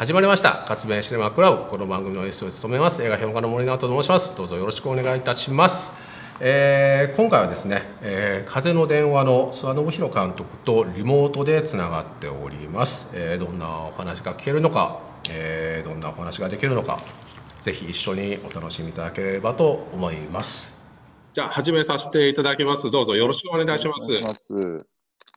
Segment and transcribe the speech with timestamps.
[0.00, 5.92] 始まりました活弁シネマクラブこの番組の S を務めます映画評論家の森直人と申しますどうぞよろしくお願いいたします、
[6.40, 16.98] えー今回はですね、えー風の電話の諏訪信弘監督とリモートでつながっております、えーどんなお話が聞けるのか、えーどんなお話ができるのか
[17.60, 20.82] ぜひ一緒にお楽しみいただければと思います
[21.34, 22.90] じゃあ、始めさせていただきます。
[22.90, 24.04] どうぞよろしくお願いします。
[24.04, 24.86] お願いします。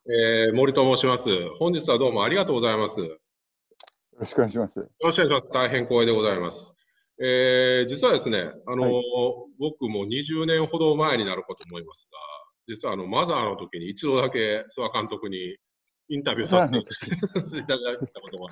[0.07, 1.25] えー森と申します。
[1.59, 3.22] 本日はどうもありがとうございます。
[4.13, 4.79] よよろしくお願いします。
[5.03, 5.53] ろしくお願いします。
[5.53, 6.73] 大変光栄でございます。
[7.21, 9.03] えー実はですね、あのーはい
[9.59, 12.17] 僕も20年ほど前になるかと思いますが、
[12.67, 15.57] 実はあのマザーの時に一度だけ諏訪監督に
[16.09, 16.77] インタビューさせて
[17.57, 18.49] いただいたことが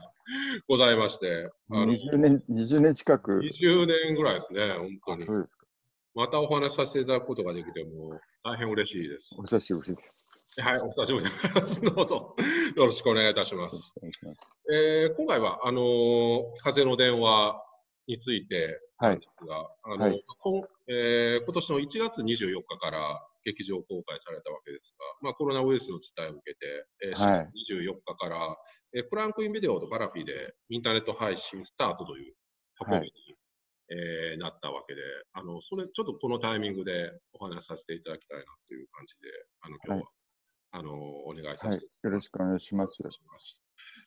[0.67, 3.39] ございまして、 あの20年、20年近く。
[3.39, 5.25] 20年ぐらいですね、本当に。
[5.25, 5.67] そうですか。
[6.13, 9.35] またお話しさせていただくことができても大変嬉しいです。
[9.37, 10.30] お久しぶりです。
[10.57, 11.31] はい、お久しぶりで
[11.67, 11.79] す。
[11.95, 12.35] どうぞ
[12.75, 13.93] よろしくお願いいたします。
[14.21, 14.45] ます。
[14.69, 17.63] えー今回は、あのー風の電話
[18.07, 28.57] についてなんですが、あのはいこんえー今年の1月24日から劇場公開されたわけですが、まあ、コロナウイルスの事態を受けて、えーはい4月24日から、
[28.93, 32.35] えークランクインビデオとパラフィでインターネット配信スタートという
[32.85, 33.13] 運びに、
[33.87, 39.29] えーなったわけで、あのそれちょっとこのタイミングでお話しさせていただきたいなという感じで、
[39.61, 40.20] あの今日は、はい
[40.71, 42.11] あのお願いさせていただきます。
[42.11, 42.11] はい。
[42.11, 43.61] よろしくお願いします。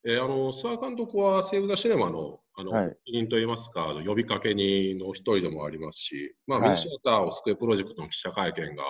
[0.06, 8.82] えーあの諏訪監督はセーブ・ザ・シネマのあの、はい責任といいますか、呼びかけ人の一人でもありますし、まあ、はいミニシアターを救うプロジェクトの記者会見が、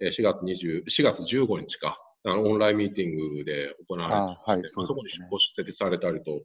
[0.00, 4.16] えー4月20 4月15日か、あのオンラインミーティングで行われて
[4.50, 6.42] はいまあそこにご出席されたりと、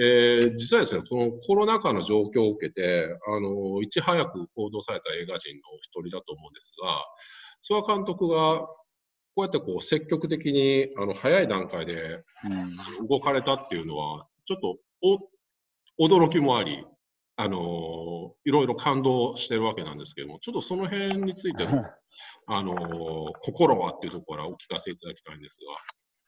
[0.00, 8.68] えー実はですね、このコロナ禍の状況を受けて、あのいち早く行動された映画人のお一人だと思うんですが、諏訪監督が
[9.38, 13.06] こうやってこう積極的にあの早い段階でうん。
[13.08, 14.78] 動かれたっていうのは、ちょっと
[16.00, 16.84] お驚きもあり、
[17.36, 17.60] あのー
[18.44, 21.84] いろいろ感動してるわけなんですけども、ちょっとその辺についての、
[22.48, 24.48] あのー心はっていうところか？
[24.48, 25.58] らお聞かせいただきたいんです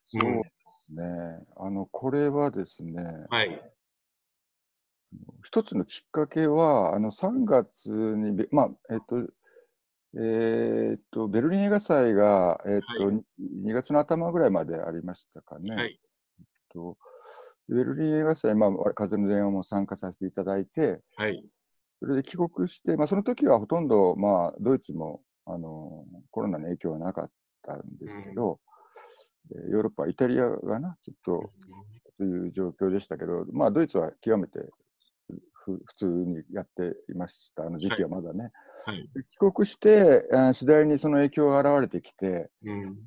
[0.04, 0.42] そうで
[0.88, 1.03] すね。
[1.56, 3.37] あの、これはですね、が。
[3.37, 3.72] はい。
[5.42, 9.27] 一つのきっかけは、あの、3月にべ、まあ、えっと、
[10.15, 15.75] えーっと、ベルリン映画祭が、えっと、は2月の頭ぐらいまでありましたかね。
[15.75, 16.00] はい。
[16.72, 16.97] と
[17.69, 21.44] ベルリン映画祭、まあ、風の電話も参加させていただいて、はい。
[22.00, 27.31] それで帰国して、まあ、その時はほとんど、まあ、ドイツもあのコロナの影響はなかっ
[27.62, 28.59] たんですけど、
[29.50, 31.53] でヨーロッパ、イタリアがな、ちょっと
[32.19, 34.72] という状況でしたけど、まあ、ドイツは極めてふ
[35.84, 38.50] 普通にやっていました、あの時期はまだね。
[38.84, 39.08] はい。
[39.14, 42.98] で帰国して、次第にその影響が現れてきて、うん。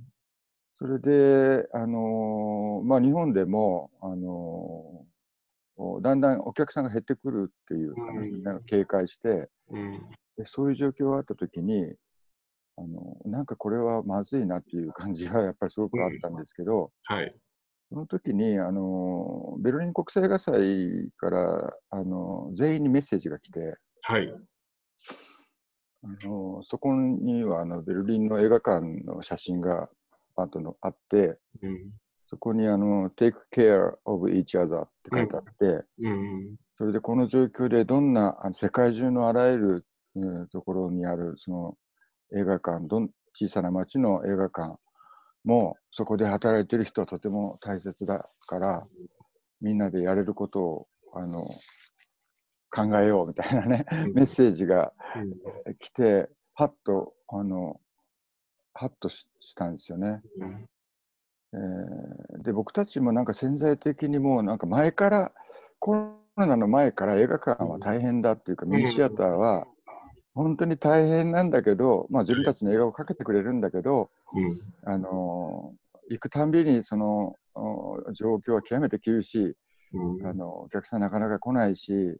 [0.78, 10.10] それで、あのーまあ、日本でも、あのーだんだんお客さんが減ってくるっていうかね、うんみんなが警戒して、うん。
[10.38, 11.96] でそういう状況があったときに、
[12.78, 17.36] あのなんかこれはまずいなっていう感じがやっぱりすごくあったんですけど、はい。
[17.94, 23.60] その時にあのベルリン国際映画祭からあの全員にメッセージが来て、
[24.02, 24.34] はい。
[26.04, 29.90] あのそこにはあのベルリンの映画館の写真が
[30.36, 31.92] あとのあって、うん。
[32.26, 36.56] そこにあの Take care of each other って書いてあって、うん。
[36.80, 41.78] それでこの状況でどんなあの世界中のあらゆる、うんところにあるその
[42.36, 44.78] 映画館どん小さな町の映画館
[45.44, 48.88] もそこで働いてる人はとても大切だから
[49.62, 51.44] みんなでやれることをあの
[52.70, 54.94] 考えようみたいなねメッセージが
[55.80, 57.80] 来てハッとあの
[58.74, 60.22] ハッとししたんですよね。
[60.40, 60.70] うん。
[61.54, 65.32] えーで僕たちもなんか潜在的にもうなんか前から
[65.80, 69.68] コロナの前から映画館は大変だっていうか、うんミニシアターは
[70.34, 74.92] 本当に大変なんだけど、まあ、自分たちの映画をかけてくれるんだけど、うん。
[74.92, 79.54] あのー行くたんびにそのお状況は極めて厳しい、
[79.94, 80.28] うん。
[80.28, 82.20] あのお客さんなかなか来ないし、うんっ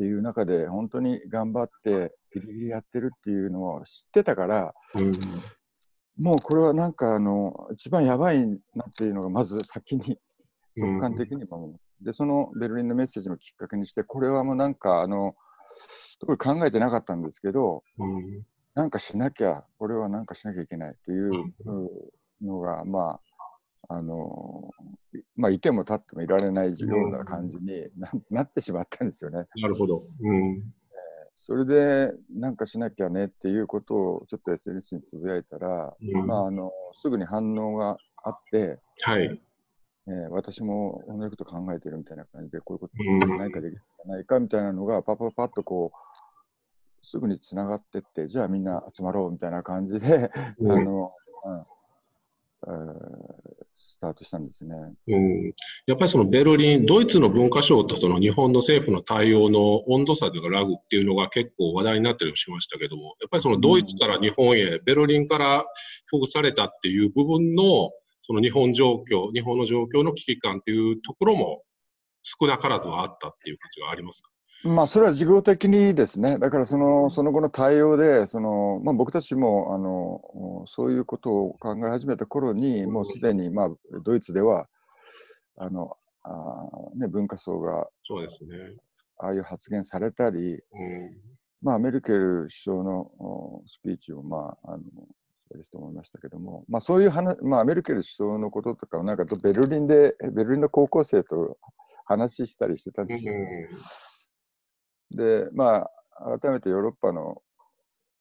[0.00, 5.12] ていう中で本当に頑張ってギリギリやってるっていうのを知ってたからうん。
[6.16, 8.40] もうこれはなんかあの一番やばい
[8.74, 10.16] なっていうのがまず先に
[10.76, 11.74] 直感的にも。
[12.00, 15.34] で、そのベルリンのメッセージのきっかけにして、これはもうなんか、あの、
[16.20, 18.46] 特に考えてなかったんですけど、うん。
[18.74, 21.52] なんかしなきゃ、これはなんかしなきゃいけないという
[22.42, 23.20] のが、ま
[23.88, 24.70] あ、あの、
[25.36, 29.46] まあ、いても立ってもいられないような感じにななってしまったんですよね。
[29.56, 30.04] なるほど。
[30.20, 30.62] うん。
[31.34, 39.42] それで、なんかしなきゃねっていうことをちょっと SNS につぶやいたら、うんまあ、あの、すぐに反応があって、はい。
[40.08, 43.74] えー私も同じこと考えてるみたいな感じで、こういうこと何かでき
[44.06, 50.72] ないかみたいなのが、パッパッパッとこう、すぐにつながってって、じゃあみんな集まろうみたいな感じで、うん。
[50.72, 51.12] あの、
[51.44, 51.64] うん。
[52.66, 54.74] えースタートしたんですね。
[55.08, 55.54] うん、
[55.86, 65.64] やっぱりそのベルリン、ドイツの文化省とその日本の政府の対応の温度差というかラグっていうのが結構話題になったりもしましたけども、やっぱりそのドイツから日本へ、ベルリンから
[66.10, 67.90] 帰国されたっていう部分の
[68.30, 71.64] その日本状況、日本の状況の危機感っていうところも
[72.22, 74.30] 少なからずはあったっていう感じはありますか？
[74.62, 83.70] まあ、それは事業的にですね、だからそのその後の対応で、そのまあ、僕たちもあのそういうことを考え始めた頃に、もうすでに、まあ、
[84.04, 84.68] ドイツでは
[85.56, 88.76] あのあー、ね、文化層がそうですね。
[89.18, 90.60] ああいう発言されたり、うん。
[91.62, 94.82] まあ、メルケル首相のおスピーチを、まあ、あの
[95.50, 101.58] そうですと思いましたけども、まあ、そういう話、まあ、メルケル首相のこととかをなんかとベルリンで、ベルリンの高校生と
[102.04, 103.34] 話したりしてたんですよ。
[105.10, 107.42] で、まあ、改めてヨーロッパの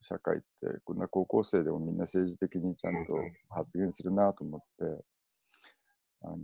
[0.02, 3.14] 社会って、こんな高校生でもみんな政治的にちゃんと
[3.50, 5.04] 発言するなと思って、
[6.22, 6.38] あの、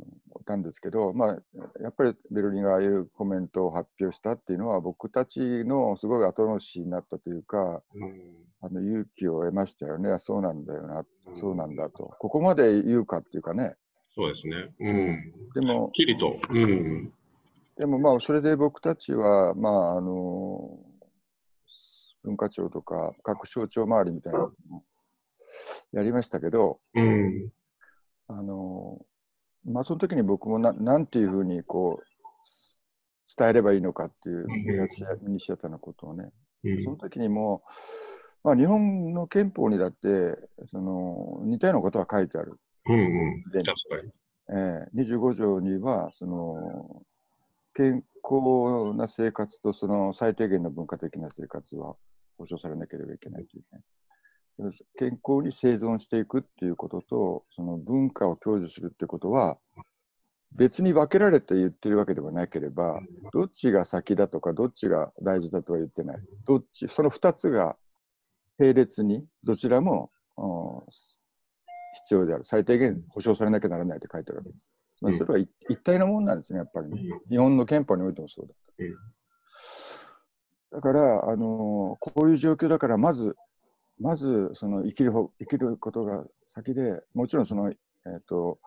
[0.46, 1.38] たんですけど、まあ、
[1.82, 8.22] やっぱりベルリンがああいうコメントを発表したっていうのは、僕たちのすごい後押しになったというか、うん
[8.62, 10.10] あの勇気を得ましたよね。
[10.10, 12.16] あそうなんだよな、うんそうなんだと。
[12.20, 13.76] ここまで言うかっていうかね。
[14.16, 14.74] そうですね。
[14.80, 15.34] うん。
[15.54, 16.40] でも、きりと。
[16.50, 17.14] うん。
[17.78, 20.80] でもまあ、それで僕たちは、まあ、あの、
[22.24, 24.84] 文化庁とか各省庁周りみたいなのも
[25.92, 27.50] やりましたけど、うん。
[28.28, 29.06] あの、
[29.66, 32.06] まあ、その時に僕もななんていうふうにこう、
[33.38, 36.32] 伝えればいいのかっていうミニシアミニシアターのことをね、
[36.64, 37.64] うんその時にも、
[38.44, 42.60] まあ、日本の憲法にだってその似たようなことは書いてある。
[42.88, 43.44] うんうん。
[43.52, 44.12] で確かに。
[44.48, 47.02] えー、25条にはその
[47.74, 51.96] 健康な生活とその最低限の文化的な生活は
[52.38, 53.82] 保障されなければいけないというね。
[54.98, 59.58] 健康に生存していくっていうことと、その文化を享受するってことは、
[60.54, 63.02] 別に分けられて言ってるわけではなければ、
[63.34, 66.18] どっちが先だとか、どっちが大事だとは言ってない。
[66.48, 67.76] どっち、その2つが
[68.58, 70.92] 並列に、どちらもうん
[72.04, 72.46] 必要である。
[72.46, 74.72] 最低限保障されなきゃならないって書いてあるわけです。
[75.02, 77.02] まあうんそれは一一体のものなんですね、やっぱりね。
[77.30, 78.54] 日本の憲法においてもそうだ。
[78.80, 78.96] うん
[80.72, 83.38] だから、あのこういう状況だから、まず、
[84.00, 88.60] まずその生きるほ生きることが先で、もちろんその、えー、と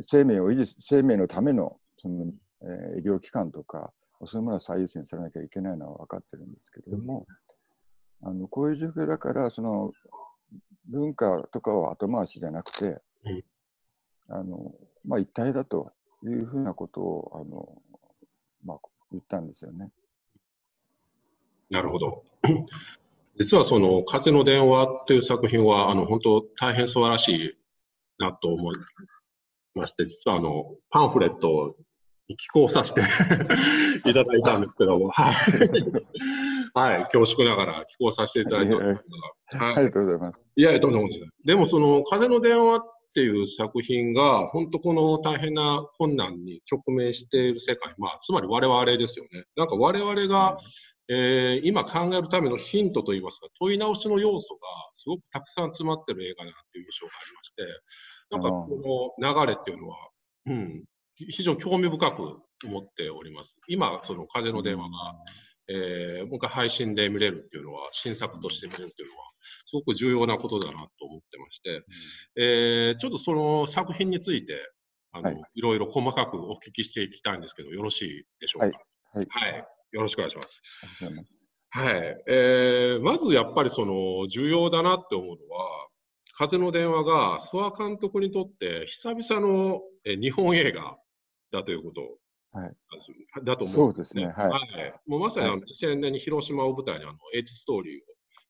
[0.00, 2.26] 生命を維持、生命のためのその、
[2.62, 3.92] えー医療機関とか、
[4.24, 7.26] そういうものは最優先されなきゃいけないのは分かってるんですけれども、
[8.22, 9.92] あのこういう状況だから、その
[10.88, 13.44] 文化とかを後回しじゃなくて、うん
[14.28, 14.72] あの
[15.04, 17.82] まあ、一体だというふうなことをあの、
[18.64, 18.78] まあ、
[19.12, 19.90] 言ったんですよね。
[21.70, 22.24] なるほど。
[23.38, 27.58] 実はその風の電話という作品は、あの、本当大変素晴らしい
[28.18, 28.76] なと思い
[29.74, 31.76] まして、実はあの、パンフレット
[32.28, 35.34] に寄稿させていただいたんですけども、はい。
[36.76, 39.04] はい、恐縮ながら寄稿させていただいたんです
[39.52, 40.50] が、はいありがとうございます。
[40.56, 41.08] いやいや、とんでもな。
[41.44, 42.82] でも、その、風の電話っ
[43.14, 49.44] ていう作品が、本当この大変な困難に直面している世界、まあ、つまり我々ですよね。
[49.56, 50.58] なんか我々が、
[51.08, 54.60] えー今考えるためのヒントといいますか、問い直しの要素が
[54.96, 57.62] すごくたくさん詰まってる映画だなっていう印象がありまして、
[58.30, 59.96] なんかこの流れっていうのは、
[60.46, 60.84] うん、
[61.14, 62.22] ひ非常に興味深く
[62.66, 63.56] 思っております。
[63.68, 64.90] 今、その風の電話が、
[65.68, 69.24] えー、もう一回配信で見れるっていうのは、新作として見れるっていうのは、
[69.66, 71.82] すごく重要なことだなと思ってまして、
[72.36, 74.54] えーちょっとその作品について、
[75.12, 78.78] あの、はいい、ろいろ細かくお聞きしていきたいんですけど、よろしいでしょうか？
[79.12, 79.26] はい。
[79.28, 80.60] はいよろしくお願いします。
[81.70, 82.24] はい。
[82.28, 85.88] えーまずやっぱりその重要だなって思うのは、
[86.36, 90.96] 風の電話が諏訪監督にとって久々のえー日本映画
[91.52, 92.74] だということはい
[93.44, 94.94] だと思そうですねはいはい。
[95.06, 98.04] もうまさにあの2000年に広島を舞台にあの H ストーリーを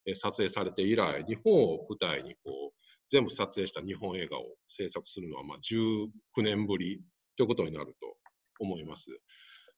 [0.07, 2.79] えー撮影されて以来、日本を舞台にこう
[3.11, 6.09] 全部撮影した日本映画を制作するのはまあ19
[6.43, 7.03] 年ぶり
[7.37, 8.17] ということになると
[8.61, 9.05] 思います。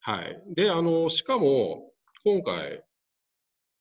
[0.01, 0.43] はい。
[0.55, 1.91] で、あの、しかも
[2.25, 2.83] 今回、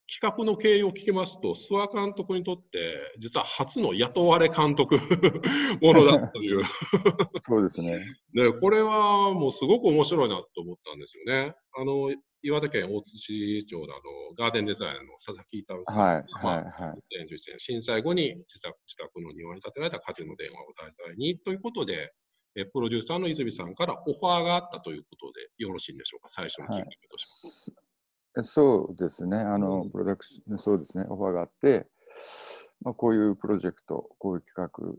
[0.08, 4.98] 企画の経緯を聞きますと、諏訪監督にとって、実は初の雇われ監督
[5.82, 6.62] ものだという。
[7.42, 8.04] そうですね。
[8.32, 11.56] で、これはもうすごく面白いなと思ったんですよね。
[11.76, 17.26] あの、岩手県大槌町のあのガーデンデザイナーの佐々木太郎さんはいが、はいはい。
[17.26, 22.12] 2011年震災後に自宅自宅の庭に建てられた風の電話を題材にということで、
[22.56, 27.72] えプロデューサーの泉さんからオファーがあったということでよろしいんでしょうか、最初のきっかけとして。
[28.34, 31.86] はい、そうですね、あの、プロダクション、そうですね、オファーがあって、
[32.80, 34.94] まあ、こういうプロジェクト、こういう企画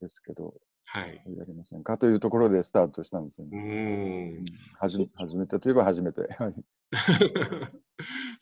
[0.00, 0.54] ですけど、
[0.92, 3.58] はい、やりませんかというところでスタートしたんですよね。
[3.58, 4.44] うん。
[4.74, 4.98] 初
[5.36, 6.22] めてといえば初めて。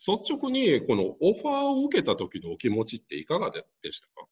[0.07, 4.27] 率直にこのオファーを受けた時のお気持ちっていかがでしたか？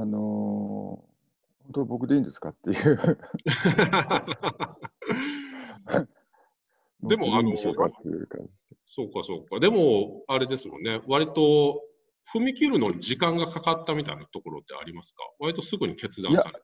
[0.00, 1.15] あのー、
[1.66, 3.18] 本当僕でいいんですかっていう。
[7.02, 7.90] でも、あの、そうか
[9.24, 9.60] そうか。
[9.60, 11.82] でも、あれですもんね、割と
[12.32, 15.22] 踏み切るのに時間がかかったみたいなところってありますか？
[15.38, 16.60] 割とすぐに決断された。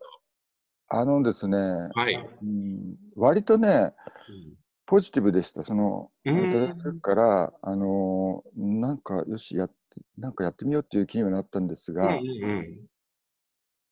[0.94, 2.96] あのですね、はい、うん。
[3.16, 4.54] 割とね、うん、
[4.86, 5.64] ポジティブでした。
[5.64, 9.74] その、いただくから、あの、なんか、よし、やって、
[10.18, 12.88] なんかやってみようっていう気にはなったんですが、うん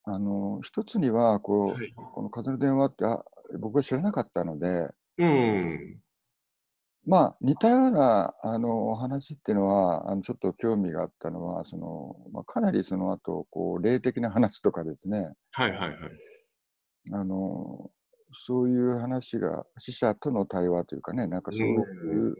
[0.05, 3.23] あの一つにはこう、はい、この風の電話ってあ
[3.59, 4.89] 僕は知らなかったので、
[5.19, 6.01] うん、
[7.07, 15.99] まあ似たようなあのお話っていうのはあのちょっと興味があったのはその、まあ、かなりその後こう霊的な話とかですね、はいはいはい、
[17.13, 17.91] あの
[18.47, 22.37] そういう話が死者との対話というかねなんかそういう、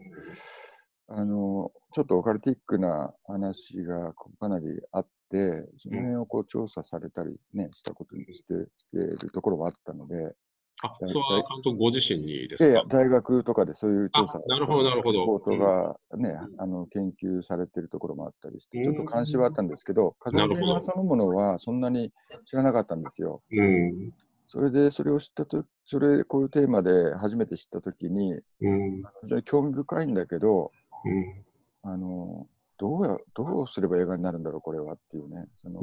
[1.09, 10.35] あのちょっとオカルティックな話がかなりあって、その辺をこう調査されたりね、したことにしてしているところもあったので、
[10.83, 12.83] あ、それは監督ご自身にですか？
[12.87, 15.25] 大学とかでそういう調査、なるほど、なるほど。
[15.25, 22.11] ポートがね、うん、あの研究されてるところもあったりして、ちょっと関心はあったんですけど、風の電話そのものはそんなに
[22.45, 23.41] 知らなかったんですよ。
[23.51, 24.13] うん、
[24.47, 30.71] それで、それを知ったと、それ、こういうテーマで初めて知ったときに、うん、非常に興味深いんだけど、
[31.05, 31.45] うん、
[31.83, 32.47] あの
[32.81, 35.79] どうやどうすれば映画になるんだろう、これはっていうね、その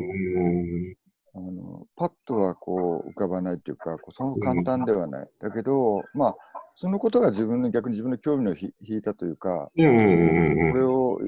[1.34, 5.28] あのパッとはこう浮かばないっていうか、そう簡単ではない。
[5.40, 6.36] だけど、まあ、
[6.74, 11.20] そのことが自分の逆に自分の興味を引いたというか、これを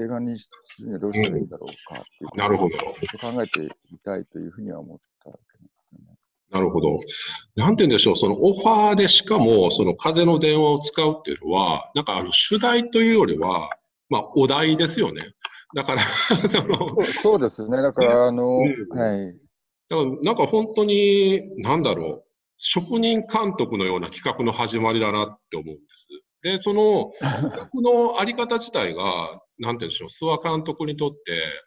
[0.00, 0.48] 映画にす
[0.80, 6.16] るにはどうしたらいいんだろうかっていうなるほど考えていたいというふうには思ったわけですよね。
[6.50, 7.00] なるほど。
[7.56, 13.70] なんて言うんでしょう、そのオファーでしかも、その風の電話を使うっていうのは、なんかあの主題というよりは、
[14.08, 15.22] まあ、お題ですよね。
[15.74, 16.02] だから
[16.48, 17.82] そのそうですね。
[17.82, 19.34] だから、あの、うん、はい。
[19.88, 22.24] だから、なんか本当に、なんだろう、
[22.56, 26.08] 職人監督のような企画の始まりだなって思うんです。
[26.42, 31.18] で、その企画のあり方自体が、なんて言うんでしょう、諏訪監督にとって、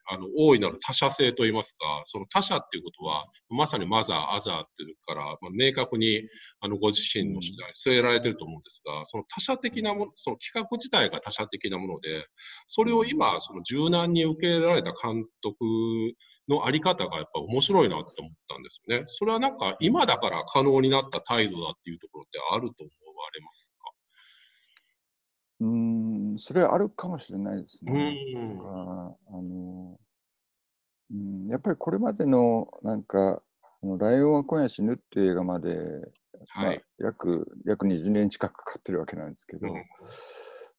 [0.10, 6.22] あの、大いなる他者性といいますか、その他者っていうことは、まさにマザー、アザーっていうから、まあ、明確に、
[6.62, 12.28] あの、ご自身の次第、据えられてると思うんですが、その他者的なもの、その企画自体が他者的なもので、
[12.68, 15.66] それを今、その柔軟に受け入れられた監督
[16.48, 19.06] のあり方がやっぱ面白いなって思ったんですよね。
[19.10, 23.71] それはなんか、今だから可能になった態度だっていうところってあると思われます
[25.62, 28.18] うん、それはあるかもしれないですね。
[28.36, 30.00] うん、あの
[31.12, 33.44] うん、やっぱりこれまでのなんか、
[34.00, 39.74] ライオンは今夜死ぬっていう映画まで、はい、まあ、約約20年近くかかってるわけなんですけど、うん、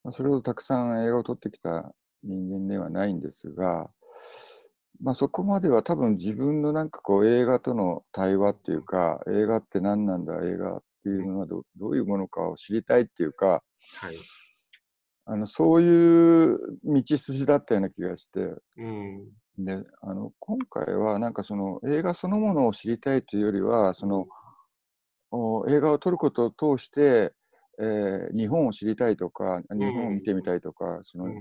[0.02, 3.88] まあ、それをたくさん映画を撮ってきた人間ではないんですが、
[5.00, 13.62] まあ、そこまでは多分自分のなんかこう映画との対話っていうか、映画って何なんだ、映画っていうのはどどういうものかを知りたいっていうか、
[14.00, 14.16] はい
[15.24, 18.40] あのそういう道筋だったような気がして、
[18.76, 24.26] うん、であの今回はなんかその映画そのものを知りたいというよりはその
[25.68, 27.32] 映画を撮ることを通して、
[27.80, 31.34] えー、日本を知りたいとか日本を見てみたいとか、その、うん、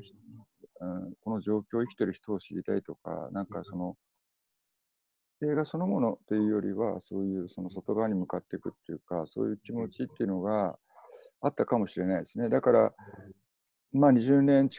[1.22, 3.96] この状況を生きてる人を知りたいとかなんかその、
[5.44, 10.78] 映画そのものというよりはそういうその外側に向かっていくっていうかそういう気持ちっていうのが
[11.42, 12.50] あったかもしれないですね。
[12.50, 12.94] だから
[13.94, 14.70] まあ20年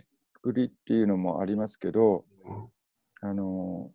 [0.42, 2.24] ぶりっていうのもありますけど、
[3.20, 3.90] あの、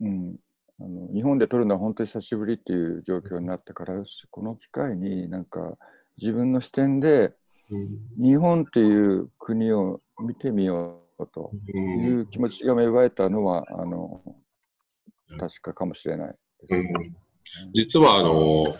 [0.00, 0.36] うん、
[0.80, 3.94] あの日本で撮るのは本当に久しぶりっていう状況になってから、
[4.30, 5.76] この機会になんか
[6.18, 7.32] 自分の視点で
[8.20, 14.22] 日本っていう国を見てみようという気持ちが芽生えたのは、あの、
[15.38, 16.34] 確かかもしれない、
[16.68, 17.16] うん、
[17.74, 18.76] 実はあの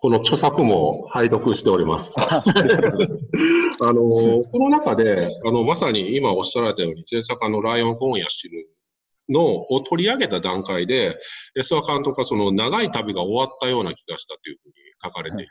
[0.00, 2.14] この著作も拝読しております。
[2.18, 2.42] あ
[3.92, 8.64] の、この中で、あの、まさに今おっしゃられたように、前作のライオン今夜死ぬ
[9.28, 11.18] のを取り上げた段階で、
[11.58, 14.74] エスワ監督はその長い旅が終わったような気がしたというふうに
[15.04, 15.50] 書かれていて、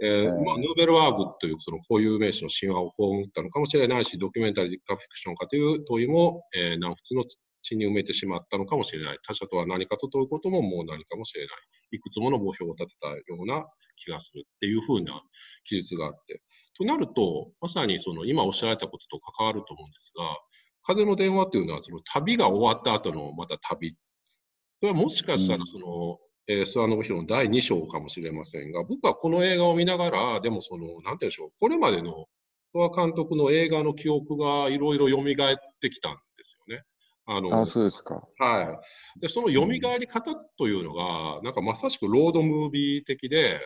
[0.00, 7.24] えー、まあ、ヌーベルワーグというその固有名詞の神話を葬ったのかもしれないし、ドキュメンタリーかフィクションかという問いも、えー、南仏の
[7.66, 9.18] 血に埋めてしまったのかもしれない。
[9.26, 11.48] 他者とは何かと問うことももう何かもしれない。
[11.92, 15.20] いくつもの目標を立てたような気がするっていうふうな
[15.64, 16.42] 記述があって。
[16.78, 20.24] となると、まさにその今おっしゃられたことと関わると思うんですが、
[20.82, 23.96] 風の電話というのは、その旅が終わった後のまた旅。
[24.80, 26.18] それはもしかしたらその、
[26.48, 32.26] えー、諏訪信弘の第2章かもしれませんが、僕はこの映画を見ながら、でもその、なんて言うんでしょう、これまでの
[32.74, 36.18] 諏訪監督の映画の記憶がいろいろ蘇ってきたん。
[37.26, 38.22] あのあそうですか。
[38.38, 38.80] は
[39.16, 39.20] い。
[39.20, 43.60] で、その蘇り方というのが、なんかまさしくロードムービー的で、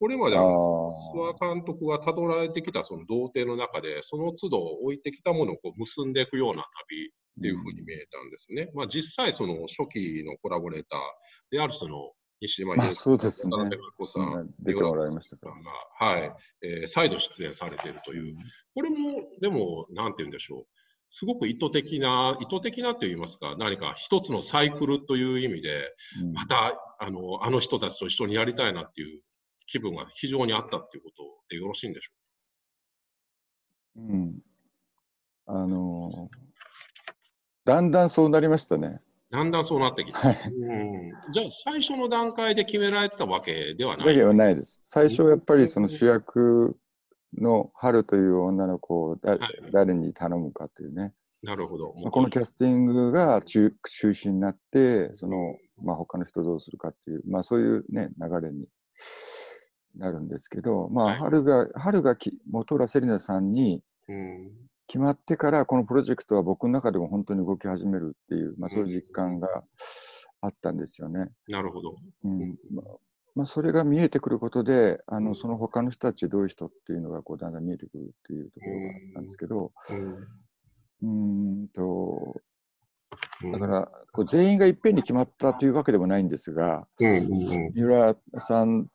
[0.00, 8.68] これまで諏訪監督がたどられてきたその童貞の中で、その都度置いてきたものをこう結んでいくような旅っていうふうに見えたんですね。
[8.70, 11.00] うん、まあ、実際、その初期のコラボレーター
[11.50, 16.32] であるその西島秀樹さん、渡辺子さん、出てもらいましたさんが、はい、
[16.62, 18.36] えー、再度出演されているという、
[18.74, 20.66] これも、でも、なんて言うんでしょう。
[21.16, 25.94] すごく意図的な、意図的なと言いますか、何か一つのサイクルという意味で、
[26.32, 29.20] また、あの、あの人たちと一緒にやりたいなっていう
[29.66, 32.10] 気分が非常にあったっていうことでよろしいんでしょ
[33.96, 34.12] うか？
[34.12, 34.40] うん。
[35.46, 36.30] あの
[37.64, 39.00] だんだんそうなりましたね。
[39.30, 40.18] だんだんそうなってきた。
[40.18, 44.16] はい、うん、じゃあ、最初の段階で決められてたわけではない？
[44.16, 44.80] ではないです。
[44.82, 46.76] 最初、やっぱりその主役
[47.38, 49.40] の春という女の子をだ、はい、
[49.72, 51.12] 誰に頼むかというね。
[51.42, 51.92] なるほど。
[52.10, 58.66] このキャスティングが中中心になって、その、まあ、他の人どうするかっていう、まあ、そういうね、流れに
[59.96, 63.82] なるんですけど、まあ、はい、春が、春がき本浦セリナさんに
[64.86, 69.48] 決まってから、このプロジェクトは僕の中でも本当に動き始めるっていう、まあ、そういう実感が
[70.40, 71.28] あったんですよね。
[71.48, 71.96] なるほど。
[72.24, 72.96] うんまあ
[73.34, 79.72] まあ、それが見えてくることで、あのその他の人たちどういう人っていうのがこうだんだん見えてくるっていうところがあったんですけど、
[81.02, 81.68] うん。
[81.74, 82.40] と、
[83.52, 88.88] だから、こう全員がいっぺんに決まったというわけでもないんですが、三浦さん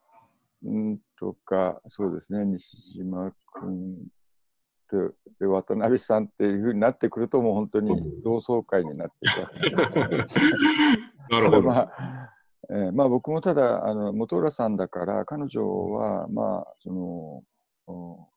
[0.66, 3.96] んとか、そうですね、西島君
[4.90, 4.98] で
[5.40, 10.08] で渡辺さんっていうふうになってくると、もう本当に同窓会になっていた。
[11.30, 11.62] なるほど。
[11.62, 12.39] まあ
[12.72, 17.42] えー、まあ、僕もただ、あの本浦さんだから、彼女は、まあ、その、
[17.86, 18.28] も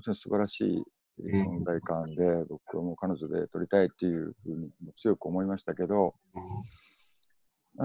[0.00, 0.82] ちろん素晴らしい
[1.18, 6.14] 存在感で、僕はもう彼女で撮りたいっていうふうに強く思いましたけど、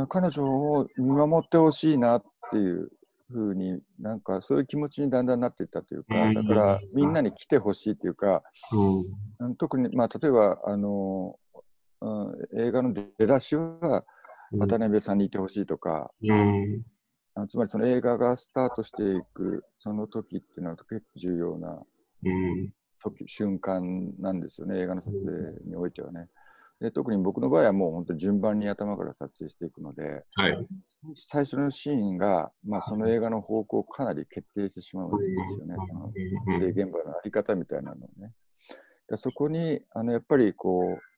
[0.09, 2.89] 彼女を見守ってほしいなっていう
[3.31, 8.43] ふうになんかそういう気持ちにだんだんなっていったというか、だからみんなに来てほしいというか、
[9.39, 11.39] うん、特に、まあ、例えばあの、
[12.01, 12.07] う
[12.57, 14.03] ん、映画の出だしは
[14.51, 16.83] 渡辺さんにいてほしいとか、うん、
[17.35, 21.81] あつまりその映画がスタートしていくその時っていうのは結構重要な
[23.03, 26.27] 時、瞬間なんですよね、映画の撮影においてはね。
[26.81, 30.67] で特に僕の場合はもう本当に順番に頭から撮影していくので、はい、
[31.15, 36.11] 最初のシーンが、まあ、その映画の方向をかなり決定してしまうんですよね、その
[36.67, 38.33] 現場のあり方みたいなのをね。
[39.07, 41.14] でそこにあのやっぱりこう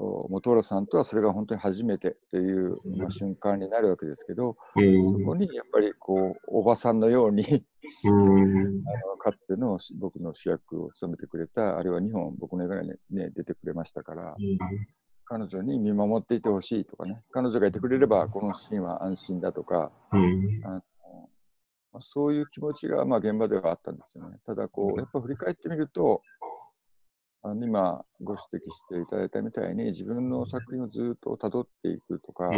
[0.00, 4.80] 本浦さんとはそれが本当に初めてという、まあ、瞬間になるわけですけど、そ
[5.26, 14.36] こにやっぱりこうおばさんのようにあのかつての僕の主役を務めてくれた、あるいは2本僕の映画に、ね、出てくれましたから、
[15.26, 20.82] 彼女に見守っていてほしいとかね、彼女がいてくれればこのシーンは安心だとか、あの
[21.92, 24.38] まあ、そういう気持ちがまあ現場ではあったんですよね。
[24.46, 26.22] ただこう、やっぱ振り返ってみると、
[27.42, 32.50] あの今ご指摘していただいたみたいに自分の作品をずっとたどっていくとか、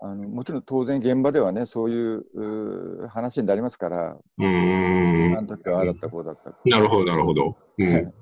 [0.00, 5.34] あのもちろん当然現場ではね、そういう話になりますから、うん。
[5.38, 6.52] あの時はああだった、こうだった。
[6.64, 7.56] なるほど、なるほど。
[7.78, 8.12] うん、え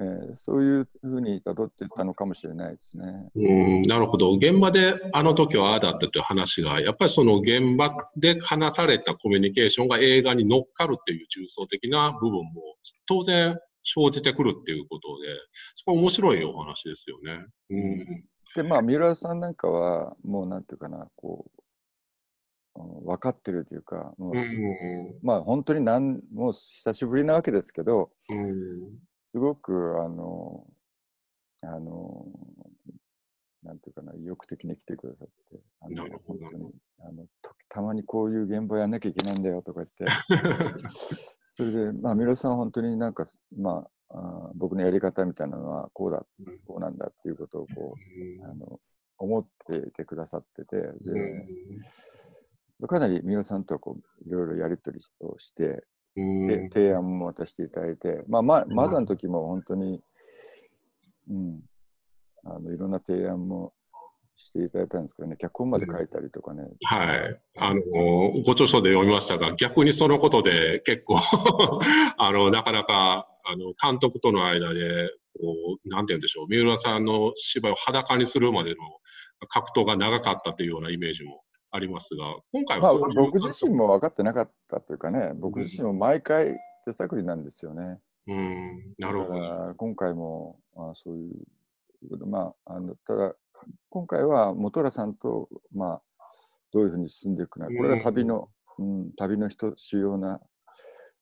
[0.00, 3.30] ー、そういうふうに辿っていったのかもしれないですね。
[3.36, 4.32] うんなるほど。
[4.34, 12.44] 現場であの時はああだったという話が、やっぱりその現場で話されたコミュニケーションが映画に乗っかるっていう重層的な部分も
[13.06, 13.58] 当然
[13.94, 15.28] 生じてくるっていうことで、
[15.76, 17.46] そこは面白いお話ですよね。
[17.70, 18.24] うん。
[18.56, 21.50] で、まあ、三浦さんなんかは、もうなんていうかな、こ
[22.74, 28.98] う、分かってるというか、もう、うん、まあ、本当になん、もう久しぶりなわけですけど、うん、
[29.30, 30.64] すごく、あの、
[31.62, 32.26] あの、
[33.62, 37.26] なんていうかな、意欲的に来てくださって、あの本当にあの
[37.68, 40.06] たまにこういう現場やんなきゃいけないんだよとか言って、
[41.58, 43.26] それで、まあ、三浦さんは本当になんか、
[43.58, 46.24] まあ、あ僕のやり方みたいなのはこうだ、
[46.68, 47.96] こうなんだっていうことをこ
[48.40, 48.78] う、あの
[49.18, 50.76] 思っていてくださってて、
[52.80, 60.00] でかなり三浦さんとはこういろいろやり取りをして、で提案も渡していただいて、まあ、ままだの時も本当に、
[61.28, 61.60] うん、
[62.44, 63.72] あのいろんな提案も
[64.38, 66.62] していただいたんですけどね、脚本まで書いたりとかね。
[66.84, 67.40] はい。
[67.58, 67.80] あの、
[68.46, 71.18] ご著書で読みましたが、逆にそのことで結構
[72.16, 78.76] あの、なかなか、あの、監督との間で、こう、なんて言うんでしょう、三浦さんの芝居を裸にするまでの
[79.48, 87.98] 格闘が長かったというようなイメージもありますが、今回はまあ、僕自身も分かってなかったというかね、僕自身も毎回手探りなんですよね。
[88.28, 89.74] うん、なるほど。
[89.76, 93.34] 今回も、まあ、そういう、まあ、あのただ、
[93.90, 96.02] 今回は本浦さんと、まあ、
[96.72, 100.40] どういうふうに進んでいくか、これが旅の、うん、うん、旅の人、主要な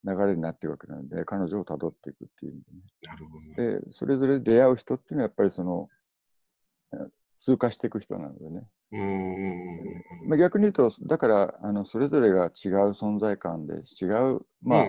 [0.04, 3.80] 流れになっていくわけなので、彼女をたどっていくっていう意味でね。
[3.80, 5.88] で、それぞれ出会う人っていうのは、やっぱりその、
[7.38, 8.66] 通過していく人なのでね。
[8.92, 14.88] うんまあ、逆に言うと、だからあのそれぞれが違う存在感で、違う、まあ、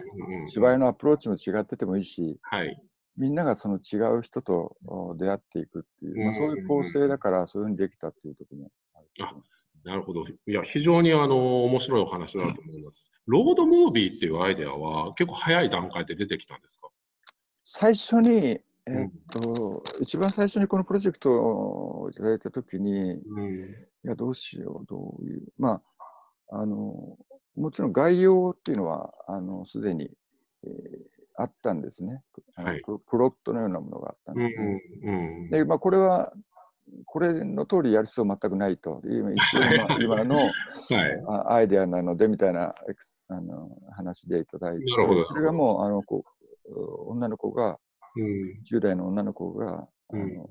[0.49, 2.79] 芝居のアプローチも違っててもいいし、はい、
[3.17, 4.77] みんながその違う人と
[5.17, 9.33] 出会っていくっていう、まあ、そういう構成だから、そういうふうにできたっていうところもあるあ
[9.83, 10.25] なるほど。
[10.27, 13.07] いや、非常にあの面白いお話だと思います。
[13.25, 16.89] ロードムービーっていうアイデアは結構早い段階で出てきたんですか？
[17.65, 25.81] 最初に、えー、っと、うん、一番最初にこのプロジェクトをいただいたときに、うん、いや、どうしよう、どういう、ま
[26.49, 27.17] あ、あの、
[27.55, 30.09] もちろん概要っていうのは、あの、すでに、
[30.63, 30.71] えー、
[31.37, 32.21] あったんですね、
[32.55, 36.33] はい、プロットのようなものがあったんです、ね、うんうん、で、まあ、これは
[37.05, 42.73] これの通りやる必要全くないと、今一応今の、 はい、アイデアなのでみたいな
[43.27, 44.85] あの話でいただいて、
[45.27, 46.23] それがもうあのこ
[46.65, 47.77] う女の子が、
[48.15, 50.49] うん、10代の女の子が、うん、あの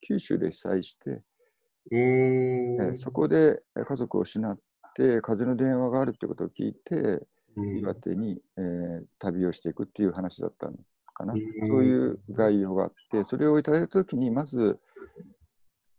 [0.00, 1.22] 九州で被災して、
[1.90, 4.58] えそこで家族を失っ
[4.94, 10.76] て、風の電話があるってことを聞いて、岩手に、えー、旅をしていくっていう話だったの
[11.14, 11.34] かな。
[11.34, 11.38] そ
[11.78, 14.78] ういう概要があって、それをいただいたときに、まず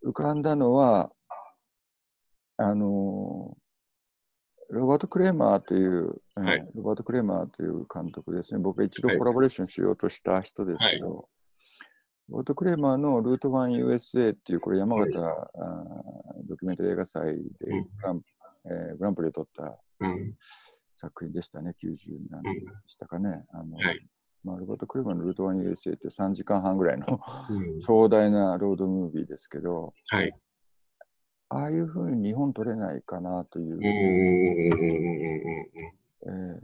[0.05, 1.11] 浮かんだのは、
[2.57, 3.57] あの
[4.69, 8.59] ロバート・クレーマーという、はい、ロバート・クレーマーという監督ですね。
[8.59, 11.29] 僕が一度コラボレーションしようとした人ですけど、はい、ロ
[12.29, 15.83] バート・クレーマーのルート1 USA っていう、これ山形、はい、あ
[16.47, 18.21] ドキュメンタリー映画祭でグラン,、
[18.65, 20.33] えー、グランプリを取った、うん
[21.03, 21.97] 作品でしたね、90
[22.29, 23.43] 何でしたかね。
[23.51, 23.99] あの、はい、
[24.45, 27.19] まあ、ロバート・クレバのルートワン USA って3時間半ぐらいの
[27.85, 30.31] 壮大なロードムービーですけど、はい、
[31.49, 36.59] ああいうふうに日本取れないかなという、えー、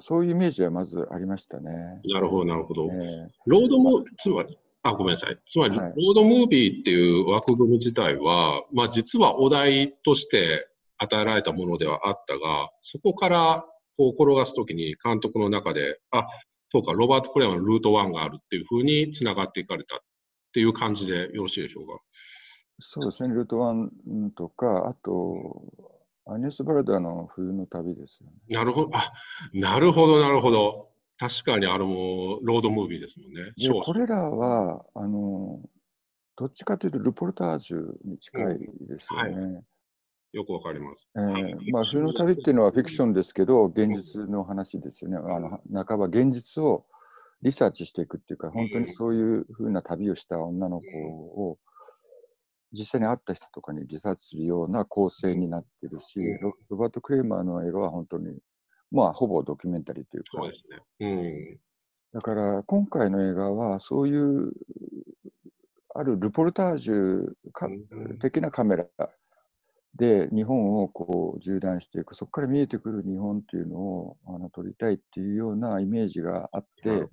[0.00, 2.00] そういうイメージはまずありましたね。
[2.04, 2.86] なるほど、なるほど。
[2.86, 5.38] えー、ロードも、つまり、あ、ごめんなさい。
[5.46, 10.69] つまり、はい、ロードムービーっていう枠組み自体は、まあ、実はお題として
[11.02, 13.64] 与えられたものではあったが、そこから
[13.96, 16.26] こう転がすときに監督の中で、あ、
[16.68, 19.98] そうか、ロバート・クレアのルート1があるっていうふうにつながっていかれたっ
[20.52, 22.00] ていう感じでよろしいでしょうか？
[22.80, 25.62] そうですね、ルート1とか、あと、
[26.26, 28.36] アニエス・バルダーの冬の旅ですよね。
[28.48, 29.12] なるほど、あ
[29.52, 30.90] なるほど、なるほど。
[31.18, 33.52] 確かにあのロードムービーですもんね。
[33.58, 35.60] でこれらはあの、
[36.36, 38.58] どっちかというと、ルポルタージュに近い
[38.88, 39.32] ですよね。
[39.32, 39.64] うんはい
[40.32, 41.08] よくわかります。
[41.16, 45.16] えー、まあ、冬の旅っていうのはフィクションですけど、現実の話ですよね。
[45.16, 46.86] あの半ば現実を
[47.42, 51.58] リサーチしていくっていうか、本当にそういうふうな旅をした女の子を、
[52.72, 56.20] 実際に会った人とかにリサーチするような構成になってるし、
[56.68, 58.38] ロバート・クレーマーの映画は本当に、
[58.92, 60.78] まあ、ほぼドキュメンタリーというか、そうですね。
[61.00, 61.58] うん、
[62.12, 64.52] だから、今回の映画は、そういう、
[65.92, 67.32] あるルポルタージュ
[68.20, 68.86] 的なカメラ
[69.96, 77.08] で日本をこう縦断していくそこから見えてくる日本っていうのをあの撮りたいっていうようなイメージがあって、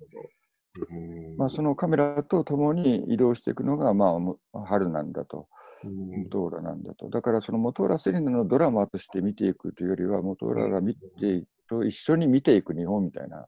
[1.36, 4.16] まあ、そのカメラと共に移動していくのが、ま
[4.54, 5.48] あ、春なんだと。
[5.84, 7.08] 元浦なんだと。
[7.08, 13.46] だからその元浦セリナのドラマとして見ていくというよりは元浦が見てと一緒に見ていく日本みたいな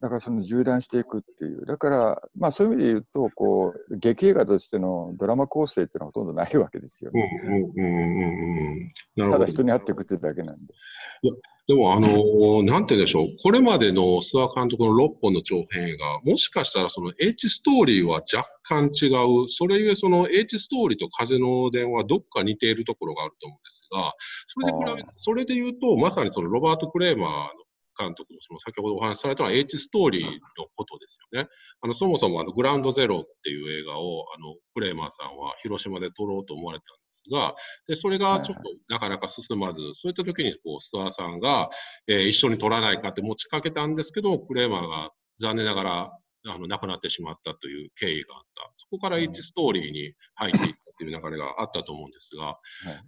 [0.00, 1.66] だからその縦断していくっていう。
[1.66, 8.92] だから、まあそういう意味で言うと、こう、劇映画としてのドラマ構成っていうのはほとんどないわけですよね。
[9.16, 10.74] ただ人に会っていくってだけなんで。
[11.22, 11.34] いや
[11.68, 24.14] でも、あのー、なんて言うんでしょう、これまでの諏訪監督の6本の長編映画、もしかしたらその H ストーリーは若干違う、それゆえその H ストーリーと風の電話はどっか似ているところがあると思うんですが、
[24.46, 27.65] それで比べそれで言うと、まさにそのロバート・クレーマーの
[27.98, 30.30] 監督のその先ほどお話しされたのは H ストーリーの
[30.74, 31.48] ことですよね。
[31.80, 37.54] あのそもそもあのグラウンドゼロっていう映画をあのクレーマーさんは広島で撮ろうと思われたんですが、
[37.88, 41.70] でそれがちょっとなかなか進まず、そういった時にこう諏訪さんが、
[42.06, 48.72] えー、一緒に撮らないかって持ちかけたんですけど、クレーマーが残念ながらあの亡くなってしまったという経緯があった。
[48.76, 52.56] そこから H ストーリーに入っていったっていう流れがあったと思うんですが、はい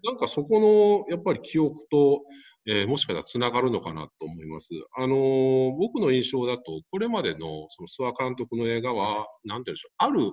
[0.05, 2.23] なんかそこのやっぱり記憶と、
[2.69, 4.69] えーもしかしたらつながるのかなと思います。
[4.97, 10.33] あのー僕の印象だと、これまでのその諏訪監督の映画は、なんていうんでしょう、ある、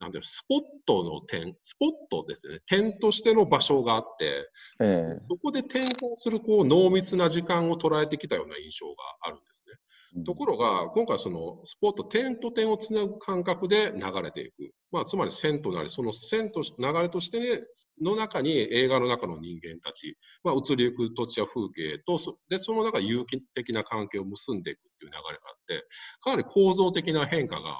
[0.00, 10.22] なんていうのスポットの点、スポットですね、点としての場所があって、えそこで転校するこう濃密な時間を捉えてきたような印象があるんですね。
[10.22, 14.72] えところが、今回そのスポット、点と点をつなぐ感覚で流れていく。
[14.90, 17.64] まあ、つまり線となり、その線とし流れとして
[18.02, 25.86] の中に映画の中の人間たち、まあ、移りゆく土地や風景と、そで、その中で有機的な関係を結んでいくっていう流れがあって、
[26.22, 27.78] かなり構造的な変化が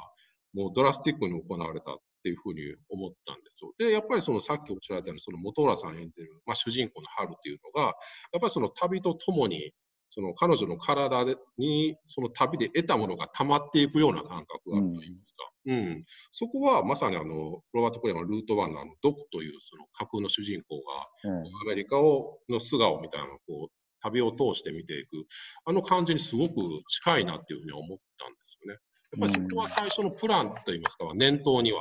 [0.54, 3.72] もうドラスティックに行われたっていうふうに思ったんですよ。
[3.78, 7.94] で、やっぱりそのさっきおっしゃられたように、その本浦さん演じる、まあ、主人公の春っていうのが、
[8.32, 9.72] やっぱりその旅とともに、
[10.14, 15.50] その彼女の体でに、その旅で得たものが溜まっていくような感覚があるといいますか。
[15.66, 16.04] うん。
[16.32, 20.82] そこはまさにあの、ロバート・コリアのルート1のあの、ドクというその架空の主人公が、
[21.24, 23.72] ええアメリカをの素顔みたいなのをこう、
[24.02, 25.26] 旅を通して見ていく、
[25.64, 26.54] あの感じにすごく
[26.88, 28.80] 近いなっていうふうに思ったんですよね。
[29.12, 31.80] やっぱりそこは最初のプランといいますか、念頭には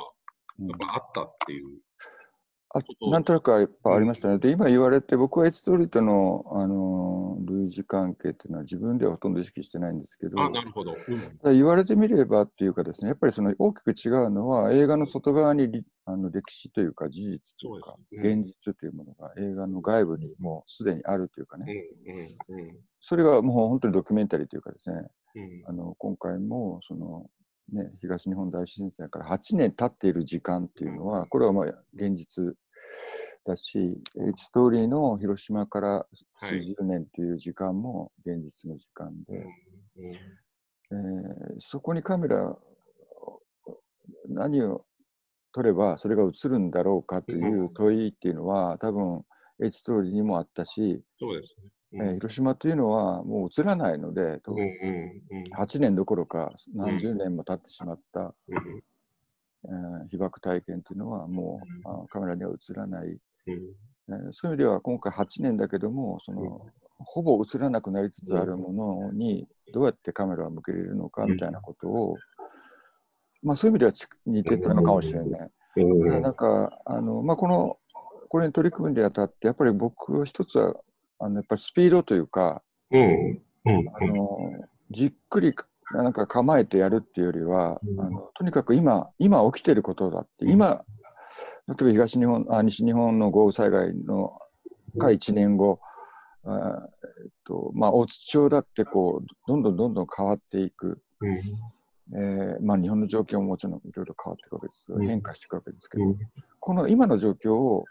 [0.60, 1.80] うんやっぱあったっていう。
[2.74, 4.38] あなんとなくやっぱありましたね。
[4.38, 10.96] で、今言われて、僕はエチストリの、あの類似関係っていうのは自分ではほとんど意識してないんですけど、あ、なるほど。
[11.44, 11.56] うん。
[11.56, 21.66] 言われてみればっていうかですね、やっぱりその大きく違うのは映画の外側にりあの歴史というか事実というか現実というものが映画の外部にもうすでにあるというかね、
[22.50, 22.78] うんうん。
[23.02, 24.96] それがもう本当にドキュメンタリーというかですね、
[25.36, 25.64] うん。
[25.68, 27.30] あの今回もその、
[27.71, 32.56] ね、東日本大震災から8年経っている時間っていうのは、これはまあ現実
[33.45, 34.02] だし、
[34.36, 36.06] ストーリーの広島から
[36.39, 39.38] 数十年っていう時間も現実の時間で、
[39.97, 40.21] うんえー
[41.60, 42.54] そこにカメラ
[44.28, 44.86] 何を
[45.54, 49.24] 撮ればそれが映るんだろうかという問いっていうのは多分
[49.63, 51.69] エチストーリーにもあったし、そうですね。
[51.93, 55.43] えー広島というのはもう映らないので、とうんうんうん。
[55.54, 58.84] 8年どころか何十年も経ってしまった、うん。
[59.65, 63.19] えー被爆体験というのはもう、あカメラには映らない、うん。
[63.49, 66.65] えーそういう意味では今回8年だけどもその、
[66.99, 72.17] ほぼ映らなくなりつつあるものにどうやってカメラを向けれるのかみたいなことを、
[73.43, 75.51] まあ、そういう意味ではち似てたのかもしれない。
[75.77, 76.21] うん。
[76.21, 77.77] なんかあの、まあ、この
[78.30, 80.75] これに取り組むにあたってやっぱり僕は一つは
[81.22, 84.38] あのやっぱりスピードというかうんうんあの
[84.92, 85.54] じっくり
[85.94, 88.02] なんか構えてやるっていうよりは、うん。
[88.02, 90.84] あのとにかく今今起きてることだって今
[91.68, 94.38] 例えば東日本あ西日本の豪雨災害の
[94.98, 95.80] から1年後、
[96.46, 96.88] あ
[97.24, 101.40] えっとまあ、大津町だってこうどんどんどんどん変わっていく、うん。
[102.14, 105.08] えーまあ、日本の状況ももちろんいろいろ変わっていくわけですうん。
[105.08, 106.18] 変化していくわけですけど、うん
[106.64, 107.86] この今の状況を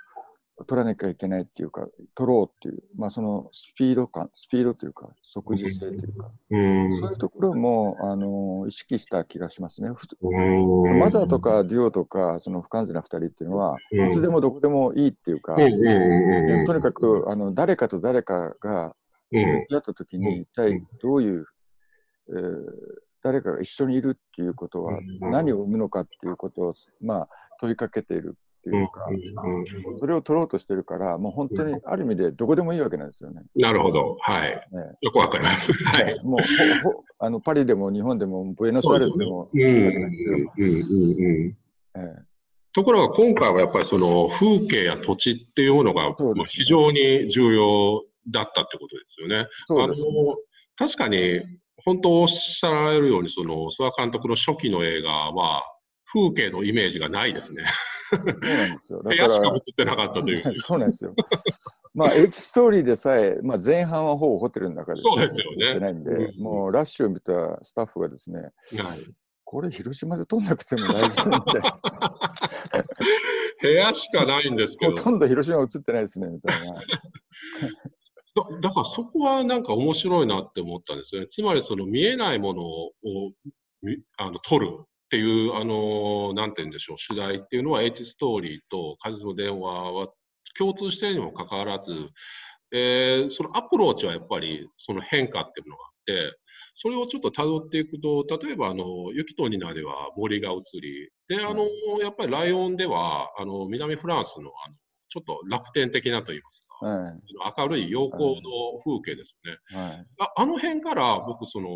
[0.66, 6.96] 取らなきゃいけないっていうか、取ろうっていう、まあ、そのスピード感、スピードというか、即時性というか、うん。
[6.99, 9.90] そういうところも、あの意識した気がしますね。
[11.01, 14.09] マザーとかデュオとか、その不完全な2人っていうのは、うん。
[14.09, 18.94] いつでもどこでもいいっていうか、とにかくあの誰かと誰かが
[19.33, 19.46] うん。
[19.61, 21.46] 向き合ったときに、一体どういう、
[22.29, 22.55] えー
[23.23, 25.31] 誰かが一緒にいるっていうことはうん。
[25.31, 27.29] 何を生むのかっていうことを、まあ、
[27.61, 29.07] 問いかけているっていうか、
[29.99, 33.42] それを取ろうとしてるから、もう本当にある意味でどこでもいいわけなんですよね。
[33.57, 34.16] なるほど。
[34.20, 34.51] はい。
[34.51, 35.73] ねよくわかります。
[35.73, 36.25] はい。
[36.25, 39.49] もうほほあのパリでも日本でもブエノスアイレスでも
[42.73, 46.14] ところが今回はやっぱりその風景や土地っていうものが
[46.46, 49.49] 非常に重要だったってことですよね。
[49.66, 50.37] そうですあの
[50.77, 51.40] 確かに
[51.85, 55.62] 本当おっしゃられるようにその諏訪監督の初期の映画は
[56.12, 57.64] 風景のイメージがないですね。
[58.11, 59.03] そうなんですよ。
[59.05, 60.55] 部屋しか映ってなかったという。
[60.59, 61.14] そうなんですよ。
[61.94, 68.40] まあ、エピストーリーでさえ、まあ、前半はほぼホテルの中でそうですよね撮ってないんで、うんもうラッシュを見たスタッフがですね、
[68.79, 69.05] はい
[69.51, 72.33] これ広島で撮んなくても大丈夫みたいな。
[73.61, 75.03] 部屋しかないんですけほど。
[75.03, 76.75] とんど広島映ってないですね、みたいな。
[78.37, 81.27] だだからそこはなんか面白いなって思ったんですよね。
[81.27, 82.92] つまりその見えないものを
[83.83, 90.09] みあの撮るっていう、あの、なんて言うんでしょう、取材っていうのは H ストーリーと風の電話は
[90.57, 91.90] 共通しているにもかかわらず、
[92.73, 96.37] えーそのアプローチはやっぱりその変化っていうのがあって、
[96.77, 101.66] それをちょっと辿っていくと、例えばあの、雪とニナでは森が映り、で、あの、
[102.01, 104.77] やっぱりライオンでは、あの、南フランスのあの、
[105.09, 107.11] ちょっと楽天的なといいますか、は
[107.59, 108.40] 明るい陽光の
[108.85, 109.59] 風景ですね。
[109.73, 109.75] い。
[109.75, 110.07] はい。
[110.20, 111.68] ああの辺から僕、その、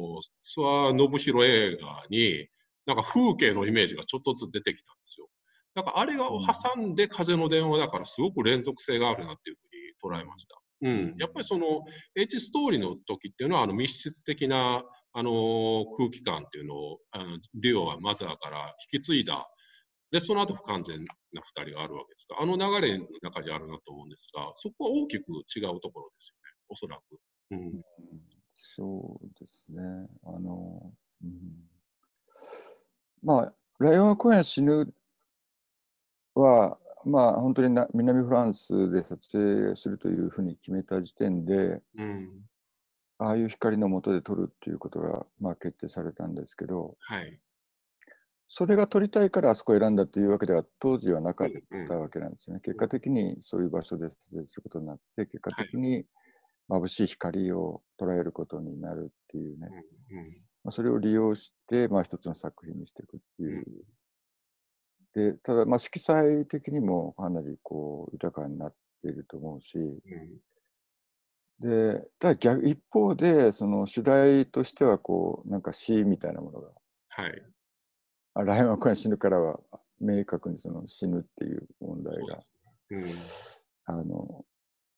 [0.56, 2.46] 諏訪信弘映画に、
[2.86, 5.28] なんか風景のイメージがちょっとずつ出てきたんですよ。
[5.74, 10.60] だからあれが挟んで風の電話だからすごく連続性があるなっていうふうに捉えました。
[10.82, 19.48] うん、やっぱりその H ストーリーの時っていうのはあの密室的なあの空気感っていうのをあのデュオはマザーから引き継いだ
[20.10, 27.18] でその後不完全な2人があるわけですがあの流れの中にあるなと思うんですがそこは大きく違うところですよねおそらく。
[27.50, 27.82] うん、
[28.76, 29.82] そうですね
[30.24, 30.92] あの、
[31.22, 31.30] うん、
[33.24, 34.92] まあライオンは今夜死ぬ
[36.34, 42.28] はまあ本当にな南フランスで撮影するというふうに決めた時点で、うん、
[43.18, 47.40] ああいう光の下で撮るっていうことが、まあ、決定されたんですけど、はい、
[48.48, 51.48] それが撮りたいからあそこを選んだというわけでは当時はなかっ
[51.88, 52.60] たわけなんですよね。
[52.62, 56.04] 結果的にそういう場所で撮影することになって、結果的に
[56.68, 59.68] 眩しい光を捉えることになるっていうね、
[60.64, 63.64] まあ、それを利用して、まあ、一つの作品にしていくっていう。
[65.14, 76.68] で、ただ、まあ、色彩的にもかなりこう豊かになっていると思うし、うん、で、ただ逆一方で、その主題としては、こう、なんか死みたいなものが、
[77.08, 77.42] はい。
[78.36, 79.60] あライオンはこれ死ぬからは、
[80.00, 82.40] 明確にその死ぬっていう問題が、
[82.90, 83.04] うん、
[83.84, 84.44] あの、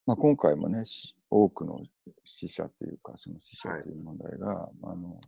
[0.07, 0.83] まあ、今回もね、
[1.29, 1.79] 多くの
[2.25, 5.19] 死者というか、その死者という問題が、はい、あの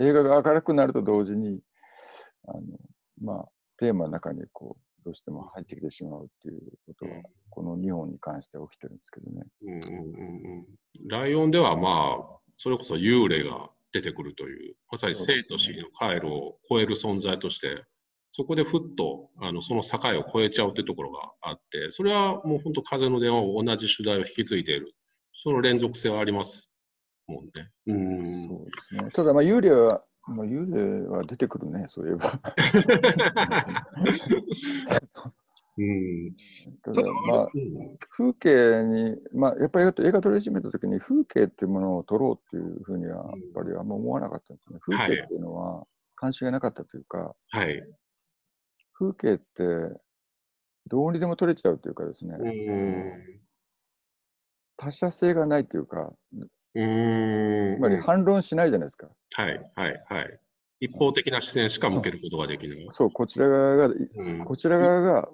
[0.00, 1.60] 映画が明るくなると同時に、
[2.46, 2.62] あの
[3.22, 9.46] まあ、テーマの中にこうどうしても入ってきてしまうっていうことは、この2本に関して起きてるんですけどね。
[9.62, 10.66] うんうんうん
[11.08, 17.84] ライオンではまあ、それこそ幽霊が出てくるという、まさに生と死の回路を超える存在として、
[18.32, 24.94] そこでふっとあのその境を越えちゃうというところがあって、それはもう本当、風の電話を同じ主題を引き継いでいる、
[25.42, 26.70] その連続性はあります
[27.26, 27.50] もんね。
[27.86, 28.48] うん。
[28.48, 29.10] そうですね。
[29.12, 32.40] ただ、まあ、幽霊はまあ、幽霊は出てくるね、そういえば。
[35.80, 36.34] うん、
[36.82, 37.48] ただ、まあ、
[38.10, 43.24] 風景に、まあ、やっぱり映画撮り始めたときに、風景っていうものを撮ろうっていうふうには、やっ
[43.54, 44.80] ぱりあんま思わなかったんですね。
[44.80, 47.80] 風景っていうのは、関心がなかったというか、はい、
[48.94, 50.00] 風景って、
[50.88, 52.36] どうにでも撮れちゃうというかですね、
[54.78, 56.12] 他者性がないというか、
[56.74, 59.08] うんつまり反論しないじゃないですか。
[59.34, 60.40] はいはいはい。
[60.80, 62.88] 一方的な視線しか向けることができない。
[62.92, 65.28] そう、こちら側が、うん、こちら側が、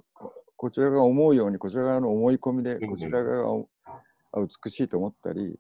[0.57, 3.67] こちらが思うように、こちら側の思い込みで、こちら側が
[4.65, 5.59] 美しいと思ったり、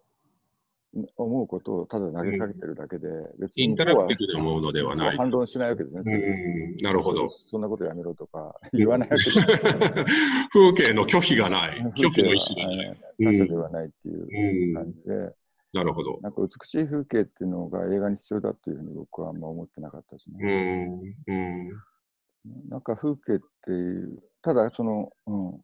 [1.16, 5.16] 思うことをただ投げかけてるだけで、別にインタラクティブで思うのではない。
[5.16, 6.02] 反論しないわけですね。
[6.04, 7.58] うん、なるほどそ。
[7.58, 9.40] んなことやめろとか 言わないわけです。
[10.52, 11.80] 風景の拒否がない。
[11.96, 13.00] 拒否の意思がない。
[13.18, 15.34] 他者ではないっていう感じで、
[15.74, 16.20] なるほど。
[16.22, 21.14] なんか美しい風景っていうのが映画に必要だというふうに僕はあんま思ってなかったですね。
[21.26, 21.34] うん。
[21.34, 22.68] うん。
[22.68, 25.60] なんか風景っていう、ただその、うん、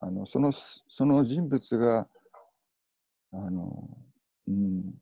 [0.00, 2.06] あのそのその人物が、
[3.32, 3.88] あの、
[4.48, 4.94] うん、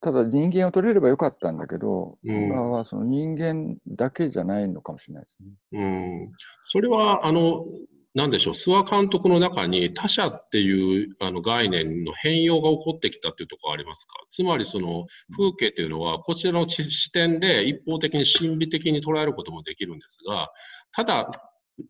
[0.00, 5.80] ただ人間を撮れればよかったんだけど、うん、今はその人間だけじゃないのかもしれないですね。
[5.80, 5.84] う
[6.26, 6.32] ん、
[6.64, 7.64] それはあの
[8.12, 14.14] なんでしょう、諏訪監督の中に他者っていうあの概念の変容が起こってきたっていうところありますか？
[14.32, 15.06] つまりその
[15.38, 20.50] 風景というのは、こちらの視点で一方的に心理的に捉えることもできるんですが、
[20.92, 21.30] ただ、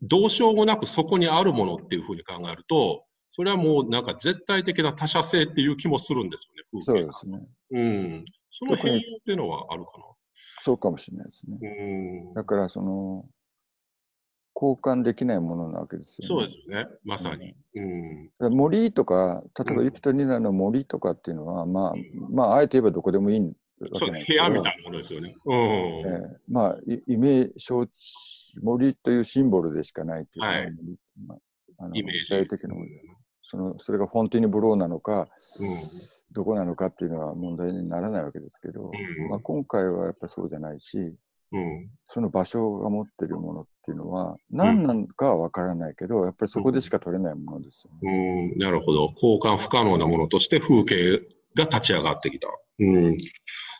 [0.03, 3.03] どうしようもなくそこにあるものっていうふうに考えると、
[3.33, 7.47] それはもうなんか絶対的な他者性っていう気もするんですよね、そうですね。
[7.71, 8.25] うん。
[8.51, 10.03] その変容っていうのはあるかな
[10.63, 11.57] そうかもしれないですね。
[11.61, 13.25] うん、だからその、
[14.53, 16.27] 交換できないものなわけですよね。
[16.27, 17.55] そうですね、まさに。
[18.39, 21.93] うん、森とか、例えばユピトニナの森とかっていうのは、うん、まあ、
[22.29, 25.35] まあ、あえて言えばどこでもいいんです部屋みたいなものですよね。
[25.45, 27.91] うんえー、まあ、イメージ、
[28.61, 30.71] 森というシンボルでしかないっていう、はい
[31.25, 31.37] まあ、
[31.85, 32.47] あのイメージ。
[32.47, 32.85] 的なもの
[33.51, 35.27] そのそれがフォンティニブローなのか、
[35.59, 35.77] うん、
[36.31, 40.97] どこなのかっていうのは問題にならないわけですけど、うん、まあ、今回はやっぱりそうじゃないし、
[41.51, 48.53] うん、その場所が持ってるものっていうのは何なのかは分からないけど、やっぱりそこでしか取れないものですよね。
[48.53, 49.09] うん、なるほど。
[49.15, 51.19] 交換不可能なものとして風景
[51.55, 52.47] が立ち上がってきた。
[52.79, 53.17] うん。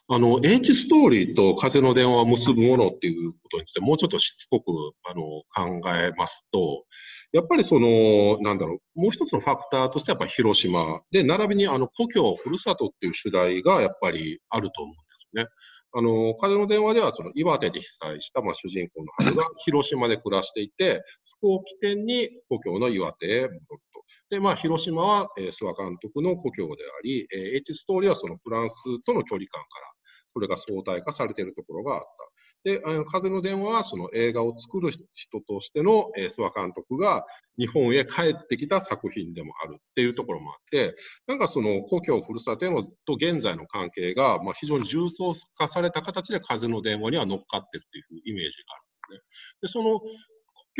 [0.10, 4.72] あの、H ストーリーと風の電話を結ぶものっていうことについてもうちょっとしつこく
[5.10, 5.24] あの
[5.56, 6.84] 考えますと、
[7.32, 15.50] やっぱりその、なんだろう、もう一つのファクターとしてやっぱ広島で、並びにあの故郷、ふるさとっていう主題がやっぱりあると思うんですよね。
[15.94, 23.60] あの、風の電話では、その岩手で被災した、まあ、主人公の春が広島で暮らしていて、そこを起点に故郷の岩手へ戻る
[23.94, 24.04] と。
[24.30, 29.92] で、まあ、広島は、えー、諏訪監督の故郷であり、えー、H ストーリーはそのフランスとの距離感から、
[30.34, 32.31] それが相対化されているところがあった。
[32.64, 37.26] で、あの風の電話はその映画を作る人としての、えー、諏訪監督が
[37.58, 40.96] 日本へ帰ってきた作品でもあるっていうところもあって、
[41.28, 49.28] なんかその故郷、ふるさとへのと現在の関係が、まあ、非常に重層化された形で風の電話には乗っかってるっていうイメージがあるんですね。
[49.62, 50.00] で、その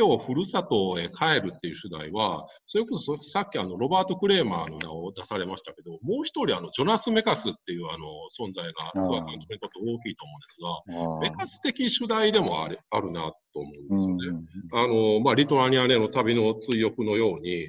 [0.02, 14.48] 今日ふるさとへ帰るっていう主題は、それこそさっきあのロバート・クレーマーの名を出されましたけど、もう一人あのジョナス・メカスっていうあの存在が諏訪監督にとって大きいと思うんですが、メカス的主題でもあれあるなと思うんですよね。
[14.74, 17.68] あのまあ、リトアニアでの旅の追憶のように、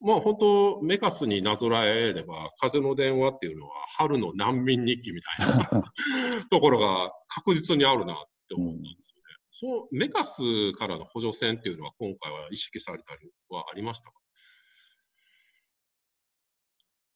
[0.00, 5.92] まあ本当、メカスになぞらえれば、風の電話っていうのは春の難民日記みたいな
[6.50, 8.16] ところが確実にあるなっ
[8.48, 9.07] て思ったんです
[9.60, 14.12] そう、メカスからの補助線っていうのは今回は意識されたりはありましたか？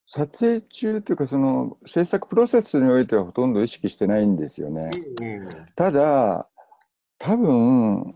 [0.06, 4.90] 撮影中というか、その制作プロセスにおいてはほとんど意識してないんですよね。
[5.20, 6.48] うんうん、ただ、
[7.18, 8.14] 多分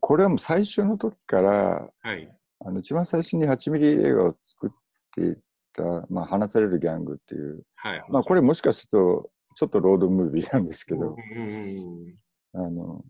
[0.00, 4.70] これはもう最初の時から、はい、あの一番最初に8ミリ映画を作っ
[5.14, 5.36] てい
[5.74, 12.14] た、まあ、話されるギャングっていう、はい、まあ、これもしかするとちょっとロードムービーなんですけど、うんうん
[12.54, 13.04] うん、あの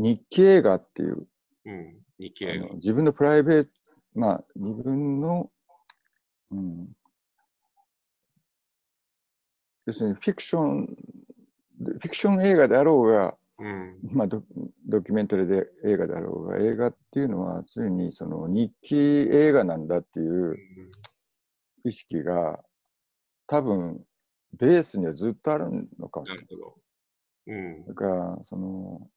[0.00, 1.26] 日記映画っていう、
[1.66, 3.70] うん、日記映画自分のプライベート、
[4.14, 5.50] まあ、自分の、
[6.50, 6.88] うん、
[9.86, 10.96] 要するにフィクション、
[11.78, 14.42] フィクション映画であろうが、うん、まあド、
[14.88, 20.56] ドキュメンタリーで映画であろうが、映画っていうのはついにその日記映画なんだっていう
[21.84, 22.60] 意識が
[23.46, 24.00] 多分
[24.56, 25.66] ベースにはずっとある
[25.98, 26.46] のかもしれない。
[27.46, 29.08] うん、だからその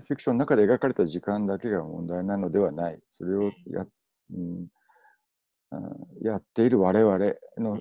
[0.00, 2.98] フィクションの中で描かれた時間だけが問題なのではない。
[3.10, 3.86] それをや,、
[4.32, 4.66] うん、
[6.22, 7.18] やっている我々
[7.58, 7.80] の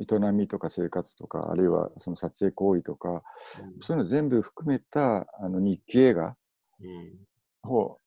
[0.00, 3.22] 営みとか生活とか、あるいはその撮影行為とか、うん、
[3.82, 6.36] そういうの全部含めたあの日記映画
[7.64, 7.98] を、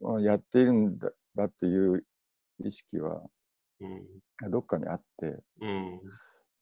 [0.00, 2.04] うん、やっているんだだっていう
[2.64, 3.22] 意識は、
[4.50, 5.36] どっかにあって、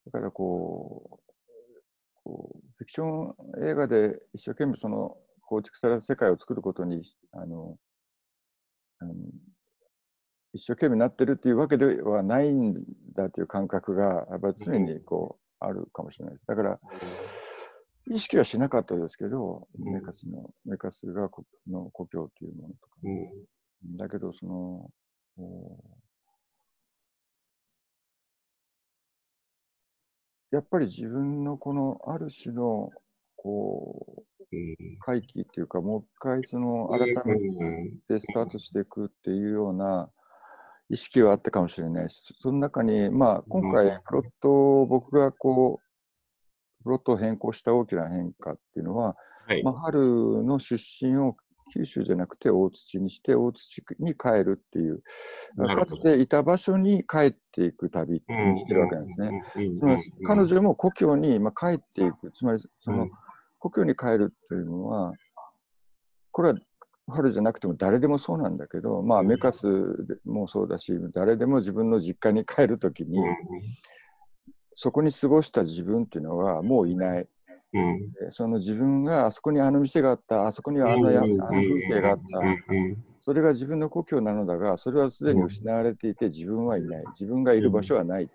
[0.06, 1.24] だからこう、
[2.24, 3.34] こうフィクション
[3.68, 5.16] 映画で一生懸命その
[5.46, 7.76] 構築された世界を作ることにあの、
[9.00, 9.10] うん、
[10.52, 12.74] 一生懸命なってるっていうわけではないん
[13.14, 16.46] だという感覚がやっぱり常にこうあるかもしれないです。
[16.46, 16.80] だから
[18.10, 21.30] 意識はしなかったですけど、メカスの、メカスが
[21.66, 24.90] の故郷というものとか、うん、だけどその、
[30.50, 32.90] やっぱり自分のこのある種の
[33.44, 34.22] こう
[35.00, 37.38] 回帰っていうか、もう一回その改め
[38.08, 40.08] てスタートしていくっていうような
[40.88, 49.14] 意識はあったかもしれないし、その中に、まあ、今回、プロットを僕がこう、プロットを変更した大きな変化っていうのは、
[49.46, 51.36] はい、まあ、春の出身を
[51.74, 55.02] 九州じゃなくて大土にして大土に帰るっていう、
[55.74, 59.42] かつていた場所に帰っていく旅にしてるわけなんですね。
[59.78, 63.08] つまり彼女も故郷にま帰っていく、つまりその
[63.64, 65.14] 故郷に帰るというのは、
[66.32, 66.54] これは
[67.08, 69.66] 春じゃなくても誰でもそうなんだけど、まあ、メカス
[70.26, 73.18] もそうだし、誰でも自分の実家に帰るときに、
[74.74, 77.28] そこに過ごした自分っていうのはもういない。
[77.72, 82.22] うん、その自分があそこにあの店があった、あそこにはあのや、あの風景があった、
[83.22, 87.04] それが自分の故郷なのだが、それはすでに失われていて自分はいない。
[87.18, 88.30] 自分がいる場所はない。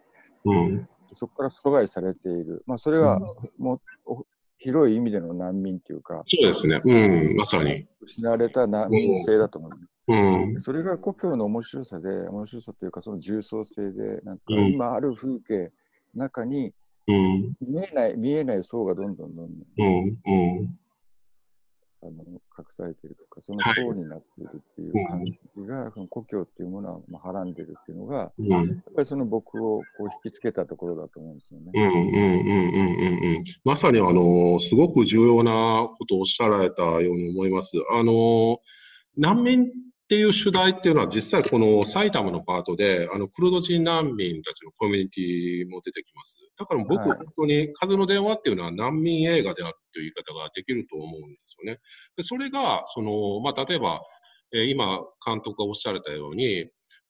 [0.46, 2.64] うん、そこから阻害されている。
[2.66, 3.20] まあ、それは
[3.60, 4.26] もう
[4.60, 7.88] 広い意味での難民っていうか、そうですね、うん、まさに。
[8.02, 9.72] 失われた難民性だと思う。
[10.12, 15.72] うん、それが故郷の面白さで、面白さというか、その重層性で、なんか今ある風景
[16.16, 16.74] の中に、
[17.08, 20.80] 見えない、見えない層がどんどんどんどん、うん
[22.02, 22.12] あの
[22.58, 25.38] 隠されているとか、その層になっているっていう感じ
[25.68, 31.72] が、はい、その故郷っていうものはまあはらんでるっていうのが、うん、やっぱりその僕をこう引きつけたところだと思うんですよね。
[31.74, 37.72] うんうんうんうんうんまさにあのすごく重要なことをおっしゃられたように思います。
[37.92, 38.60] あの
[39.18, 39.66] 難民っ
[40.08, 46.40] ていう主題っていうのは実際この埼玉のパートであのクルド人難民たちのコミュニティも出てきます。
[46.60, 51.80] だから僕、本当に風の電話っていうのは難民映画であるという言い方ができると思うんですよね。
[52.18, 54.02] でそれが、その、まあ、例えば、
[54.54, 56.66] え、今、監督がおっしゃられたように、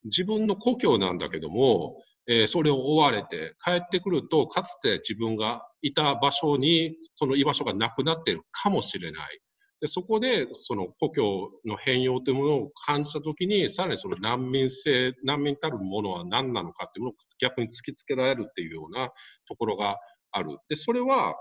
[0.06, 9.40] 自分の故郷なんだけども、え、それを追われて帰ってくると、かつて自分がいた場所に、その居場所がなくなっているかもしれない。
[9.82, 19.10] でそこで、その故郷の変容というものを感じたときに、さらにその難民性、難民たるものは何なのかっていうものを逆に突きつけられるっていうような
[19.48, 19.98] ところが
[20.32, 20.58] ある。
[20.68, 21.34] で、それは、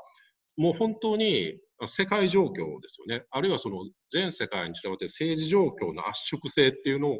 [0.58, 7.18] もう本当に世界状況ですよね、あるいはその全世界に散らばって政治状況の圧縮性っていうのが、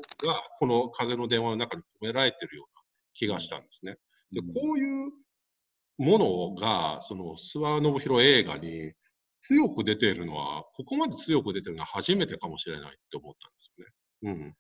[0.59, 2.83] この風の電話の中に込められているような
[3.15, 3.97] 気がしたんですね。
[4.33, 5.13] でこういう
[5.99, 8.93] ものが、その諏訪信弘映画に
[9.43, 14.41] 強く出ているのは、ここまで強く出てるのは初めてかもしれないって思ったんですよね。
[14.41, 14.57] うん、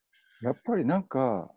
[0.46, 1.50] やっぱりなんか、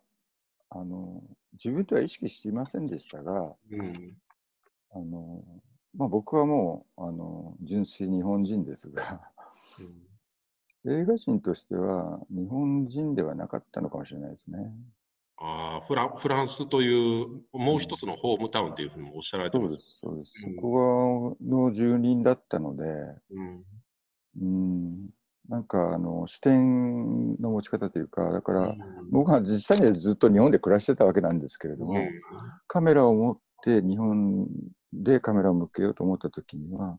[0.72, 1.22] あの
[1.63, 4.17] 自分では意識していませんでしたが、うん、
[4.93, 5.43] あの
[5.96, 9.22] まあ、僕はもうあの純粋日本人ですが、
[10.86, 14.72] うん、映画人としては日本人ではなかったのかもしれないですね。
[15.44, 20.34] あフラフランスというもう一つのホームタウンというふうにもおっしゃられてます、そうです、そうです。
[20.46, 22.84] うん、そこの住人だったので、
[23.32, 23.64] うん、
[24.39, 25.10] うん。
[25.50, 28.76] なんかあの視点の持ち方というか、だから、
[29.12, 31.96] 僕は実際にはずっと日本で暮らしてたわけなんですけれども、
[32.68, 34.48] カメラを持って日本
[34.94, 36.98] でカメラを向けようと思った時には、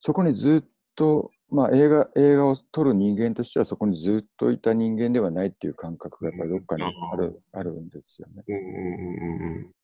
[0.00, 8.44] そこにずっと、まあ、映画映画を撮る人間としてはそこにずっといた人間ではないっていう感覚がやっぱりどっかにある,、あるんですよね。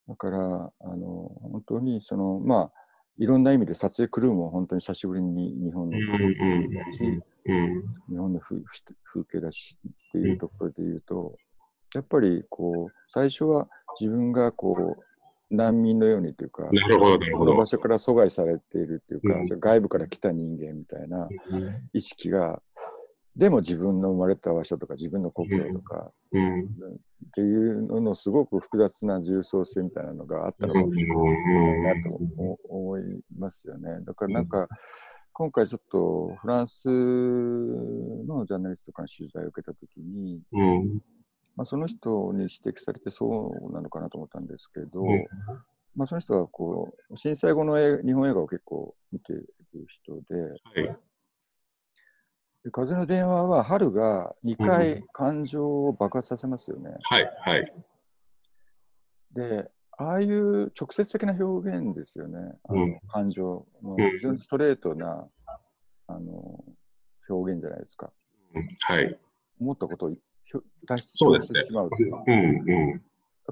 [0.09, 2.81] だからあの本当にそのまあ
[3.19, 7.23] いろんな意味で撮影クルーも本当に久しぶりに日本の風景だし、
[8.09, 8.61] 日本の風
[9.31, 11.37] 景だしっていうところで言うと、
[11.95, 13.69] やっぱりこう最初は
[14.01, 15.10] 自分がこう
[15.51, 21.29] 難民のようにというか、なるほどこの場所から阻害されているというか、うん、外部から来た人間みたいな
[21.93, 22.63] 意識が、
[23.37, 26.67] でも自分の生まれた場所とか自分の故郷とか、うん、っ
[27.35, 32.19] ていうののすごく複雑な重層性みたいなのがあったのかもしれないなと
[32.69, 33.03] 思い
[33.39, 34.01] ますよね。
[34.05, 34.49] だからなん。
[34.49, 34.69] か、
[35.33, 41.01] 今回ちょっとフランスのジャーナリストから取材を受けたときに、うん
[41.61, 45.27] まあ、その人に指摘されてそうなのかなと思ったんですけど、うん、
[45.95, 49.47] まあ、その人はこう震災後の日本映画を結構見ている
[49.87, 50.97] 人で、はい、
[52.65, 56.93] で風の電話は春が2回感情を爆発させますよね。
[57.03, 57.75] はいはい。
[59.35, 62.39] でああいう直接的な表現ですよね、
[62.71, 65.29] あの、感情の非常にストレートな、
[66.07, 66.65] あの
[67.29, 68.11] 表現じゃないですか。
[68.89, 69.21] はい、
[69.61, 70.15] 思ったことを
[70.87, 73.03] 脱出してしまうう、んうん、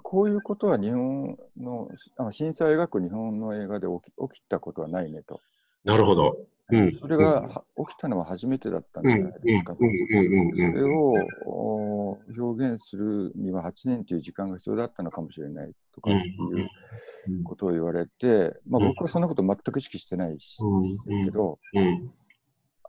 [0.03, 1.89] こういうことは日本の
[2.31, 5.41] 震災を描く日本の映画で起き起きたことはないねと。
[5.85, 6.37] なるほど。
[6.71, 9.75] うん、それが、起きたのは初めてだったんじゃないですか。
[9.75, 20.59] それを表現するには8年という時間が必要だったのかもしれないとかっていうことを言われて、まあ、僕はそんなこと全く意識してないし、
[21.07, 21.59] ですけど、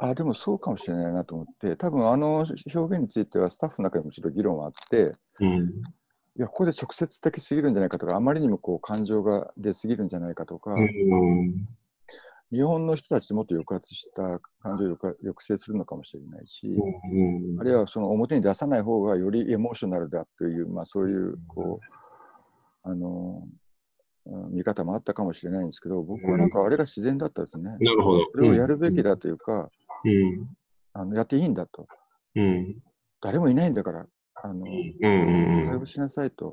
[0.02, 11.68] あでもそうかもしれないなと思って、多分あの表現についてはスタッフの中でもちょっと議論はあって、うん、いや、ここで直接的すぎるんじゃないかとか、あまりにもこう感情が出すぎるんじゃないかとか、うん、
[12.52, 21.82] 日本の人たちでもっと抑圧した感情を抑制するのかもしれないし、うん、あるいはその表に出さない方がよりエモーショナルだという、まあ、そういうこ
[22.86, 23.43] う、あの
[24.52, 27.64] 見方もあったかもしれないんですけど、僕はなんかあれが自然だったですね。
[27.80, 28.26] なるほど。
[28.32, 29.70] それをやるべきだというか、
[30.06, 30.50] うん、
[30.93, 31.88] あのやっていいんだと、
[32.36, 32.76] うん、
[33.22, 34.66] 誰もいないんだから、あの、
[35.02, 36.52] 対応しなさいと。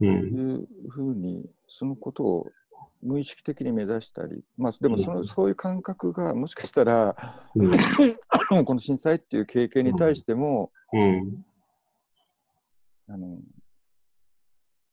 [0.00, 2.46] いうふうに、そのことを
[3.02, 7.16] 無意識的に目指したり、まあ、でもその、そういう感覚がもしかしたら、
[7.54, 11.44] うん、この震災っていう経験に対しても、うん、
[13.08, 13.38] あの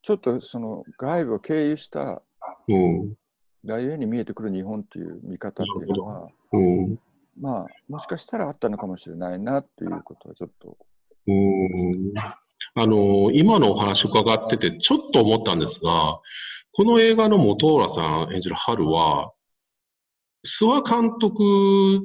[0.01, 2.21] ちょっとその外部を経由した、
[2.67, 3.15] うん、
[3.63, 6.99] 大ゆに見えてくる日本っていう見方っていうのは、うん、
[7.37, 10.77] まあ、もしかしたらあったのかもしれないなっていうことはちょっと。
[11.27, 12.13] うん。
[12.17, 16.19] あの今のお話伺ってて、ちょっと思ったんですが、
[16.71, 19.33] この映画の本浦さん演じる春は、
[20.45, 22.01] 諏訪監督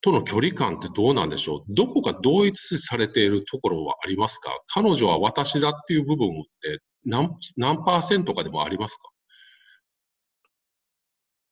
[0.00, 1.74] との距離感ってどうなんでしょう？
[1.74, 4.50] どこか同一されているところはありますか？
[4.68, 6.32] 彼女は私だっていう部分っ
[6.62, 9.02] て何何パーセントかでもありますか？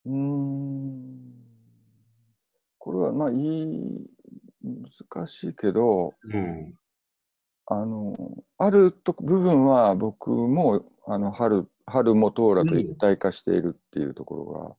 [0.04, 1.31] うん
[2.84, 3.68] これはまあいい、
[4.64, 6.74] 難しいけど、うん、
[7.66, 8.16] あの、
[8.58, 14.76] あると部分は僕も、あの、春、春元浦と一体化しているっていうところ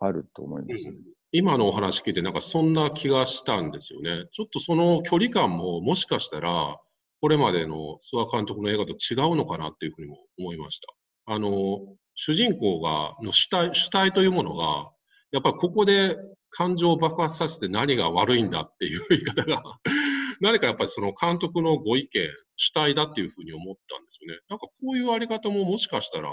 [0.00, 0.96] があると思います、うん、
[1.30, 4.26] 今のお話聞いて、なんかそんな気がしたんですよね。
[4.32, 6.80] ちょっとその距離感も、もしかしたら、
[7.20, 11.34] これまでの諏訪監督の映画と違うのかなっていうふうにも思いました。
[11.34, 11.80] あの、
[12.14, 14.90] 主人公が、の主体、主体というものが、
[15.34, 16.16] やっぱここで
[16.50, 19.62] 感情を爆発させて何が悪いんだっていう言い方が
[20.40, 24.40] 何かやっぱりその監督のご意見、主体だっていうふうに思ったんですよね。
[24.48, 26.32] なんかこういうあり方ももしかしたら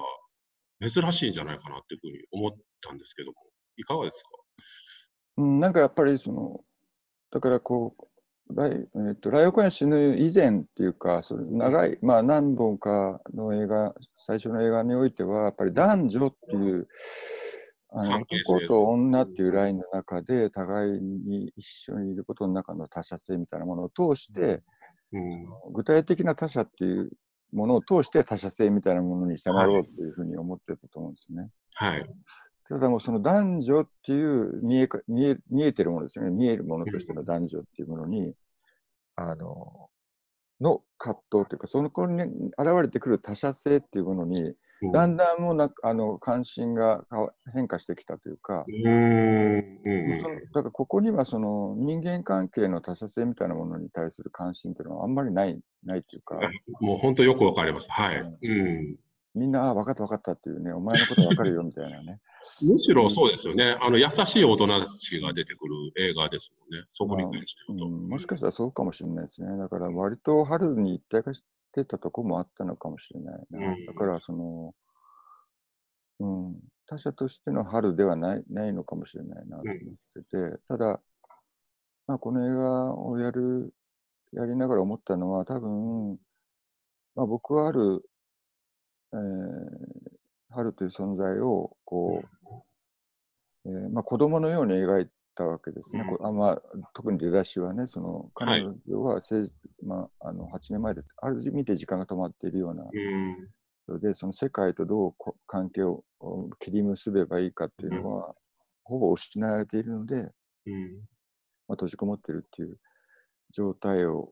[0.87, 3.37] 珍しいんじゃないかなっていうふうに思ったんですけども、
[3.77, 4.29] いかがですか？
[5.37, 6.63] うん、なんかやっぱりその、
[7.31, 13.95] だからこう、ライえー、とライオンが死ぬ以前っていうか、それ長い、まあ何本かの映画、
[14.27, 16.87] 最初の映画においては、やっぱり男女っていう、
[17.93, 24.61] あの男と女っていうラインの中で、互いに一緒にいることの中の他者性みたいなものを通して、
[25.11, 25.45] うん。
[25.73, 27.11] 具体的な他者っていう
[27.51, 31.49] ものを通して他者性みたいなものに迫ろうっていうふうに思ってたと思うんですよね。
[31.73, 32.09] はい。
[32.69, 36.31] ただもうその男女っていう見えか見え見えてるものですよね。
[36.31, 38.33] 見えるものとしての男女っていうものに、
[39.17, 39.89] あの、
[40.61, 44.55] の葛藤というか、その子に現れてくる他者性っていうものに、うん
[44.93, 47.05] だんだんもうなあの関心が
[47.53, 50.21] 変化してきたというか、うーん。
[50.53, 56.39] だからここにはその人間関係の他者性みたいなものに対する関心っていうのはあんまりないないっていうか、
[56.81, 57.87] もう本当よくわかります。
[57.91, 58.21] はい。
[58.21, 58.95] うん。
[59.33, 62.19] みんな、あ、分かった分かったっていうね、お前のこと分かるよみたいなね。
[62.61, 63.77] むしろそうですよね。
[63.79, 66.85] あの、優しい大人たちが出てくる映画ですもんね。
[66.89, 67.85] そこに対して言うと。
[67.85, 69.57] うん、もしかしたらそうかもしれないですね。
[69.57, 73.73] だから割と春に一体化してたとこもあったのかもしれないな。
[73.73, 73.85] うん。
[73.85, 74.73] だからその、
[76.19, 76.55] うん、
[76.87, 79.75] 他者としての春ではないないのかもしれないなと思っ
[80.15, 81.01] てて、ただ、
[82.07, 83.73] まあ、この映画をやる、
[84.33, 86.19] やりながら思ったのは、多分、
[87.15, 88.03] まあ、僕はある、
[89.13, 92.23] えー春という存在を、こ
[93.65, 96.01] う、えーまあ、子供のように描いたわけですね。
[96.01, 96.61] うんこあまあ、
[96.93, 99.51] 特に出だしはね、そのはい彼女はせい、
[99.85, 103.49] まあ、あの8年前で、ある意味で時間が止まっているようなうん。
[103.87, 108.35] 人で、その世界とどうこ関係をお切り結べばいいかっていうのは、
[108.83, 110.97] ほぼ失われているので、うん。
[111.67, 112.77] まあ、閉じこもってるっていう
[113.51, 114.31] 状態を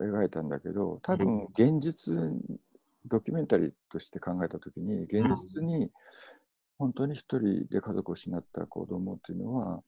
[0.00, 2.14] 描いたんだけど、多分現実、
[3.06, 5.90] ドキュメンタリーとして考えたときに、現実に
[6.78, 9.82] 本当に一人で家族を失った子供っていうのは、うん。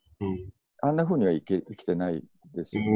[0.82, 2.22] あんな風には生き生きてない
[2.54, 2.82] ですよ。
[2.82, 2.86] う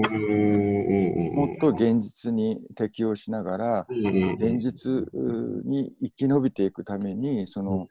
[1.33, 1.37] ん。
[1.37, 4.57] もっと現実に適応しながら、うん。
[4.59, 7.89] 現実うに生き延びていくために、その、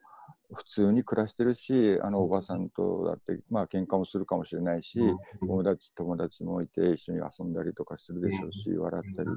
[0.54, 5.00] 普通に暮らしてるし、あのおばさんとだって、まあ喧嘩もするかもしれないし、
[5.42, 9.30] 友達、友達もいて一緒に遊んだりとかするでしょうし、笑ったり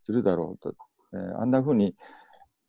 [0.00, 0.74] するだろうと。
[1.12, 1.94] えーあんな風に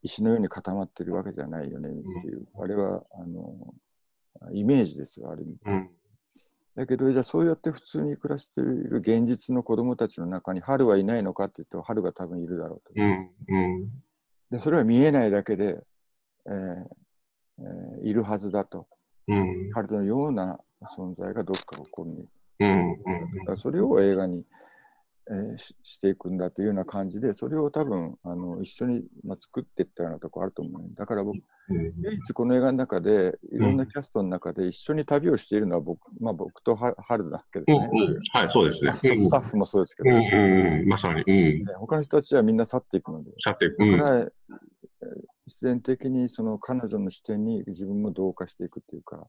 [0.01, 3.73] 石のように固まってるわけじゃないよねっていう、あれは、あの、
[4.53, 5.57] イメージですよ、ある意味。
[6.79, 6.85] うん。
[6.85, 12.93] だけど、じゃあそうやって普通に暮らしている現実の子供たちの中に春はいないのかっていうと、春が多分いるだろうと。
[12.95, 13.29] うん。
[13.47, 13.89] うん。
[14.49, 15.79] で、それは見えないだけで、
[16.47, 16.53] えー
[17.61, 18.87] えーいるはずだと。
[19.27, 19.71] うん。
[19.73, 20.59] 春のような
[20.97, 22.25] 存在がどっかここに。
[22.59, 23.03] うん。
[23.39, 24.45] だからそれを映画に、
[25.29, 30.81] えーししていくんだというような感じで、それを多分あの一緒に、まあ、作っていったようなところあると思う。
[30.95, 31.37] だから僕、
[31.69, 37.89] 唯一この映画の中で、いろんなキャストの中で一緒に旅をしているのは僕,、まあ、僕とは春なわけですね。
[38.33, 38.93] はい、そうですね。
[38.93, 40.81] スタッフもそうですけど、うん。
[40.81, 40.87] うん。
[40.87, 41.21] まさに。
[41.21, 41.63] うん。
[41.63, 43.97] ね他の人たちはみんな去っていくので、さて、うん。
[43.97, 44.29] だから、えー
[45.49, 49.27] 必然的にその彼女の視点に自分も同化していくっていうか、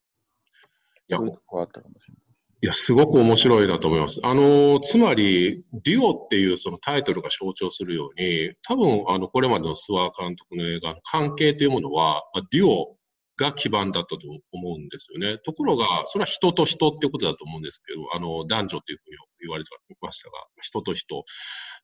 [1.10, 2.29] そういうところあったかもしれない。
[2.62, 4.20] いや、すごく面白いなと思います。
[4.22, 12.96] あの、つまり、デュオっていうそのタイトルが象徴するように、多分、あの、これまでの諏訪監督の映画の関係というものは、まあデュオ
[13.38, 14.18] が基盤だったと
[14.52, 15.38] 思うんですよね。
[15.46, 19.70] ところが、それは人と人っていうことだと思うんですけど、あの、男女っていうふうに言われて
[20.02, 21.24] ましたが、人と人。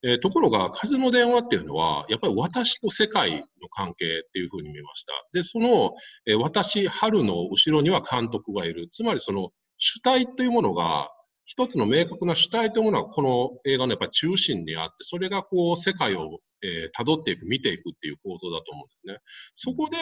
[0.02, 3.30] えーところが、風の電話っていうのは、やっぱり私と世界
[3.62, 5.12] の関係っていうふうに見ました。
[5.32, 5.94] で、その、
[6.26, 8.90] えー私、春の後ろには監督がいる。
[8.92, 11.10] つまりその、主体というものが、
[11.44, 19.18] 一つの明確な主体というものがこの映画のやっぱり中心にあって、それがこう世界を、えー辿っていく、見ていくっていう構造だと思うんですね。
[19.54, 19.96] そこで、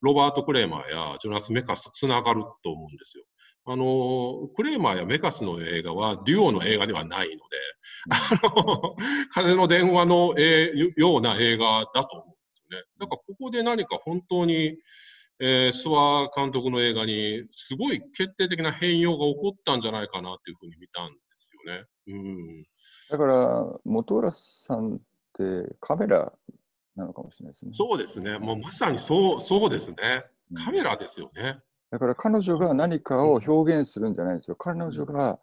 [0.00, 3.24] ロバート・クレーマーやジョナス・メカスとつながると思うんですよ。
[3.66, 7.40] あの、クレーマーやメカスの映画はデュオの映画ではないので、
[8.10, 8.96] あの、
[9.30, 12.84] 風の電話の、えーような映画だと思うんですよね。
[12.98, 14.78] だからここで何か本当に、
[15.40, 21.84] えー、諏訪監督の映画にすごい決定的な変容が起こったんじゃないかなっていうふうに見たんですよね。
[22.08, 22.12] う
[22.60, 22.66] ん。
[23.10, 24.98] だから、本浦さんっ
[25.34, 26.32] てカメラ
[26.96, 27.72] なのかもしれないですね。
[27.74, 28.38] そうですね。
[28.38, 29.96] もうまさにそう、そうですね。
[30.56, 31.60] カメラですよね。
[31.90, 34.56] だから彼女が何かを表現するんじゃないんですよ。
[34.56, 35.38] 彼女が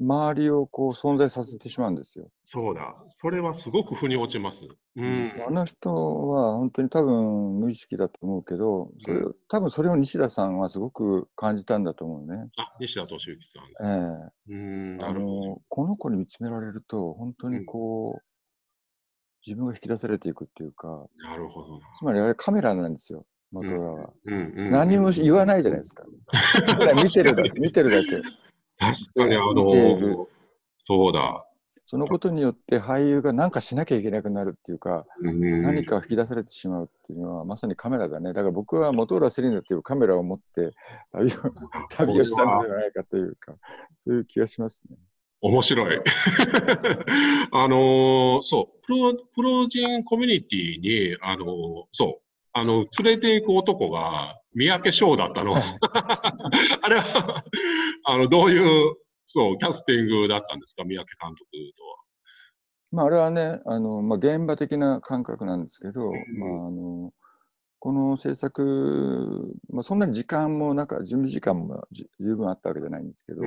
[0.00, 2.28] 周りをこう存在させてしまうんですよ。
[2.42, 2.96] そうだ。
[3.10, 4.64] それはすごく腑に落ちます。
[4.96, 5.32] うん。
[5.46, 5.90] あの人
[6.28, 12.48] は本当に多分無意識だと思うけど、それ多分それを西田さんはすごく感じたんだと思うね。
[12.56, 13.86] あ、西田敏行さん。
[13.86, 15.46] ええうん、あなるほど。
[15.46, 18.24] のこの子に見つめられると本当にこう、
[19.46, 21.80] 自分が引き出されていくっていうか、なるほどな。
[21.98, 24.10] つまりあれカメラなんですよ、元浦は。
[24.24, 26.02] うんうん、何も言わないじゃないですか。
[27.00, 28.43] 見てるだけ、見てるだけ。
[28.78, 30.28] 確かに、あの、
[30.86, 31.46] そうだ。
[31.86, 38.32] そのことによって俳優が何かしなきゃいけなくなるっていうか、うん何かを引き出されてしまうっていうのはまさにカメラだね。
[38.32, 40.72] だから僕はモトーラセリーナっていうカメラを持って
[41.12, 41.36] 旅を
[41.90, 43.54] 旅をしたのではないかというか、
[43.94, 44.96] そういう気がしますね。
[45.42, 46.00] 面白い。
[47.52, 52.22] あのーそう、プロ、プロ人コミュニティに、あのーそう、
[52.54, 55.54] あの、連れて行く男が三宅翔だったの。
[56.82, 57.44] あれは、
[58.04, 61.96] あの、どういう、そう、キャスティングだったんですか、三宅監督とは。
[62.92, 67.12] まあ、あれはね、あのまあ、現場的な感覚なんですけど、んまあ、あの
[67.80, 73.42] この制作、まあ、そんなに時間もなんか準備時間もじ十分あったわけじゃないんですけど、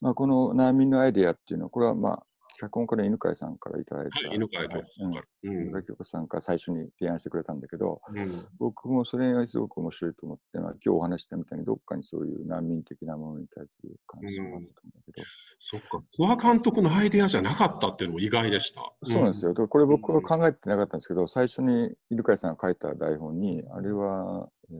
[0.00, 2.26] まあ、この難民のアイデアっていうのは、これはまあ、
[2.58, 4.66] 脚本から犬飼さんからいただいた、はい、犬飼さ
[5.06, 5.24] んから。
[5.44, 5.72] うん
[6.04, 14.72] さんから最初に提案してくれたんだけど、うん僕もそれがすごく面白いと思って、まあ、今日お話ししたみたいに、どっかにそういう難民的なものに対する関心があったんだ
[15.04, 15.22] けど、
[15.58, 18.80] そっか、諏訪監督のアイデアじゃなかったっていうのも意外でした。
[19.04, 19.54] そうなんですよ。
[19.54, 24.76] これ僕は考えてなかったんですけど、最初に犬飼さんが書いた台本に、あれは、えー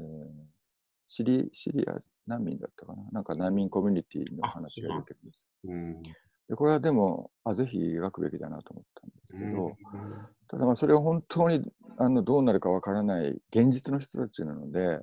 [1.08, 3.04] シリシリア難民だったかな？
[3.12, 5.46] なんか難民コミュニティの話が出てくるんです。
[5.62, 6.02] うん。
[6.48, 9.74] で、これはでも、あ、ぜひ描くべきだなと思ったんですけど、うん。
[10.48, 15.00] ただまあそれは本当にあのどうなるかわからない現実の人たちなので、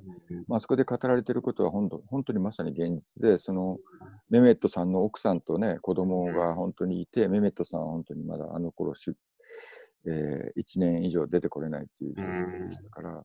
[0.47, 3.77] まあ、そこで語られていることは本当本当にまさに現実で、その
[4.29, 9.11] メメットさんの奥さんとね、子供が本当にいて、メメットさんは本当にまだあの頃し、
[10.05, 13.23] えー、1年以上出てこれないっていう状況でしたから、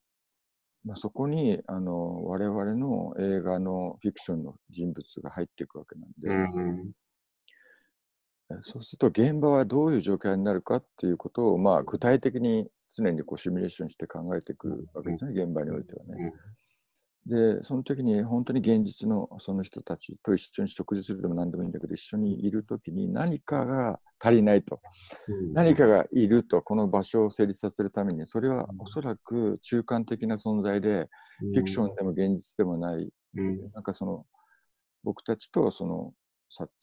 [0.84, 6.28] まあ、そこにあの我々の映画のフィクションの人物が入っていくわけなんで、
[8.64, 16.32] そうすると現場はどういう状況になるかっていうことを、まあ、具体的に常にこうシミュレーションして考えていくわけですね、現場においてはね。
[17.26, 24.80] で、その時に本当に現実のその人たちと一緒に食事するでも何でもいいんだけど、一緒にいる時に何かが足りないと、
[25.52, 33.70] 何かがいると、この場所を成立させるために、それはおそらく中間的な存在で、フィクションでも現実でもない、うん。
[33.72, 34.26] なんかその、
[35.04, 36.27] 僕たちとその、さ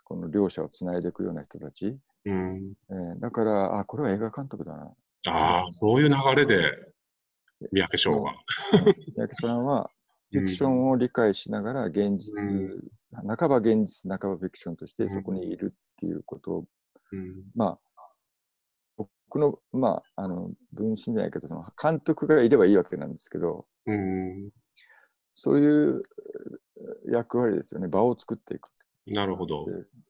[0.04, 2.74] この両者をつないでいくような人たち、うん。
[2.90, 4.94] えーだから、あ、これは映画監督だな。
[5.28, 6.72] ああ、そういう流れで、
[7.72, 8.34] 三宅翔が。
[8.72, 9.90] 三宅さんは、
[10.32, 12.84] フィクションを理解しながら、現実、うん。
[13.38, 15.10] 半ば現実、半ばフィクションとしてうん。
[15.12, 16.52] そこにいるっていうこと。
[16.52, 16.66] を、
[17.12, 17.44] うん。
[17.56, 18.06] まあ、
[18.98, 24.50] 僕の、まあ、あの、分身じゃないけど、その監督がいればいいわけなんですけど、うん。
[25.34, 26.04] そういう
[26.78, 27.88] えー役割ですよね。
[27.88, 28.70] 場を作っていく。
[29.08, 29.66] なるほど。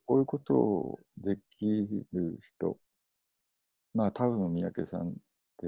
[0.05, 1.65] こういうことをでき
[2.13, 2.77] る人、
[3.93, 5.13] まあ、多分三宅さんっ
[5.57, 5.67] て、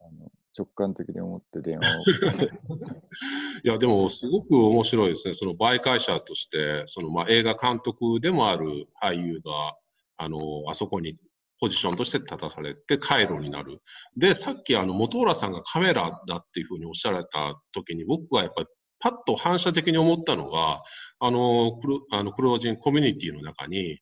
[0.00, 2.02] あの直感的に思って電話を
[3.64, 5.34] いや、でも、すごく面白いですね。
[5.34, 9.76] その媒介者として、その、まあ、映画監督でもある俳優が、
[10.16, 10.36] あの、
[10.68, 11.16] あそこに
[11.60, 13.80] ポジションとして立たされて、回路になる。
[14.16, 18.68] で、さっき、あの、本浦さんがカメラだっていうふうにおっしゃられた時に、僕はやっぱり、
[19.00, 20.82] パッと反射的に思ったのが、
[21.20, 23.98] あの、クルあのクルージンコミュニティの中に、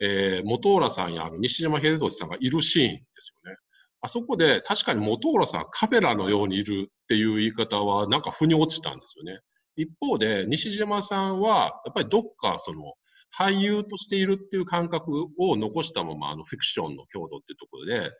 [0.00, 3.56] えー、本浦さんやあの西島秀俊さんがいるシーンですよね。
[4.00, 9.40] あそこで確かに本浦さんカメラのようにいるっていう言い方はなんか腑に落ちたんですよね。
[9.76, 12.94] 一方で西島さんはやっぱりどっかその
[13.38, 18.10] 俳優としているっていう感覚を残したままあのフィクションの強度っていうところで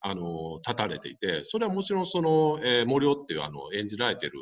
[0.00, 4.32] あの立たれていて、それはもちろんその、えー森尾っていうあの演じられてる、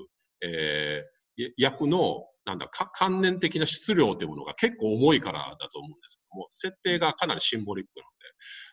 [0.42, 8.16] えー役のなんだか観念的な質量というものが結構重いからだと思うんですけども、設定がかなりシンボリックなので、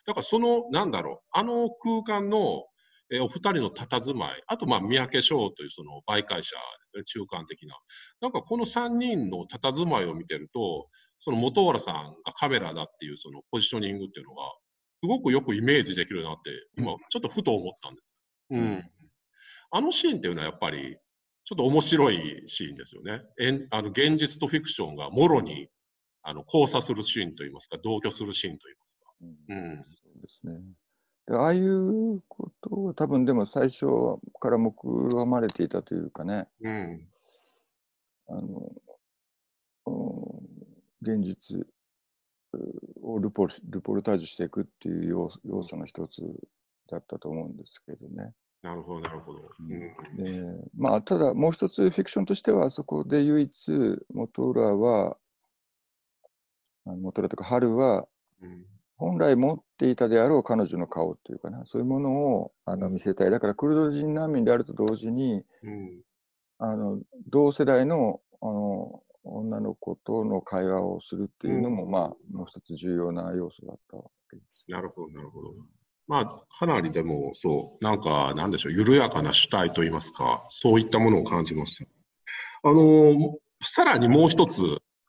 [0.06, 2.64] だからその、なんだろう、あの空間の、
[3.12, 6.44] えーお二人の佇まい、あと、まあ、三宅翔というその媒介者で
[6.86, 7.76] すね、中間的な。
[8.22, 10.88] なんかこの三人の佇まいを見てると、
[11.20, 14.42] その本原さんがカメラだっていうそのポジショニングっていうのが、
[15.02, 18.14] すごくよくイメージできるなって、今、ちょっとふと思ったんです。
[18.50, 18.90] うん。
[19.70, 20.96] あのシーンっていうのはやっぱり、
[21.46, 23.22] ちょっと面白いシーンですよね。
[23.38, 25.68] えんあの現実とフィクションがもろに
[26.22, 29.12] あの交差するシーンといいますか、同居するシーンといいますか。
[29.20, 29.76] うんうん。
[29.76, 30.60] そうですね。
[31.26, 33.86] でああいうことは多分でも最初
[34.40, 37.08] から目論まれていたというかね、うん。
[38.28, 38.72] あの、
[39.86, 40.44] うん
[41.02, 41.66] 現実
[43.02, 46.22] をルポルルポルタージュしていくっていう要要素の一つ
[46.88, 48.32] だったと思うんですけどね。
[48.64, 49.40] なるほど、なるほど。
[49.60, 49.68] うん。
[50.16, 53.70] でまあ、ただもう一つフィクションとしては、そこで唯一、
[54.08, 55.18] 元浦は、
[56.86, 58.06] 元浦とか、春は、
[58.40, 58.64] うん。
[58.96, 63.30] 本来持っていたであろう彼女の顔というかな、そういうものをあの見せたい。
[63.30, 66.00] だから、クルド人難民であると同時に、うん。
[66.58, 72.02] あの同世代のあの女の子との会話をするっていうのも、まあ、
[72.32, 74.64] もう一つ重要な要素だったわけです。
[74.68, 75.54] なるほど、なるほど。
[76.06, 81.84] まあ、かなりでも、そう、なんか、なんでしょう、緩やかな主体といいますか、そういったものを感じました。
[82.68, 84.62] あの、さらにもう一つ、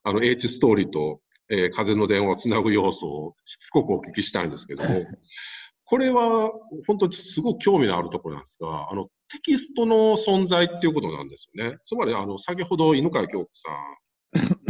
[0.03, 4.89] あの、H ストーリーと、えー、風の電話をつなぐ要素をしつこくお聞きしたいんですけども、
[5.87, 6.51] これは
[6.87, 11.77] 本当にすごく興味のあるところなんですが、あの、テキストの存在っていうことなんですよね。
[11.85, 14.04] つまり、あの、先ほど犬飼京子さん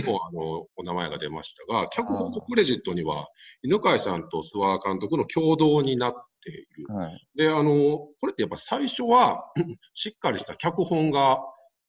[0.06, 3.28] のあのお名前が出ましたが、脚本のクレジットには、
[3.64, 6.14] 犬飼さんと諏訪監督の共同になっ
[6.44, 6.94] ている。
[6.94, 9.52] はい、で、あの、これってやっぱ最初は
[9.94, 11.40] しっかりした脚本が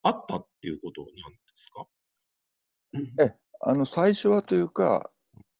[0.02, 1.68] あったっていうことなんです
[3.18, 3.24] か？
[3.24, 5.10] え、あの、最初はというか、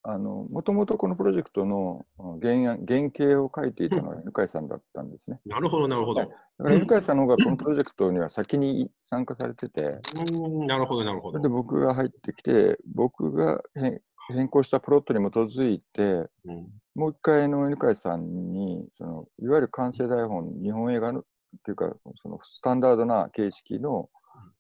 [0.09, 2.07] あの、もともとこのプロジェクトの
[2.41, 2.55] 原
[2.87, 5.41] 原型を書いていたのは犬飼さんだったんですね。
[5.45, 6.21] なるほど、なるほど。
[6.21, 9.99] だから犬飼さんの方がこのプロジェクトには先に参加されてて、
[10.31, 11.41] うん、なるほど、なるほど。
[11.41, 16.03] で、僕が入ってきて、僕が変変更したプロットに基づいて、
[16.45, 21.23] うん、もう一回の犬飼さんに、そのいわゆる完成台本、日本映画のっ
[21.65, 21.93] ていうか、
[22.23, 24.09] そのスタンダードな形式の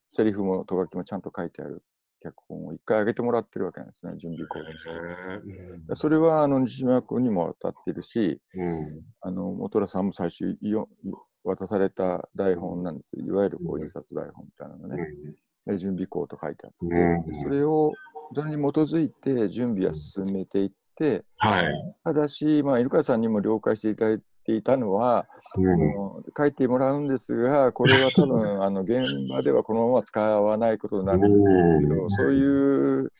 [0.08, 1.84] セリフも、とがきもちゃんと書いてある
[2.26, 5.96] 脚本を一回上げてもらってるわけなんですね、準備講座に。
[5.96, 10.56] それはあの西島君にも当たってるし、うん、あの元良さんも最初
[11.44, 13.16] 渡された台本なんです。
[13.16, 15.06] いわゆるこう印刷台本みたいなのね。
[15.66, 17.92] うん、準備校と書いてあって、うん、それを
[18.34, 21.64] それに基づいて準備は進めていって、はい、
[22.02, 24.24] ただし、まあ、イルカさんにも了解していただいて
[24.54, 25.26] いたのは、
[25.56, 33.12] うん、書いてもらうんですが、これは多分 あの現場ではこのまま使わないことになるんですけど、そういう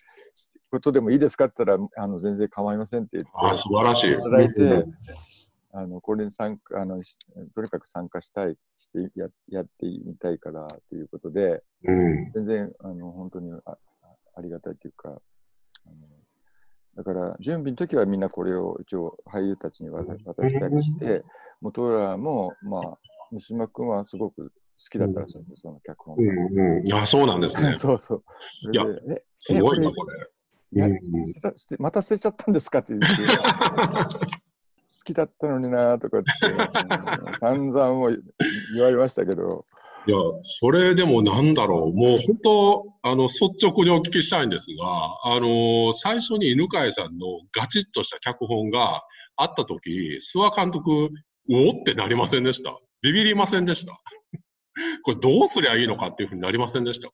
[0.71, 4.13] ことでもいいですかって言ったら、あの全然構いませんって言って、あ素晴らしい。
[4.13, 4.87] いただいて、
[5.73, 7.03] あのこれに参加あの
[7.55, 13.77] とにかく参加したいしてややってみたいからということで、うん、全然あの本当にあ
[14.37, 15.11] ありがたいというか、
[15.87, 15.95] あの
[16.97, 20.25] だから準備の時はみんなこれを一応俳優たちに渡し
[20.59, 21.23] たりして、
[21.61, 22.99] 元浦も、まあ、
[23.33, 24.51] 三島君はすごく好
[24.91, 26.95] きだったらしいんですよ、その脚本うんうん。
[26.95, 27.77] あ、そうなんですね。
[27.81, 28.23] そうそう。
[28.73, 30.07] いや、えすごいな、こ
[30.73, 31.01] れ。
[31.79, 33.17] また捨てちゃったんですかって言って。
[34.99, 36.29] 好きだったのになとかって、
[37.41, 38.09] 散々も
[38.75, 39.67] 言われましたけど。
[40.09, 40.17] いや、
[40.61, 49.03] それでもなんだろう、もう本当、あの、率直にお聞きしたいんですが、あの、最初に犬飼さんのガチッとした脚本が
[49.37, 51.11] あったとき、諏訪監督、
[51.51, 54.01] おってなりませんでしたビビりませんでした
[55.05, 57.11] これどうすりゃいいのかっていうふうになりませんでした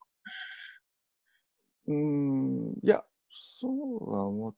[1.87, 4.55] うん、いや、そうは思っ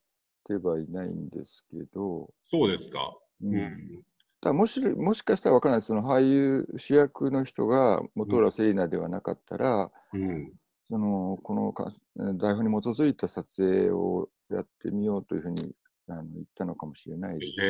[0.47, 2.32] てはいないんですけど。
[2.51, 3.16] そうですか。
[3.43, 3.55] うん。
[3.55, 4.03] うん
[4.45, 10.53] だもしもしかしたら分からないその俳優、主役の人が本浦セリナではなかったら、うん、
[10.88, 15.72] そのこのか台本に基づいた撮影をやってみようというふうに
[16.09, 17.64] あの言ったのかもしれないです。
[17.64, 17.68] へ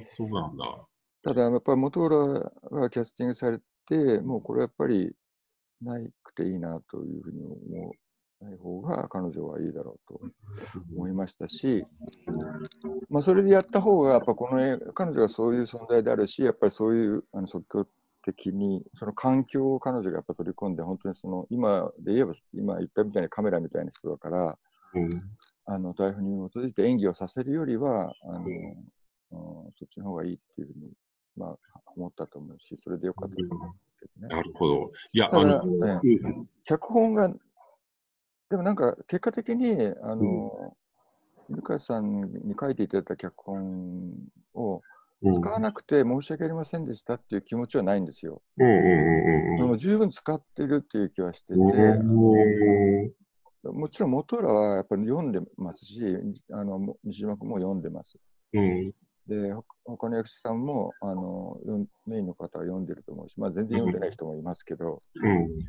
[0.00, 0.06] え。
[0.16, 0.64] そうなんだ。
[1.22, 2.50] ただ、やっぱり本浦
[2.80, 3.58] がキャスティングされ
[3.88, 5.12] て、もうこれやっぱり
[5.82, 7.92] ないくていいなというふうに思
[8.40, 10.20] ない方が彼女はいいだろうと
[10.94, 11.84] 思いましたし、
[13.08, 17.86] まあ、それでやった方が、やっぱこの彼女がそういう存在であるし、やっぱりそういうあの即興
[18.24, 24.58] 的に、その環境を彼女がやっぱ取り込んで、本当にその今で言えば、今言ったみたいにカメラみたいな人だから、
[24.94, 25.10] うん、
[25.66, 30.90] あの台本に基づいて演技をさせるよりは、あの、うん、そっちの方がいいっていうふうに、
[31.36, 31.56] まあ、
[31.96, 34.34] 思ったと思うし、それでよかったと思うんですけどね。
[34.36, 34.90] なるほど。
[35.12, 36.00] いや、あの、ね、
[36.64, 37.32] 脚本が
[38.50, 40.76] でもなんか結果的に、あの、
[41.48, 44.12] 犬飼さんに書いていただいた脚本
[44.54, 44.82] を
[45.22, 48.42] 使わなくて申し訳ありませんでしたっていう気持ちはないんですよ。
[49.56, 51.58] でも十分使ってるっていう気はしてて、
[53.64, 56.00] もちろん元らはやっぱり読んでますし、
[56.52, 58.18] あの西島君も読んでます。
[59.28, 59.52] で、
[59.84, 61.58] 他の役者さんもあの
[62.06, 65.64] メインの方は読んでると思うし、まあ、全然読んでない人もいますけど、うん、で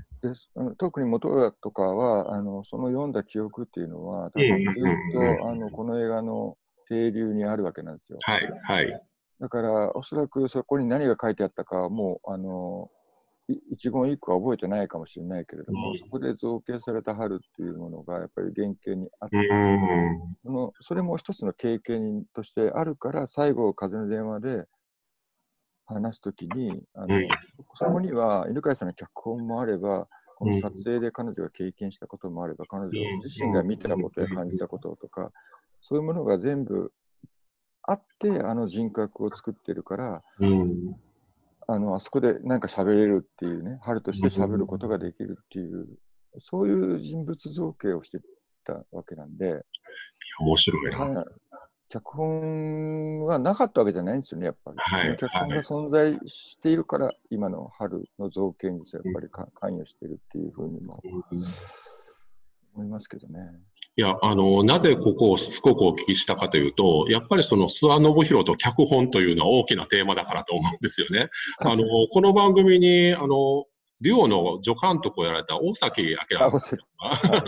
[0.77, 8.19] 特に元浦とかはあのその読んだ記憶っていうのは、多分ずっと、あのこの映画の停留にあるわけなんですよ。
[8.21, 9.03] はいはい、
[9.39, 12.89] だから、おそらくそこに何が書いてあったかはもうあの
[13.47, 19.37] 一言一句は覚えてないかもしれないけれども、うん、そこで造形された春っていうものがやっぱり原型にあって、
[20.43, 24.65] そのそれも一つの経験としてあるから最後風の電話で
[25.85, 27.27] 話すときにあの、うん、
[27.75, 32.91] そこには犬飼さんの脚本もあればこの撮影で彼女が経験したこともあれば、彼女
[33.23, 35.31] 自身が見てたことや感じたこととか、
[35.81, 36.91] そういうものが全部
[37.81, 40.21] あってあの人格を作ってるから、
[41.67, 45.87] あのあそこでなんか喋れるっていうね、春として喋ることができるっていう
[46.39, 48.19] そういう人物造形をして
[48.65, 49.65] たわけなんで、
[50.39, 50.97] 面白いな。
[50.97, 51.25] はい。
[51.89, 54.77] 脚本はなかったわけじゃないんですよね、やっぱり。
[54.77, 55.17] はい。
[55.17, 61.01] 脚本が存在しているから、今の春の造形にやっぱりか関与してるっていうふうにも
[62.77, 63.39] 思いますけどね。
[63.95, 71.29] いや、あの、なぜここをしつこくお聞きしたかというと、やっぱりその諏訪信弘と脚本というのは大きなテーマだからと思うんですよね。
[71.59, 73.65] あの、この番組に、あの、
[74.01, 77.43] デュオの助監督をやられた大崎明あ、さんおっしゃるが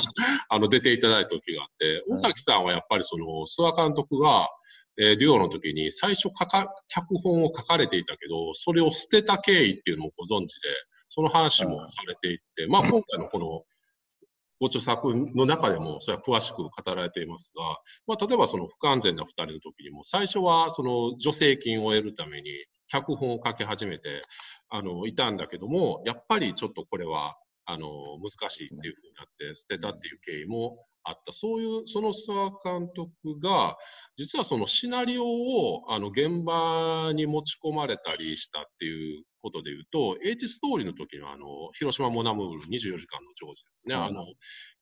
[0.49, 4.49] あの出ていただいた時があって、大崎さんはやっぱりその諏訪監督が、
[4.97, 10.59] えーデュオの時に最初書か、脚本を書かれていたけど、それを捨てた経緯っていうのをご存知で、
[11.09, 13.63] その話もされていって、まあ今回のこの
[14.59, 17.63] ご著作の中でもそれは詳しく語られていますが、
[18.07, 22.49] まあ例えばその不完全な二人の時にも、最初はその助成金を得るために
[22.89, 24.23] 脚本を書き始めて、
[24.69, 27.35] あの、いたんだけども、やっぱりちょっとこれは、
[27.65, 27.87] あの、
[28.19, 31.33] 難しいっていうふうになって捨てたっていう経緯もあった。
[31.33, 33.77] そういう、その諏訪監督が、
[34.17, 43.95] 実はそのシナリオをあの現場に持ち込まれたりしたっていうことで言うと、H ストーリーの時のあの、広島モナムール24時間のジョージですね。
[43.95, 44.25] うんあの、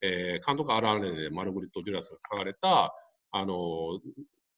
[0.02, 2.94] えー監督アラーレネでマルグリット・デュラスが書かれた、
[3.32, 4.00] あの、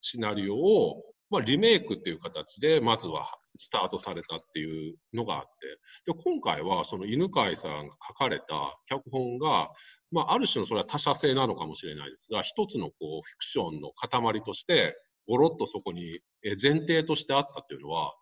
[0.02, 5.44] シナリオを、まあ、リメイクっていう形で、まずはスタートされたっていうのがあっ
[6.06, 8.46] て、で、今回はその犬飼さんが書かれた
[8.88, 9.70] 脚本が、
[10.12, 14.96] まあ、ある種のそれは他者性なのかもしれないですが、一つのこう、フィクションの塊として、
[15.28, 18.14] ごろっとそこにえ前提としてあったっていうのは、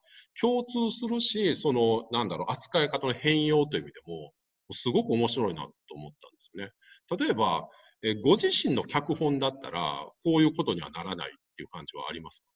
[0.42, 4.34] 共通するし、その、なんだろう、扱い方の変容という意味でも、
[4.74, 7.26] すごく面白いなと思ったんですよね。
[7.26, 7.70] 例えば、
[8.04, 12.48] えご自身の脚本だったら、こういうことにはならないっていう感じはありますか？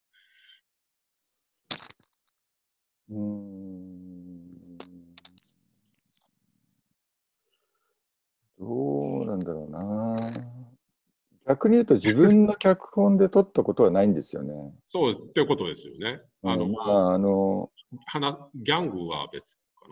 [3.10, 4.78] うん
[8.60, 10.51] どうなんだろうな。
[11.48, 14.54] 逆に言うと自分の脚本で撮ったことはないんですよね。
[14.86, 15.24] そうです。
[15.24, 16.22] っていうことですよね。
[16.44, 17.72] あの、うんまあ、あの、
[18.06, 19.88] 話ギャングは別か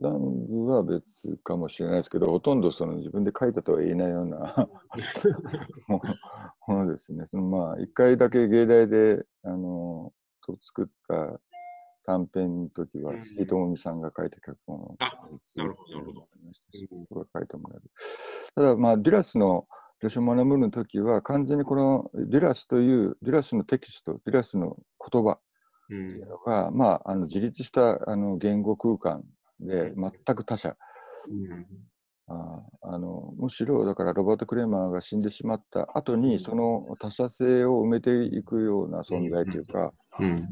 [0.00, 0.10] な？
[0.10, 1.02] ラングは別
[1.44, 4.68] かもしれないですけど、ほとんどその自分で書いたとは言えないような
[5.88, 6.00] も
[6.66, 7.26] ものですね。
[7.26, 10.12] そのまあ、一回だけ芸大で、あの、
[10.46, 11.40] と作った
[12.04, 15.04] 短編の時は、うん伊藤美さんが書いた脚本をあ
[15.56, 16.06] なるほどなる
[17.08, 17.90] ほど書いてもらえる。
[18.54, 19.66] ただ、まあ、デュラスの
[20.02, 24.76] ルショマナムルの時は、完全にこのデュラスという、デュラスのテキスト、デュラスの
[25.10, 25.38] 言葉
[25.90, 26.20] うん。
[26.46, 29.22] が、まあ、あの自立したあの言語空間
[29.60, 30.76] で、全く他者。
[31.28, 31.66] うん。
[32.32, 40.48] ああのむしろだからロバート・クレーマーが死んでしまった後にその他者性を埋めていくような存在というか、うん。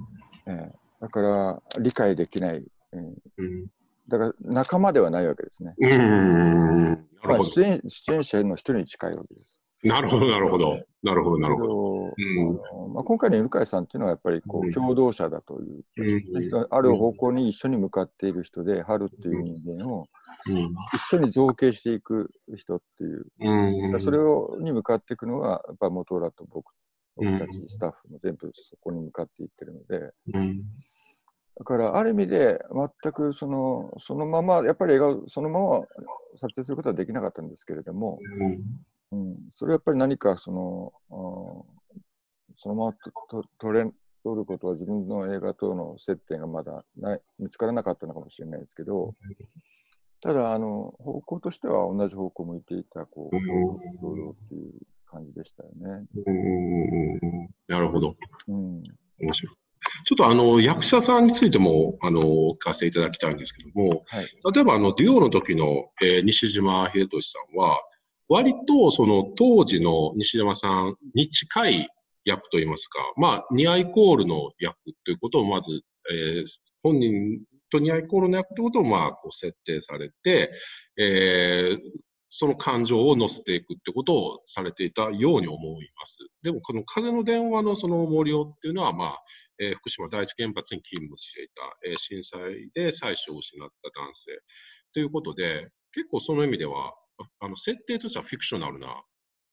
[0.46, 3.66] ええだから理解できない、ええうん。
[4.08, 5.74] だから仲間ではないわけですね。
[5.78, 6.90] うん。
[6.90, 9.60] なまあ、るほ出演出演者の一人に近いわけです。
[9.84, 9.88] ど。
[9.88, 10.78] なるほど、なるほど。
[11.02, 12.14] なるほど、なるほど。
[12.16, 20.06] うんまあ、今回の犬飼さんっていうのはやっぱりこう共同者だという、うんある方向に一緒に向かっている人で、春っていう人間を
[20.46, 20.74] うん。
[20.94, 24.00] 一緒に造形していく人っていううん。
[24.02, 26.72] それをに向かっていくのが、やっぱ元浦と僕
[27.18, 30.62] うん僕たちスタッフも全部そこに向かっていってるので、うん。
[31.58, 32.60] だからある意味で
[33.02, 35.86] 全くそのそのまま、やっぱり映画をそのまま
[36.40, 38.18] 撮影することはできなかったんですけれども、
[39.10, 40.92] うん、それはやっぱり何かその、
[42.58, 43.90] そのままとと撮れ
[44.22, 49.14] 撮ることは自分の映画との接点がまだない見つからなかったのかもしれないですけど、
[50.20, 54.72] ただあの方向としては同じ方向を向いていたこううんっていう
[55.06, 56.06] 感じでしたよね。
[56.26, 57.48] うん。
[57.68, 58.14] なるほど。
[58.46, 58.82] うん
[59.20, 59.56] 面白い。
[60.04, 67.80] ちょっとあの、役者さんについても、あの、聞かせていただきたいんですけども、はい例えばあの、デュオの時の、えー西島秀俊さんは、
[68.28, 71.88] 割とその当時の西島さんに近い
[72.24, 75.70] 役といいますか、まあ、ニアイコールの役ということをまず、
[76.10, 76.44] えー
[76.82, 77.40] 本人
[77.70, 80.52] とニアイコールの役ということをまあ、こう設定されて、
[80.98, 81.78] えー
[82.28, 86.18] その感情を乗せていくってことをされていたように思います。
[86.42, 89.22] でも、この風の電話のその森尾っていうのは、まあ、
[89.60, 94.40] えー福島第一原発に勤務していた、えー震災で妻子を失った男性。
[94.94, 96.94] ということで、結構その意味では、
[97.40, 99.02] あの設定としてはフィクショナルな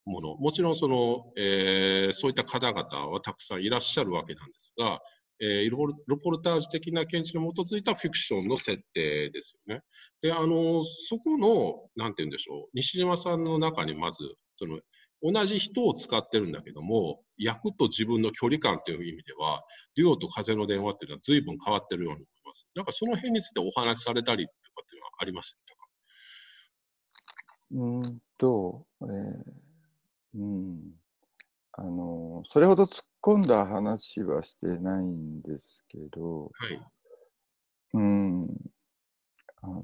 [0.05, 4.99] もの、もちろんその、えーそういった方々はたくさんいらっしゃるわけなんですが、
[5.41, 9.81] えーロポルタージュ的な見地に基づいたフィクションの設定ですよね。
[10.21, 14.17] で、あの、そこの、なんて言うんでしょう、西島さんの中にまず、
[14.57, 14.79] その、
[15.33, 19.63] 同じ人を使ってるんだけども、役と自分の距離感という意味では、
[19.95, 22.67] デュオと風の電話っていうのは随分変わってるように思います。
[22.75, 25.63] なんかその辺についてお話しされたりとかっていうのはありましたか？
[27.71, 30.93] うんと、えーうん、
[31.71, 36.81] あの、それほど突っ込んだ話はしてないんですけど、はい。
[37.93, 38.47] うん、
[39.61, 39.83] あの、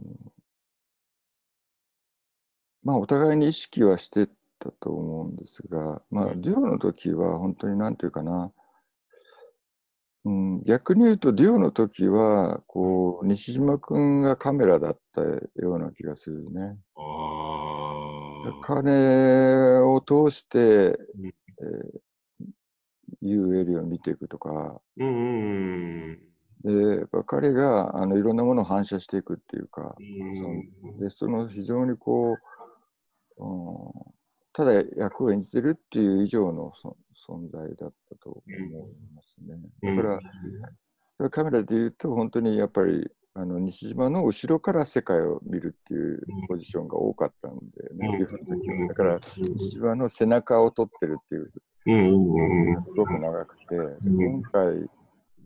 [2.84, 4.28] まあ、お互いに意識はして
[4.64, 8.52] たと思うんですが、まあ、うんデュオの時は本当になんていうかな、
[10.24, 16.78] うん、逆に言うと、デュオの時は、こう、西島君がカメラだったような気がするね。
[16.96, 18.62] ああ。
[18.64, 21.28] 彼を通して、うん。
[21.28, 22.48] えー、
[23.22, 25.12] ユーエリを見ていくとか、うんう
[26.14, 26.20] ん
[26.64, 31.00] で、やっぱ彼があのいろんなものを反射していくっていうか、うん。
[31.00, 32.38] で、その非常にこ
[33.38, 34.14] う、うん、
[34.54, 36.98] ただ役を演じてるっていう以上のそ
[37.28, 39.96] 存在だったと思いますね。
[39.96, 40.20] だか
[41.20, 48.28] ら、カメラで言うと、本当にやっぱり、あの西島の後ろから世界を見るっていうポジションが多かったんでね、
[48.90, 51.52] だから、西島の背中を撮ってるっていう。
[51.84, 51.90] す
[52.96, 54.90] ごく長くて、で今回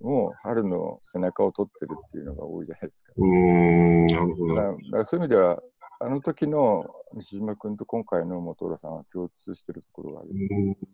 [0.01, 3.14] も春の背中を撮ってるっていうのが多いじゃないですか。
[3.16, 4.56] うん、なるほど。
[4.56, 5.62] だからだからそういう意味では、
[6.00, 10.30] あの時の西島君と今回の本浦さんは共通してるところがある。
[10.34, 10.50] 西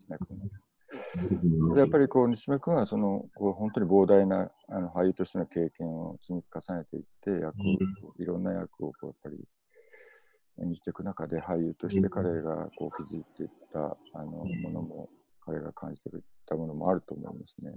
[0.06, 9.36] 島君でやっぱりこう西島君はそのこう本当に膨大なあの俳優としての経験を積み重ねていって役を、いろんな役をこうやっぱり
[10.62, 15.08] 演じていく中で俳優として彼がこう築いていったあのものも
[15.40, 17.72] 彼が感じていったものもあると思いますね。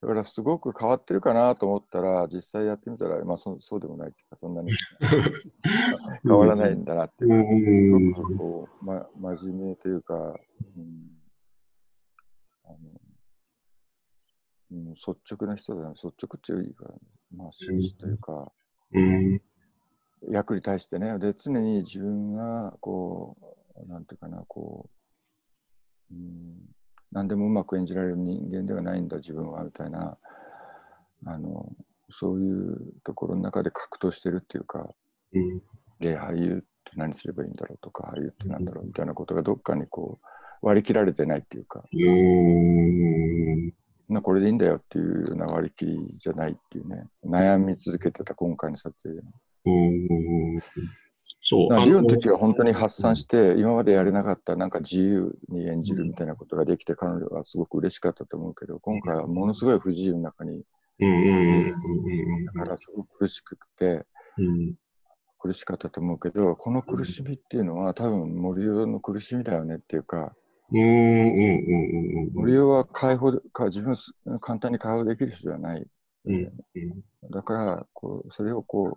[0.00, 4.72] だからすごく変わってるかなと思ったら実際やってみたら、まあ、そそうでもないっていうかそんなに
[6.24, 8.14] 変わらないんだなっていううん。
[8.14, 10.14] すごくこう、ま、真面目というか、
[10.76, 11.18] うん。
[12.64, 12.76] あの
[14.72, 16.92] うん、率直な人だな、率直っていうか、
[17.34, 18.52] まあ、真摯というか、
[18.92, 19.42] うん。
[20.30, 23.36] 役に対してね、で常に自分がこ
[23.76, 24.88] う、なんていうかな、こ
[26.10, 26.56] う、うん、
[27.12, 30.16] 何でもうまく演じられる人間ではないんだ、自分は、みたいな、
[31.26, 31.70] あの、
[32.10, 34.88] そういうところの中で格闘してるっていうか、
[35.34, 35.62] うん。
[36.00, 40.26] で、俳優って何すればいいんだろうとか、俳優ってなんだろうみたいなことがどっかにこう、
[40.66, 43.72] 割り切られてないっていうか、うん。
[44.08, 49.22] まあこれでいいんだよっていうような割り切りじゃないっていうね、悩み続けてた今回の撮影で。
[49.64, 50.62] うん
[51.40, 51.76] そう。
[51.84, 60.62] リオの時はは本当に発散して、今までやれなかったなんか自由に演じるみたいなことができて、彼女はすごく嬉しかったと思うけど、今回はものすごい不自由の中に、
[61.00, 64.04] うんうんだからすごく苦しくて、
[64.38, 64.74] うん
[65.42, 70.36] 苦しかったと思うけど、この苦しみっていうのは多分森尾の苦しみだよねっていうか、
[70.70, 75.86] うんうんうん森尾は解放でか自分をす簡単に解放できる人じゃない。
[76.26, 77.30] うんうん。
[77.30, 78.96] だからこう、それをこ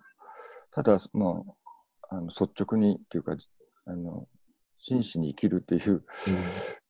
[0.72, 1.65] ただもう
[2.10, 3.36] あの率直にっていうか、
[3.86, 4.26] あの
[4.78, 6.04] 真摯に生きるっていう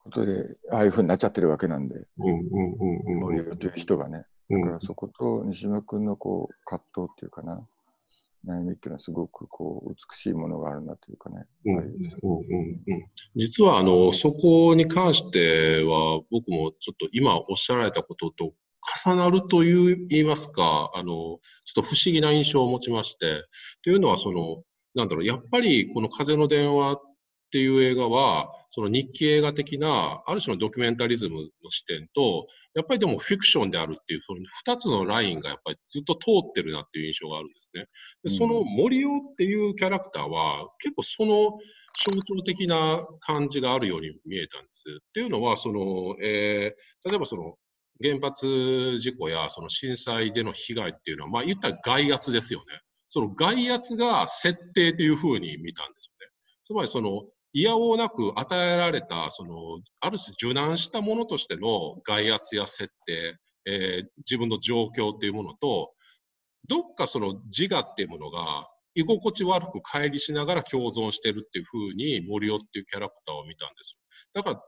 [0.04, 4.24] ことで、ああいうふうになっちゃってるわけなんで、森尾という人がね。
[4.50, 4.60] うん。
[4.62, 7.66] だからそこと西島君のこう葛藤っていうかな、
[8.46, 11.46] 悩みっていうのはすごくこう美しいものがあるなというかね。
[13.34, 18.52] 実はあのそこに関しては僕もちょっと今おっしゃられたことと
[19.04, 21.38] 重なるという言いますかあのちょっ
[21.74, 23.44] と不思議な印象を持ちまして。
[23.82, 24.62] というのはその
[24.96, 27.00] なんだろうやっぱりこの「風の電話」っ
[27.52, 37.86] ていう映画はその日記映画的なある種のドキュメンタリズムの視点とやっぱりでもフィクションであるっていうその2つのラインがやっぱりずっと通ってるなっていう印象があるんですね。
[38.24, 41.58] でその森尾っていうキャラクターは結構その
[42.04, 44.82] 象徴的な感じがあるように見えたんです。
[45.00, 47.54] っていうのは、その、えー例えばその
[48.02, 52.80] 原発事故やその震災での被害っていうのは、まあ言ったら外圧ですよね。
[53.16, 56.32] その外圧が設定というふうに見たんですよね。
[56.66, 57.22] つまりその、
[57.54, 65.94] いやおうなく与えられた、その、ある種受難したものとしての外圧や設定、えー自分の状況っていうものと、
[66.68, 73.98] どっかその自我っていうものが居心地悪く乖離しながら共存してるっていうふうに森尾っていうキャラクターを見たんですよ。
[74.34, 74.62] だから、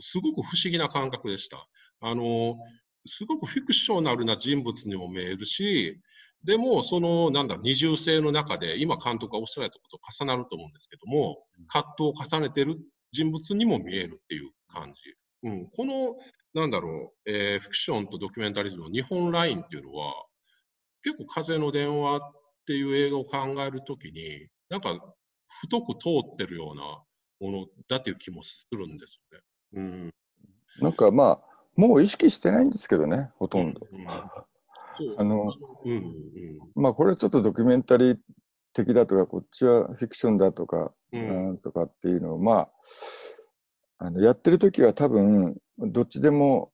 [0.00, 1.66] すごく不思議な感覚でした。
[2.02, 2.56] あの、
[3.06, 5.98] すごくフィクショナルな人物にも見えるし、
[6.44, 12.78] でも、その、なんだ二重性の中で、今監督がおっしゃられたことと重なると思うんですけども、葛藤を重ねてる
[13.12, 15.48] 人物にも見えるっていう感じ。
[15.48, 16.16] うん、この、
[16.54, 20.12] なんだろう、えーフィクションとドキュメンタリズムの日本ラインっていうのは、
[21.02, 22.20] 結構風の電話っ
[22.66, 25.00] ていう映画を考えるときに、なんか
[25.62, 27.02] 太く通ってるような
[27.40, 29.44] ものだっていう気もするんですよね。
[29.74, 30.14] うん。
[30.80, 33.80] なんかまあ、もう意識してないんですけどね、ほとんど。
[33.80, 34.46] うんそう
[35.16, 35.52] あの、
[35.84, 36.02] うんうん
[36.74, 38.16] まあこれちょっとドキュメンタリー
[38.74, 42.68] 敵だとか、こっちはフィクションだとか、ううんん、とかっていうのを、ま
[44.00, 46.72] あ、あのやってる時は多分、どっちでも、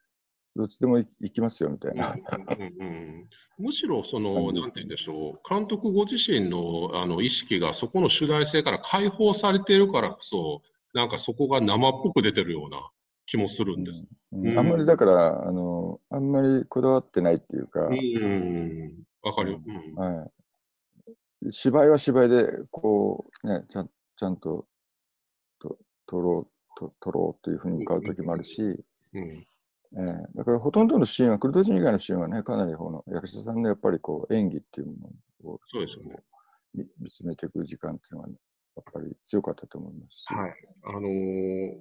[0.56, 2.12] どっちでもい行きますよみたいな。
[2.12, 3.28] うんうんうん
[3.58, 10.62] むしろそ感の、なんて言うんでしょう、監督ご自身のあの意識がそこの主題性から解放されているからこそ、
[10.94, 12.90] なんかそこが生っぽく出てるような
[13.30, 14.06] 気もするんです。
[14.32, 14.58] うん。
[14.58, 17.94] あんまりだから、あの、あんまりこだわってないっていうか、うん。
[17.94, 18.92] うん
[19.22, 19.56] わかる。
[19.64, 19.94] うん。
[19.94, 20.26] は
[21.46, 24.66] い、芝居は芝居で、こう、ね、ちゃんちゃんと
[25.60, 25.78] と
[26.08, 28.60] 撮ろうと、撮ろうというふうに向かう時もあるし、
[29.14, 29.46] うん。
[29.92, 34.92] えーだからほとんどのシーンは、クルド人以外のシーンはね、かなりこの役者さんのやっぱりこう演技っていうも
[35.44, 36.16] のをそうですよね。
[36.74, 38.34] 見見つめていく時間っていうのは、や
[38.80, 40.24] っぱり強かったと思います。
[40.26, 40.54] はい。
[40.84, 41.72] あのー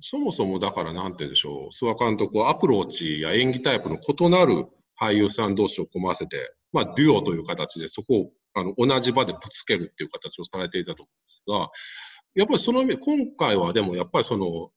[0.00, 4.66] そもそもだからなんて言うんでしょう、諏訪監督はアプローチや演技タイプの異なる
[5.00, 11.70] 俳優さん同士を組ませて、まあ、デュオという形でそこをあの同じ場でぶつけるっていう形をされていたと思うんですが、
[12.34, 14.70] やっぱりその意味、今回はでもやっぱりその、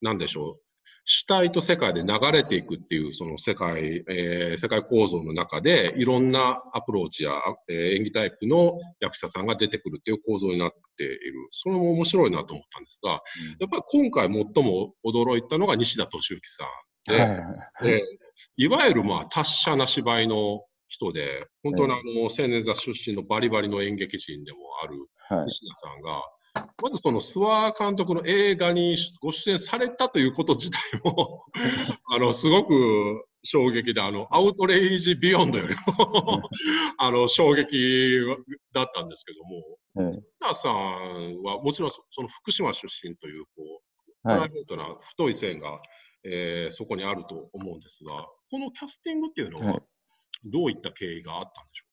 [0.00, 0.60] なんでしょう、
[1.08, 7.30] 主体と世界で流れていくっていう、その世界、えー世界構造の中で、いろんなアプローチや、
[7.68, 11.16] えー演技タイプの役者さんが出てくるっていう構造になっている。
[11.52, 13.10] それも面白いなと思ったんですが、
[13.60, 16.40] やっぱり今回最も驚いたのが西田敏行
[17.06, 17.30] さんで、はい。
[17.30, 18.02] はいはいで
[18.56, 24.96] いわゆるまあ達者な芝居の人で、本当にあの、青年座出身のバリバリの演劇人でもある
[25.28, 25.46] はい。
[25.46, 26.22] 西田さんが、
[26.82, 31.44] まずその諏訪監督の映画にご出演されたということ自体も、
[32.10, 36.42] あの、すごく衝撃で、あの、アウトレイジビヨンドよりも、
[36.98, 38.20] あの、衝撃
[38.72, 45.80] だったんですけども、え西田さんはもちろんそその福島出身という、こう、えプラはいイベートな太い線が、
[46.24, 49.82] えーそこにあると思うんですが、このキャスティングっていうのは、はい。
[50.44, 51.85] どういった経緯があったんでしょ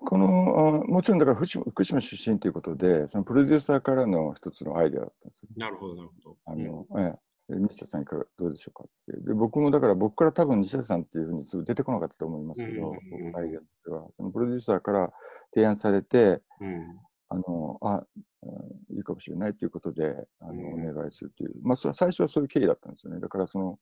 [0.00, 5.48] この、あもちろんだから福島福島出身ということで、そのプロデューサーからの一つのアイデアだったんですよ。
[5.56, 6.36] なるほど、なるほど。
[6.46, 7.14] あの、え
[7.50, 9.20] え、で西田さんいかがどうでしょうかって。
[9.20, 15.12] で、僕もだから僕から多分西田さんっていうふうに出てこなかったと思いますけど、うんうんうんアイデアとしては、そのプロデューサーから
[15.54, 16.98] 提案されて、うん
[17.28, 18.04] あの、あ、
[18.42, 21.54] うんいいかもしれないということで、あの、うんお願いするという。
[21.62, 23.20] まあ、そ最初はそういう経緯だったんですよね。
[23.20, 23.78] だからその、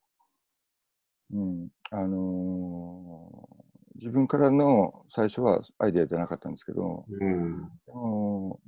[1.32, 3.71] うん、あのー
[4.02, 8.58] 自分からの最初はアイデアじゃなかったんですけど、うんあの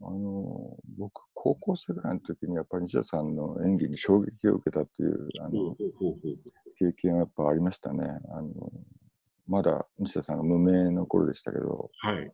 [0.96, 5.74] 僕、高校生ぐらいの時にやっぱり西田さんの演技に衝撃を受けたっていうあの
[6.78, 8.06] 経験はやっぱありましたね。
[8.30, 8.52] あの
[9.48, 12.32] まだ西田さんが無名の頃でしたけど、はい。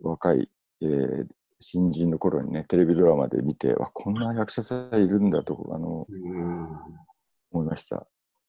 [0.00, 0.48] 若い、
[0.80, 1.26] えー
[1.64, 6.68] 新人の頃にね、テレビドラマで見て、わこんな役者さんいるんだとあのうん
[7.52, 8.04] 思いました。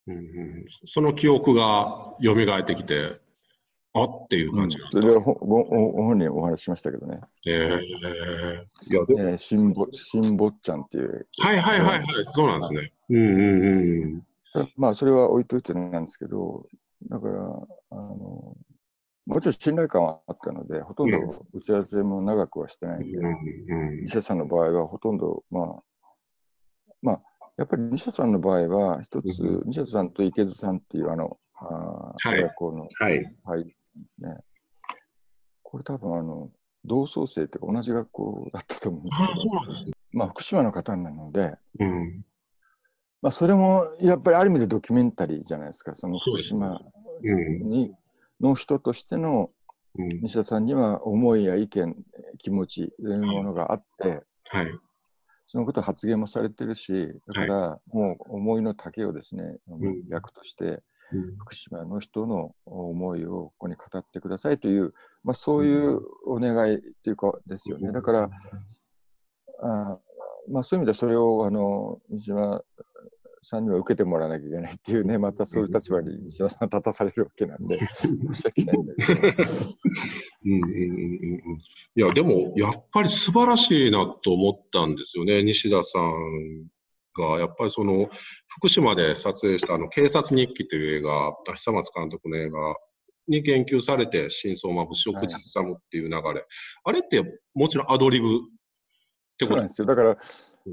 [0.08, 3.20] うんうんその記憶が蘇ってきて、
[3.96, 7.92] あっていう感じがそれはほごおご本人お話ししましたけどね、えー、い
[8.92, 9.20] や、でも。
[9.20, 12.92] えー、新ぼ新坊ちゃんっていう、はいはいはいはい、そうなんですね。
[13.10, 14.22] うんうん
[14.54, 14.68] うん。
[14.76, 16.66] まあそれは置いといてなんですけど、
[17.08, 17.34] だから、
[17.90, 18.56] あの
[19.26, 25.82] もちろん信頼感はあったので、ほとんど打ち合わせも長くはしてないんで、うん西田さんの場合はほとんど、まあ、
[27.00, 27.22] まあ、
[27.56, 32.40] やっぱり西田さんの場合は、一つ、う西田さんと池津さんっていう、あの、あーはい。
[32.40, 33.36] 親子のはい。
[33.44, 34.38] はいですね。
[35.62, 36.50] これ多分、あの、
[36.84, 39.92] 同窓生って同じ学校だったと思うんですああ、けどそう、なんですね。
[40.12, 42.24] まあ、福島の方なので、うん。
[43.22, 46.80] まあ、それもやっぱりある意味でドキュメンタリーじゃないですか、その福島
[47.22, 47.68] うん。
[47.68, 47.94] に
[48.40, 49.50] の人としての
[49.96, 50.20] うん。
[50.22, 51.96] 西田さんには思いや意見、
[52.38, 54.66] 気持ちというものがあって、はい。
[55.46, 60.82] そのことを発言もされてるし、だからもう思いの丈をですね、ん役としてうん
[61.38, 67.92] 福島の人の思いをここに語ってくださいという、まあ、そういうお願いというかですよね。
[67.92, 68.30] だから、
[69.62, 69.98] あ
[70.50, 72.62] まあ、そういう意味ではそれをあの西島
[73.44, 79.20] さんには受けてもらわなきゃいけないっていうね、またそういう立場に西島さん立たされるわけなんで、申し訳ないんだけど。
[80.46, 81.58] うんうんうんうんうん
[81.96, 86.64] いや、でも、やっぱり素晴らしいなと思ったんですよね、西田さん
[87.16, 87.38] が。
[87.38, 88.08] やっぱりその、
[88.56, 92.58] 福島で撮影したあの、警察日記という映画、久松監督の映画
[93.26, 96.46] に言及されて、真相まぶしを口ずさむっていう流れ。
[96.84, 98.30] あれって、もちろんアドリブっ
[99.38, 99.56] てこと？
[99.56, 99.86] なんですよ。
[99.86, 100.18] だから、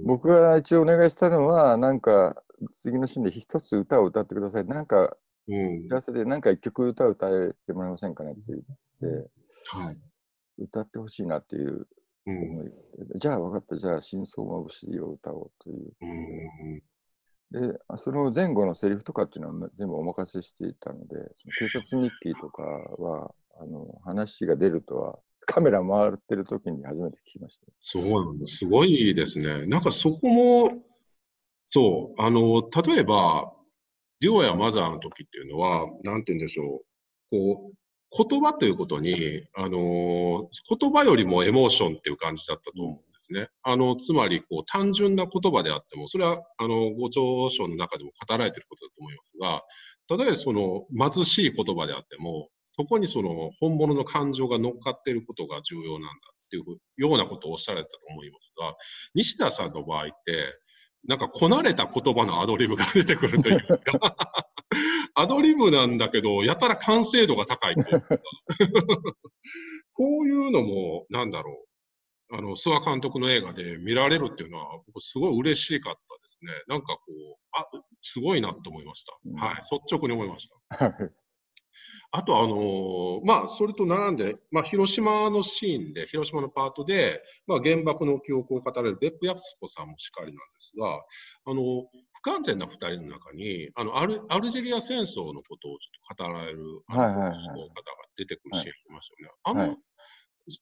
[0.06, 2.44] 僕が一応お願いしたのは、なんか、
[2.84, 4.66] 次のシーンで一つ歌を歌ってください。
[4.66, 5.18] なんか、
[5.48, 6.02] うん。
[6.02, 7.30] せでなんか一曲歌を歌っ
[7.66, 8.60] てもらえませんかねって言っ
[9.24, 9.30] て、
[9.70, 9.98] はい。
[10.60, 11.88] 歌ってほしいなっていう
[12.28, 12.38] うん。
[12.38, 12.74] 思いで、
[13.18, 15.92] じゃあ分かった、じゃあ、真相まぶしを歌おうという。
[16.02, 16.06] う
[16.78, 16.82] ん
[17.52, 17.60] で、
[18.04, 27.68] その前後のセリフとかっていうのは全部お任せしていたので、その警察日記とかは、あの話が出るとはカメラ回ってる時に初めて聞きました。
[27.82, 28.46] そうなんだ。
[28.46, 29.66] すごいですね。
[29.68, 30.72] なんかそこも、
[31.70, 33.54] そう、あの、例えば、
[34.22, 36.82] デュオやマザーの時っていうのは、なんて言うんでしょ
[37.32, 37.64] う。
[37.64, 43.50] こう、言葉ということに、あの、言葉よりもエモーションっていう感じだったと思うんね。
[43.64, 49.64] あの、つまり、こう、単純な言葉であっても、それは、あの、ご長所の中でも語られていることだと思いますが、
[50.18, 56.64] 例えばその貧しい言葉であっても、そこにその本物の感情が乗っかっていることが重要なんだっていう
[56.98, 58.76] ようなことをおっしゃられたと思いますが、
[59.14, 60.14] 西田さんの場合って、
[61.08, 63.94] なんかこなれた言葉のアドリブが出てくるというんですか。
[65.16, 68.18] アドリブなんだけど、やたら完成度が高いというか。
[69.94, 71.71] こういうのも、なんだろう。
[72.32, 76.52] あの、諏訪監督の映画で見られるっていうのは、僕すごい嬉しかったですね。
[76.68, 77.68] なんかこう、あ、
[78.02, 79.18] すごいなと思いました。
[79.26, 79.56] うんはい。
[79.58, 80.86] 率直に思いました。
[80.86, 81.12] はい
[82.14, 91.02] あと、あのーまあ、それと並んで、まあ、広島のシーンで、広島のパートで、まあ、原爆の記憶を語られる別府靖子さんもしかりなんですが、
[91.46, 97.72] あの、不完全な二人の中に、あの、アルアルジェリア戦争のことをちょっと語られる、あのはいはいはい方が
[98.18, 99.36] 出てくるシーンがありましたよね。
[99.44, 99.78] あのはい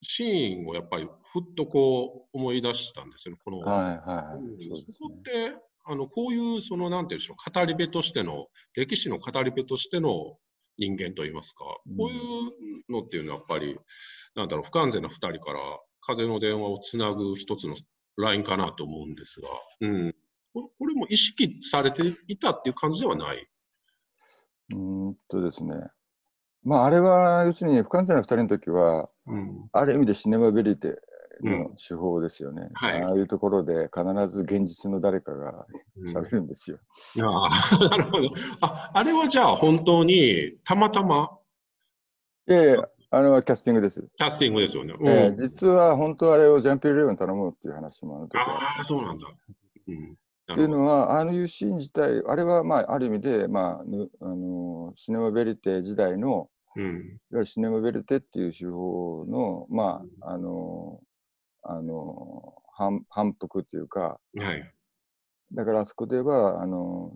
[0.04, 5.24] シーンをやっぱりふっとこう思い出したんですよね、この、はいはいうんそこっね。
[5.24, 10.38] て、あの、こういう、その、なんていうんでしょう、語り部としての、歴史の語り部としての
[10.78, 13.78] 人間といいますか、うんこういうのっていうのはやっぱり、
[14.36, 15.60] なんだろう、不完全な二人から
[16.02, 17.76] 風の電話をつなぐ一つの
[18.18, 19.48] ラインかなと思うんですが、
[19.82, 20.16] うん。
[20.54, 23.48] ここれも意識されていたっていう感じではない？
[24.72, 25.76] うーんとですね。
[26.64, 29.70] まあ、あれは、要するに不完全な二人の時は、うん。
[29.72, 31.00] ある意味でシネマベリテ
[31.42, 32.70] の手法ですよね。
[32.74, 35.66] はいああいうところで必ず現実の誰かが
[35.98, 36.80] うん喋るんですよ。
[37.24, 38.30] ああ、 なるほど。
[38.62, 41.38] あ、あれはじゃあ本当にたまたま？
[42.48, 44.06] いやいや、あれはキャスティングです。
[44.18, 44.96] キャスティングですよね。
[45.00, 45.08] うん。
[45.08, 49.28] えー実は本当はあれをジャンピール・レオンに頼むっていう話もあの時はああ、そうなんだ。
[49.88, 50.18] うん。
[50.50, 56.84] なっていうのは、ああいうシーン自体、あれはまあある意味で、まあぬあのシネマベリテ時代の、うん。
[56.84, 56.94] いわ
[57.32, 61.00] ゆるシネマベリテっていう手法の、まあ、あの、
[61.64, 64.74] あの、反反復っていうか、はい。
[65.54, 67.14] だからあそこでは、あの、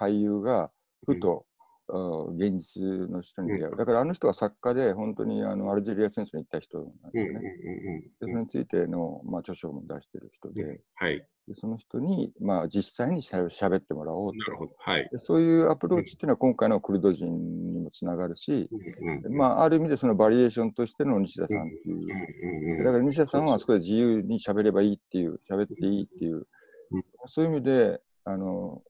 [0.00, 0.70] 俳優が
[1.06, 1.47] ふと、あ
[2.36, 3.76] 現実の人に出会う。
[3.76, 7.40] だからあの人は作家で、本当にあのアルジェリア戦争に行った人なんですよね。
[7.40, 10.54] でうんそれについての、まあ、著書も出してる人うん。
[10.54, 11.18] で、はい。
[11.48, 14.38] でその人に、まあ、実際にしゃ喋ってもらおうと。
[14.38, 14.72] なるほど。
[14.78, 15.08] はい。
[15.10, 18.68] でそういうアプローチっていうのは今回のクルド人にもつながるし、
[19.30, 26.44] まあ、ある意味でそのバリエーションとしての西田さんっていうだから西田さんはあそこで自由に喋ればいいっていう、喋っていいっていう、うん
[27.26, 28.82] そういう意味で、あの、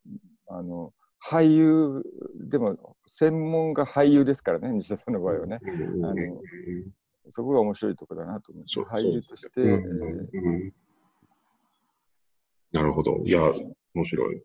[0.48, 0.92] あの、
[1.24, 2.02] 俳優、
[2.48, 5.58] でも、専門が俳優ですからね、西田さんの場合はね。
[5.62, 6.42] うんうんあのうん
[7.30, 8.64] そこが面白いところだなと思う。
[8.66, 10.72] そう俳優として、そうんうん
[12.72, 13.22] なるほど。
[13.24, 13.40] いや、
[13.94, 14.42] 面白い。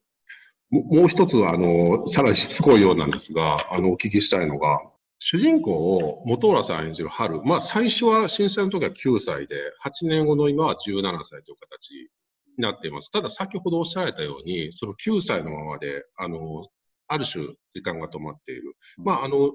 [0.69, 4.81] ももう一つは、あの、さらにしつこいようなんですが、あの、お聞きしたいのが、
[5.19, 7.41] 主人公を本浦さん演じる春。
[7.43, 9.55] まあ、最初は震災の時は9歳で、
[9.85, 12.07] 8年後の今は17歳という形に
[12.57, 13.11] なっています。
[13.11, 16.67] ただ、先ほどおっしゃられたように、その9歳のままで、あの、
[17.07, 18.75] ある種、時間が止まっている。
[18.97, 19.51] まあ、あの、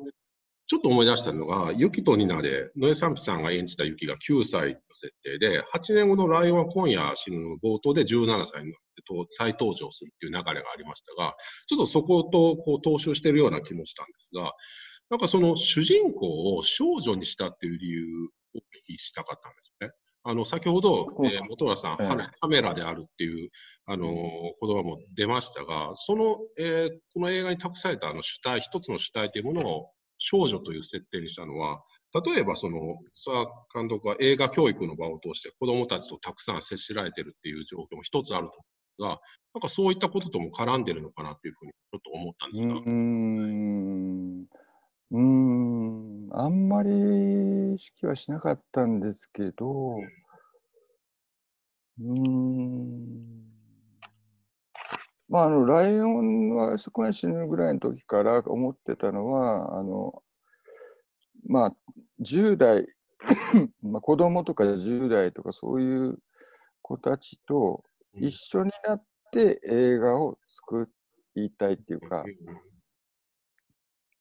[0.66, 11.34] ちょっと思い出したのが、ユキとニナで、野江さんさんが演じたユキが9歳の設定で、8年後のライオンは今夜死ぬの冒頭で17歳になってと再登場するっていう流れがありましたが、
[11.68, 14.52] ちょっとそことこう踏襲しているような気もしたんですが、
[15.10, 18.62] なんかその主人公を少女にしたっていう理由をお聞
[18.96, 19.90] きしたかったんですね。
[20.28, 22.06] あの、先ほど、うえー本浦さん、ええ。
[22.38, 23.50] カメラであるっていう、
[23.86, 24.10] あのー
[24.60, 31.82] 言葉も出ましたが、その、えーこの映画に託されたあの主体、一つの主体というものを少女という設定にしたのは、
[32.26, 32.76] 例えばその、
[33.26, 38.60] 諏訪監督は映画教育の場を通して子供たちとたくさん接しられてるっていう状況も一つあると思うんで
[38.96, 39.08] すが、
[39.54, 42.74] なんかそういったこととも絡んでるのかなっていうふうにちょっと思ったんですが。
[45.10, 49.96] うん、あんまり意識はしなかったんですけど、
[52.00, 53.48] うーん、
[55.28, 60.22] まあ、あの、ライオンはそこに死ぬぐらいの時から思ってたのは、あの、
[61.46, 61.76] まあ、
[62.20, 62.86] 10代、
[63.82, 66.18] まあ、子供とか10代とかそういう
[66.82, 67.82] 子たちと
[68.14, 70.88] 一緒になって映画を作
[71.34, 72.24] りたいっていうか、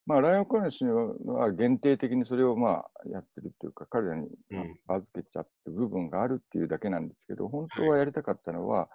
[0.07, 4.79] まあ、ライオンコレンシは限定的にそれをまあやってるっていうか、彼らにうん。
[4.88, 8.88] 預けちゃって部分があるっていうだけなんですけど、本当はやりたかったのは、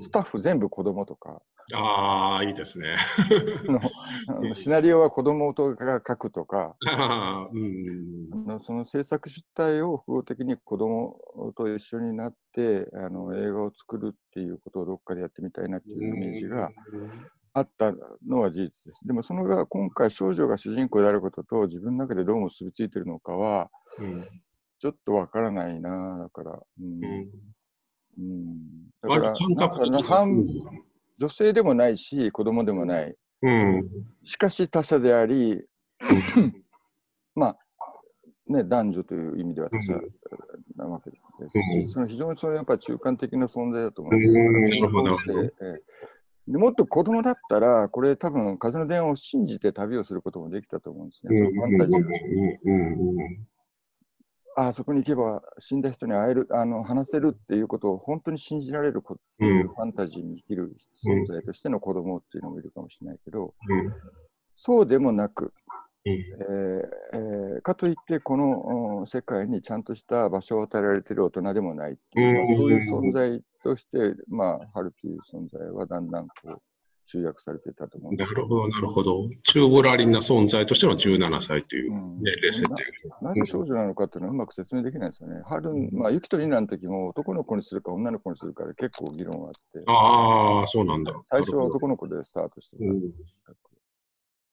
[0.00, 1.42] スタッフ全部子供とか、
[1.72, 2.96] ああ、いいですね。
[4.54, 6.76] シナリオは子供とが書くとか、
[7.52, 11.16] うんその制作主体を複合的に子供
[11.56, 16.70] と一緒になってあの映画を作るっていうことをどっかでやってみたいなっていうイメージが
[17.52, 17.92] あった
[18.26, 19.06] のは事実です。
[19.06, 24.24] でもそのが今回少女が主人公であることと自分の中でどう結びついてるのかはうん
[24.80, 27.04] ちょっとわからないなだから、うん。
[27.04, 27.30] うん。
[28.18, 28.56] うん、
[29.02, 30.46] だから半
[31.18, 33.14] 女性でもないし子供でもない。
[33.42, 33.90] うん。
[34.24, 35.62] しかし他者であり
[37.34, 37.58] まあ
[38.48, 40.00] ね男女という意味では他者
[40.76, 41.92] なわけですし、うん。
[41.92, 45.40] その非常にそのやっぱり中間的な存在だと思ううんんですなるほどなるほど。
[45.42, 45.62] ええ。
[45.66, 45.82] で
[46.46, 51.38] もっと子供だったら、これ多分、風の電話を信じて旅をすることもできたと思うんですね。
[51.38, 52.00] ファンタジー
[54.56, 60.76] ああそこに行けば死んだ人に会える、あの話せるっていうことを本当に信じられるこっていうファンタジーに生きる
[61.06, 63.92] 存在としての子供っていうのもいるかもしれないけど、うん。
[64.56, 65.52] そうでもなく、うん
[66.04, 66.14] えー
[67.14, 73.98] えーかといって、このうん世界にちゃんとした場所を与えられている大人でもないっていう、まあうんそういう存在として、
[74.28, 76.62] まあ、春という存在はだんだんこう
[77.06, 79.28] 集約されていたと思うんですけなるほど、なるほど。
[79.42, 82.22] 中ぶらりんな存在としての17歳といううん。
[82.22, 82.74] 年齢設定。
[83.20, 85.42] なぜ少女なのかっていうのはうまく説明できないですよね。
[85.44, 91.12] 春、まあ、ゆきとりなの時も男の子にするか女の子にするかで結構議論があって、ああ、そうなんだ。
[91.24, 92.84] 最初は男の子でスタートしてた。
[92.84, 93.00] うん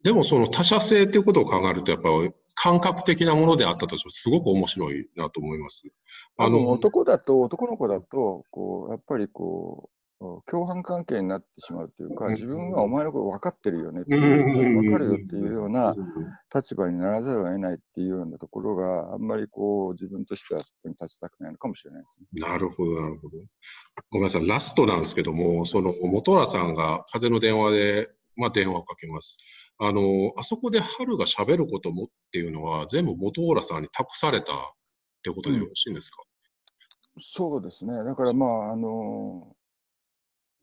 [0.04, 5.84] でもその他者性っていうことを考えると、やっぱり感覚的なものであったとしても、すごく面白いなと思います。
[6.38, 9.98] あの男だと、男の子だと、こうやっぱりこう、
[10.50, 14.24] 共犯関係になってしまうというか、うん自分はお前のこと分かってるよねってうん
[14.58, 15.98] いう、分かるよっていうようなうん
[16.54, 22.42] 立場にならざるを得ないっていうようなところがあんまりこう自分としてはそこに立ちたくないのかもしれないですね。
[22.42, 23.38] なるほど、なるほど。
[24.10, 29.38] ごめんなさい、ラストなんですけども、その本原さんが風の電話で、まあ、電話をかけます。
[29.80, 34.56] あの、あそこで春が喋ることもっていうのは、全部本原さんに託されたっ
[35.24, 36.24] てことでよろしいんですか、
[37.20, 38.04] そうですね。
[38.04, 39.56] だからまあ、あの、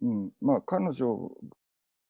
[0.03, 1.31] うん、まあ彼女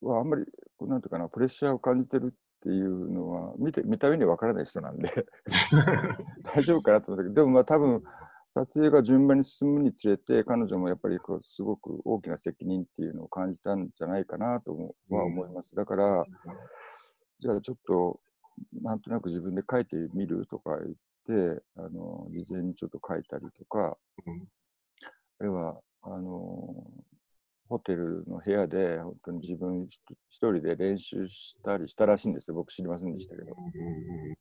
[0.00, 0.44] はあんまり、
[0.80, 5.12] なんていうかな、プレッシャーを感じてるっていうのは、見て、見た目にはわからない人なんで、
[6.54, 8.02] 大丈夫かなと思ったけど、でもまあ多分、
[8.54, 15.74] 撮影が順番に進むにつれて、彼女もやっぱりこうすごく大きな責任っていうのを感じたんじゃないかなともは思います。
[15.74, 16.24] だから、
[17.40, 18.20] じゃあちょっと、
[18.80, 24.48] なんとなく自分で書いてみるとか言って、あの、事前にちょっと書いたりとか、うん
[25.40, 26.72] あるいは、あの、
[27.68, 32.54] ホテルの部屋で、本当に自分一人で練習したりしたらしいんですよ。
[32.54, 33.56] 僕知りませんでしたけど。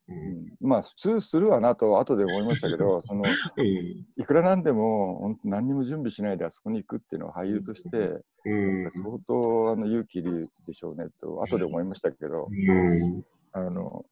[0.09, 0.67] うん。
[0.67, 3.23] まあ、普通するわなと、後で思いましたけど、 その、
[3.57, 8.55] うんいくらなんでも、何にも準備しないであそこに行くっていうのは俳優として、う
[8.87, 8.91] ん。
[8.91, 13.25] 相当あの勇気いるでしょうねと、後で思いましたけど、うん。
[13.53, 14.05] あの、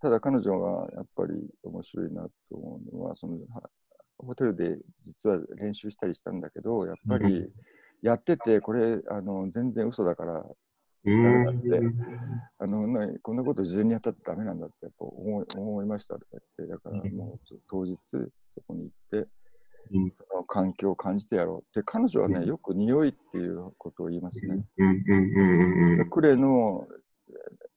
[0.00, 3.68] ただ彼女がやっぱり面白いなと思うのは、その、は
[4.18, 7.48] ホテルで実は練習したりしたんだけど、やっぱり
[8.02, 10.46] やってて、これ、あの、全然嘘だから、
[11.04, 11.22] うん。
[11.22, 11.82] ダメだって。
[12.58, 18.18] あの、なこんなこと事前にやったってダメなんだってやっぱ思い思いましたとか言って、だからもう当日そ
[18.66, 19.28] こに行って、
[19.92, 20.10] うん。
[20.10, 21.74] その環境を感じてやろう。
[21.74, 22.46] で、彼女はね、うん。
[22.46, 24.64] よく匂いっていうことを言いますね。
[24.78, 24.88] うん。
[24.88, 25.04] うん。
[25.06, 25.14] う
[25.96, 26.00] ん。
[26.00, 26.10] うん。
[26.10, 26.86] クレの、
[27.28, 27.68] えー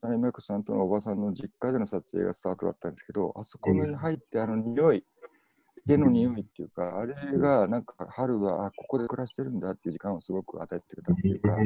[0.00, 5.04] 渡辺真由子さんとのおばさんの実家での撮影がスタートだったんですけど、あそこに入ってあの匂い、
[5.88, 11.56] 家の匂いっていうか、あれがなんか春は、あ、ここで暮らしてるんだっていう時間をすごく与えてくれたっていうか、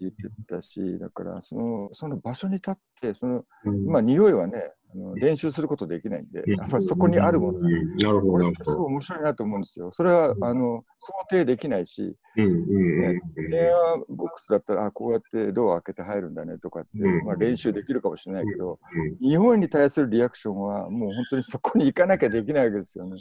[0.00, 0.16] 言って
[0.48, 3.44] たし、だからそのその場所に立って、その
[3.86, 7.62] まあ匂いはね、あの練習することできないんで、やっぱりそこにあるものう。
[7.62, 7.96] ん。
[7.96, 9.90] なるほど、すごい面白いなと思うんですよ。
[9.92, 17.26] それはあの想定できないし、うんうんうん電話ボックスだったら、あこうやってドア開けて入るんだねとかって、うん。
[17.26, 23.16] まあ、練習できるかもしれないけど、うん匂いに対するリアクションはもう本当にそこに行かなきゃできないわけですよね。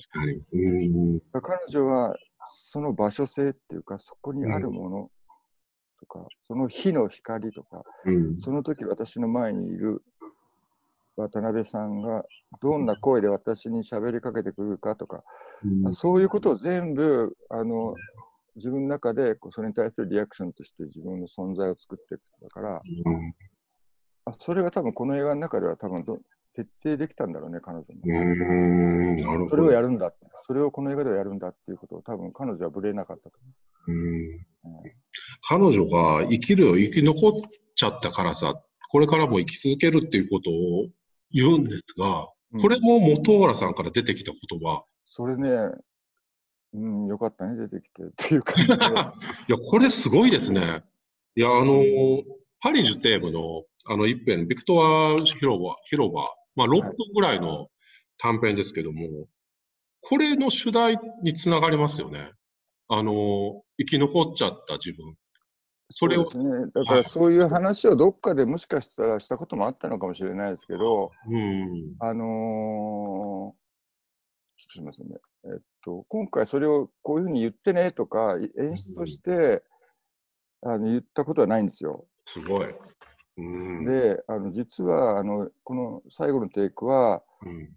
[1.41, 2.15] 彼女は
[2.53, 5.11] その場所性っていうか、そこにあるもの
[5.99, 8.39] とか、その火の光とか、うん。
[8.41, 10.03] その時私の前にいる
[11.15, 12.23] 渡辺さんが
[12.61, 15.23] どんな声で私に喋りかけてくるかとか、
[15.63, 15.95] うん。
[15.95, 17.95] そういうことを全部あの
[18.59, 22.81] 自分の中でこうそれに対するリアクションとして自分の存在を作っていくだから、
[24.25, 26.19] あそれが多分この映画の中では多分ど
[26.55, 29.49] 徹底できたんだろうね、彼女も。
[29.49, 29.71] それをど。
[29.71, 30.13] やるんだ
[30.45, 33.37] それをこの映画ではやるんだっていうことを多分彼女はぶれなかったと
[33.87, 33.95] うん
[34.63, 34.83] 思う。
[34.83, 34.91] うん
[35.47, 37.31] 彼女が生きるよ、生き残っ
[37.75, 38.61] ちゃったからさ、
[38.91, 40.87] これからも生き続けるっていうことを
[41.31, 44.83] 言うんですが、うんこれも本原さんから出てきた言葉。
[45.03, 45.49] それね、
[46.73, 48.75] うん、よかったね、出てきて っていう感じで。
[48.75, 50.83] いや、これすごいですね。
[51.35, 51.83] いや、あの、
[52.61, 57.69] パリジュテームの、あの一編、ビクトワ広場、広場、まあ6分ぐらいの
[58.17, 59.27] 短編ですけども、
[60.01, 62.31] これの主題につながりますよね。
[62.87, 65.15] あの、生き残っちゃった自分。
[65.91, 66.49] それをうですね。
[66.73, 71.95] だからそういう話をどっかでもしかしたらしたこともあったのかもしれないですけど、うん。
[71.99, 73.59] あのー
[74.61, 75.15] すみませんね。
[75.45, 79.63] えっと、今回それをこういうふうに言ってねとか、い演出として、
[80.61, 82.05] あの言ったことはないんですよ。
[82.25, 82.75] すごい。
[83.37, 83.85] うん。
[83.85, 87.69] で、あの実はあのこの最後のテイクはうん、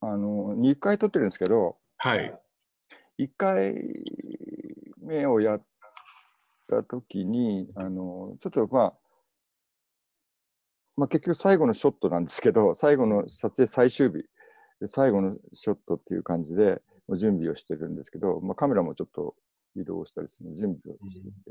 [0.00, 2.34] あの2回撮ってるんですけど、はい。
[3.18, 3.74] 1回
[5.02, 5.62] 目をやっ
[6.66, 8.94] た時に、あのちょっとまあ、
[10.96, 14.24] まあ、結局最後のショットなんですけど、最後の撮影最終日、
[14.80, 16.80] で最後のショットっていう感じで
[17.16, 19.34] 準備をしてるんですけど、まあ、カメラもちょっと
[19.76, 21.50] 移動したりする準備をしていて、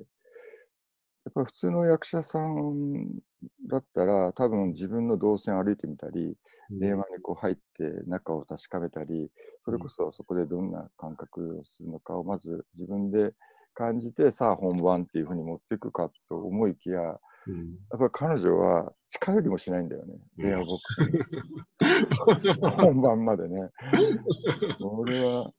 [1.26, 3.19] やっぱり普通の役者さん
[3.68, 6.36] だったら、多分自分の動線歩いてみたり、
[6.72, 9.30] 電話にこう入って中を確かめたり、
[9.65, 13.34] それこそそこでどんな感覚をするのかをまず自分で
[13.73, 17.19] 感じて、さあ本番っていうふうに持っていくかと思いきや、や
[17.49, 17.77] うん。
[17.95, 20.93] っぱり彼女は近寄りもしないんだよね、うん電話ボック
[22.38, 22.53] スに。
[22.77, 23.69] 本番までね。
[24.80, 25.51] 俺は、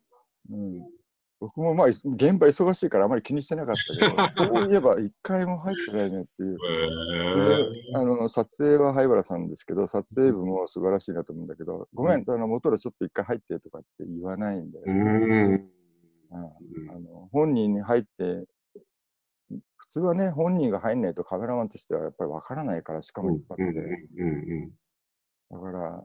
[0.50, 0.80] うん、
[1.40, 6.58] 僕もまあ、現場忙しいからあまり気にしてなかったけど、そういえば一回も入ってないねっていう。
[7.94, 14.92] あの撮影は灰原さんですけど、撮影部も素晴らしいなと思うんだけど、ごめん、あの元らちょっと一回入ってとかって言わないんだよね。
[14.92, 15.52] ん。
[15.52, 15.70] うん
[16.32, 16.36] あ
[17.00, 18.46] の本人に入って、普
[19.90, 23.72] 通はね、本人が入んないとカメラマンとしてはやっぱりわからないから、しかも一発で。
[25.50, 26.04] だから、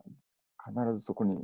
[0.67, 1.43] 必ずそこに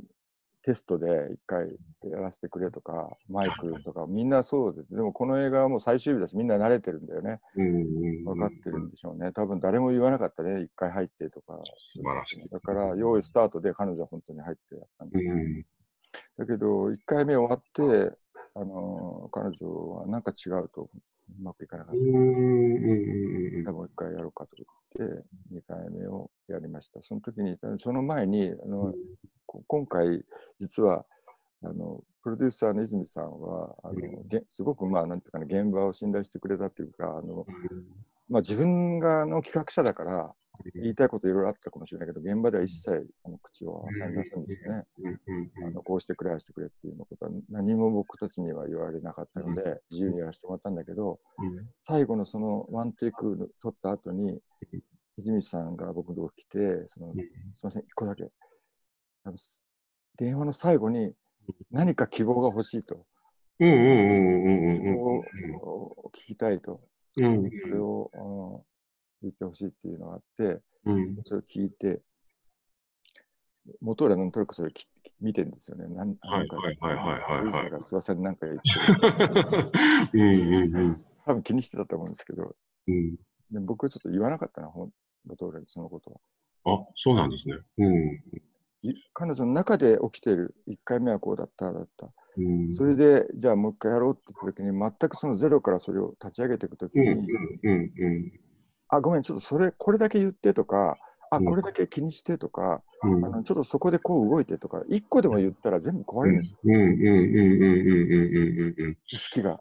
[0.64, 1.68] テストで一回
[2.10, 4.94] やらせてくれとか、マイクとか、みんなそうです。
[4.94, 7.40] でもこの映画はもう最終日だし、みんな慣れてるんだよね。
[7.54, 9.30] 分かってるんでしょうね。
[9.32, 11.60] 多分誰も言わなかったね、一回入ってとか。
[11.94, 12.48] 素晴らしい。
[12.48, 15.10] だから、用意スタートで彼女は本当に入ってやったん。
[15.10, 18.16] だけど、1回目終わって、
[18.54, 20.90] あの彼女はなんか違うと
[21.38, 23.72] うまくいかなかった。
[23.72, 24.50] もう1回やろうかと
[24.98, 27.02] 言って、2回目をやりました。
[27.02, 28.94] その時に、その前に、あの
[29.46, 30.24] こ今回、
[30.58, 31.04] 実は、
[31.64, 37.46] あのプロデューサーの泉さんはあの、げすごく、まあ、なんていうかね、現場を信頼してくれたというか、あの
[38.28, 40.34] まあ、自分がの企画者だから、
[40.74, 44.84] 言いたいこといろいろあったかもしれないけど、現場では一切あの口を挟みませんでしたね。
[45.66, 51.20] あのこうしてくれ、ああしてくれっていうのことは何も僕たちには言われなかったので、自由にやらせてもらったんだけど、
[51.78, 54.40] 最後のそのワンテイク撮った後に、
[55.16, 57.24] 泉さんが僕のとこ来て、そのすみ
[57.62, 58.30] ません、一個だけ。
[60.16, 61.12] 電話の最後に
[61.70, 63.06] 何か希望が欲しいと。
[63.58, 66.80] うんうんうんうん希望を聞きたいと。
[67.20, 68.64] うんそれを
[69.22, 72.00] 言ってほしいっていうのがあって、うんそれを聞いて、
[73.80, 74.86] 元浦のとにかくそれき
[75.20, 75.86] 見てるんですよね。
[75.86, 79.70] なんはいはいはいはいはいはいが諏訪さんに何か言ってる。
[80.14, 82.56] うんうんうん多分気にしてたと思うんですけど、
[82.88, 83.14] うん
[83.50, 84.72] で僕はちょっと言わなかったな、
[85.24, 86.20] 元浦にそのこと
[86.64, 86.74] は。
[86.74, 87.54] あ、そうなんですね。
[87.78, 88.20] うん
[88.84, 92.10] い彼女の中で起きている、1回目はこうだった、だった。
[92.36, 97.32] うんそれで、じゃあもう一回やろうって言った時に、全くそのゼロからそれを立ち上げていく時うんに、
[97.62, 98.32] うんうん
[98.92, 100.98] あ、ごめん、ちょっとそれ、これだけ言ってとか、
[101.30, 101.44] あ、うん。
[101.46, 103.24] これだけ気にしてとか、うん。
[103.24, 106.52] あのちょっとそこでこう動いてとか、1個でも言ったら全部壊れるんです。
[106.52, 108.98] よ、うんうんうんうんうんうんうん。
[109.10, 109.60] 意識が。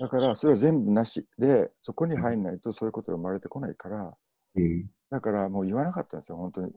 [0.00, 4.16] だから、それは全部なしで、そこに入んないとそういうことが生まれてこないから、
[4.56, 4.86] うん。
[5.10, 6.72] だからもう言わなかったんですよ、本当に。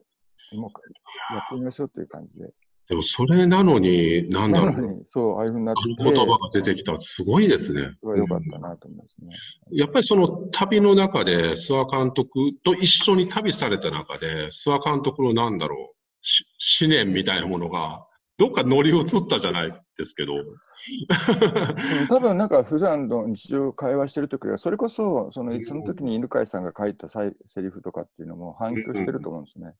[0.59, 2.53] もうやってみましょうっていう感じで。
[2.89, 5.01] でもそれなのに、なんだろう。
[5.05, 6.97] そう、ああいうふうになっあての言葉が出てきた。
[6.99, 7.91] すごいですね。
[8.01, 9.35] それは良かったなと思いますね。
[9.71, 16.45] やっぱりその旅の中で、諏訪監督と一緒に旅された中で、諏訪監督のなんだろう、し
[16.81, 18.05] 思念みたいなものが、
[18.37, 20.35] どっか乗り移ったじゃないですけど。
[20.35, 20.37] う
[22.05, 29.73] ん多分なんか普段の日常会話してる時は、それこそそのその時に犬飼さんが書いたセリフとかっていうのも反響してると思うんですね。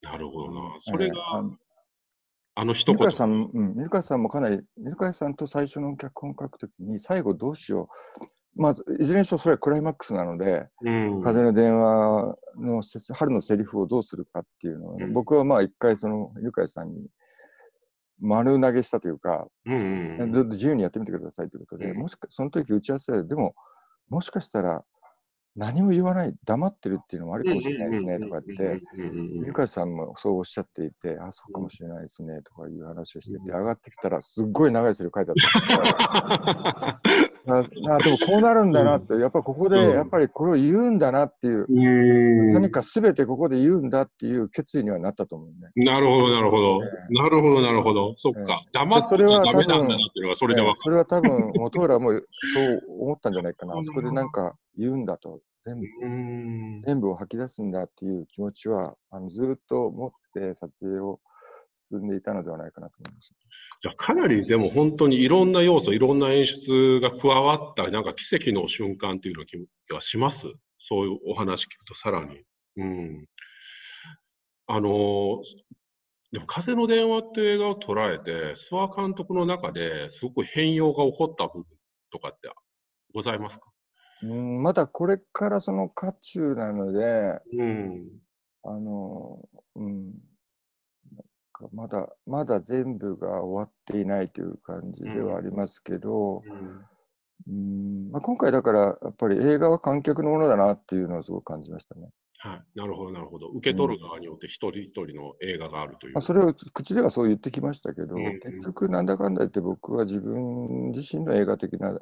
[0.00, 0.76] なるほどな。
[0.78, 1.67] それえー
[2.58, 3.16] あが、の一言犬飼。
[3.16, 7.88] さん、うん、犬飼さんもかなり、犬飼さんと最初の脚本書くときに、最後どうしよ
[8.20, 8.24] う。
[8.60, 12.82] まず、いずれにしろそれはクライマックスなので、うん風の電話の
[13.14, 17.06] 春のセリフをどうするかっていうのをね、うん僕はまあ一回その犬飼さんに
[18.20, 23.54] 丸投げしたというか、うんうんずっと自由にやってみてくださいということで、うんもしかその時打ち合わせで、でも、
[24.08, 24.84] もしかしたら、
[25.58, 28.80] 何も言わない、黙ってるっていうのもあるかもしれないですねとかって、
[29.44, 37.27] ゆかさんもそうおっしゃっていて、あ、そうかもしれないですねとかいう話をしてて、上がってきたら、すっごい長いセリフ書いてあった。
[37.48, 45.70] ああでもこうなるんだなって、やっぱここで、うんやっぱりこれを言うんだなっていう、うん何かすべてここで言うんだっていう決意にはなったと思うね。
[45.84, 46.80] なるほど、なるほど。
[46.84, 48.14] えなるほど、なるほど。
[48.16, 48.62] そっか。
[48.72, 52.20] 黙ってちゃダメなんだなっていうのがそれでわかそれは多分、元浦もそ
[52.62, 53.74] う思ったんじゃないかな。
[53.84, 55.86] そこでなんか言うんだと、全部。
[56.86, 61.20] 全部を吐き出すんだっていう気持ちは、あのずっと持って撮影を
[61.88, 63.32] 進んでいたのではないかなと思います。
[63.80, 69.56] じゃあかなりでも本当にいろんな要素、いろんな演出が加わった、なんか奇跡の瞬間っていうの気
[69.92, 70.46] がします？
[70.78, 72.42] そういうお話聞くとさらに。
[72.76, 73.26] うん。
[74.66, 75.42] あの、
[76.32, 81.64] でも風の電話っていう映画を捉えて、諏訪監督の中ですごく変容が起こった部分
[82.10, 82.50] とかって
[83.14, 83.64] ございますか？
[84.24, 88.08] うん、まだこれからその渦中なので、うん。
[88.64, 90.12] あの、うん
[91.58, 96.42] かまだ、まだ全部が終わっていないという感じではありますけど、
[97.46, 102.08] うんまあ、今回だから、やっぱり映画は観客のものだなっていうのをすごく感じましたね。
[102.40, 102.78] はい。
[102.78, 103.48] なるほど、なるほほど。
[103.48, 106.14] 受け取る側によって一人一人の映画があるという。
[106.14, 111.98] まあ、それを口ではそう言ってきましたけど、うんうん結局なんだかんだ言って僕は自分自身の映画的な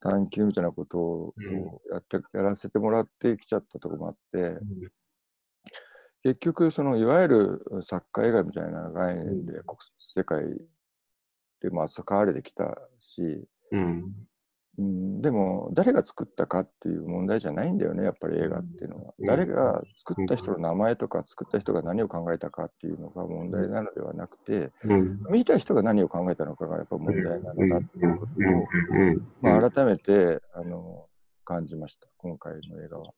[0.00, 1.44] 探求みたいなことをうん
[1.92, 4.58] やって、やらせてもらってきちゃったところもあって、
[6.24, 9.78] 結局そのいわゆる作家映画みたいな概念で国
[10.16, 10.42] 世界
[11.60, 14.04] でも扱われてきたし、うん。
[14.76, 25.20] うん、でも誰が作ったかっていう問題じゃないんだよねやっぱり映画っていうのは、うん誰が作った人の名前とか作った人が何を考えたかっていうのが問題なのではなくて、うん。
[25.30, 28.38] 見た人が何を考えたのかがやっぱ問題なのだっていうことを、
[28.90, 29.28] うん。
[29.40, 31.06] まあ、改めてあの
[31.44, 33.12] 感じました今回の映画は。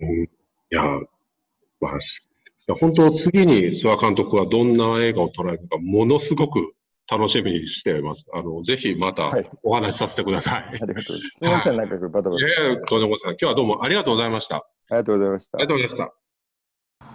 [0.00, 2.27] うんいや、素晴らしい。
[2.74, 6.74] 本当、次に諏訪監督はどんな映画を捉えるか、ものすごく
[7.10, 8.26] 楽しみにしています。
[8.34, 10.64] あの、ぜひまたはいお話しさせてください。
[10.64, 11.18] ありがとうございます。
[11.18, 12.46] すみません、なんかバタバタ。
[12.46, 13.30] いやいや、とんでもございません。
[13.30, 14.56] 今日はどうもありがとうございました。
[14.56, 15.68] あありがとうございましたりが。
[15.68, 16.27] とうございました。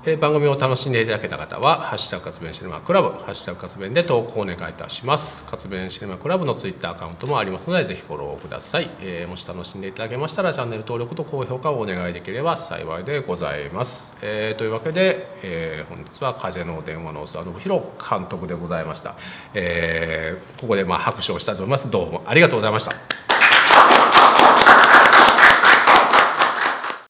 [0.05, 5.45] え番組を楽しんでいただけた方は「ハッシュタグ活弁シネマクラブ」「ハッシュタグ活弁」で投稿お願いいたします。
[5.45, 19.15] 活弁シネマクラブのツイッターアカウントもありますのでぜひフォローください、えーもし楽しんでいただけましたらチャンネル登録と高評価をお願いできれば幸いでございます、えーというわけで、えー本日は「風の電話」の諏訪信弘監督でございました、
[19.53, 21.89] えここでまあ拍手をしたいと思います。
[21.89, 23.32] どうもありがとうございました。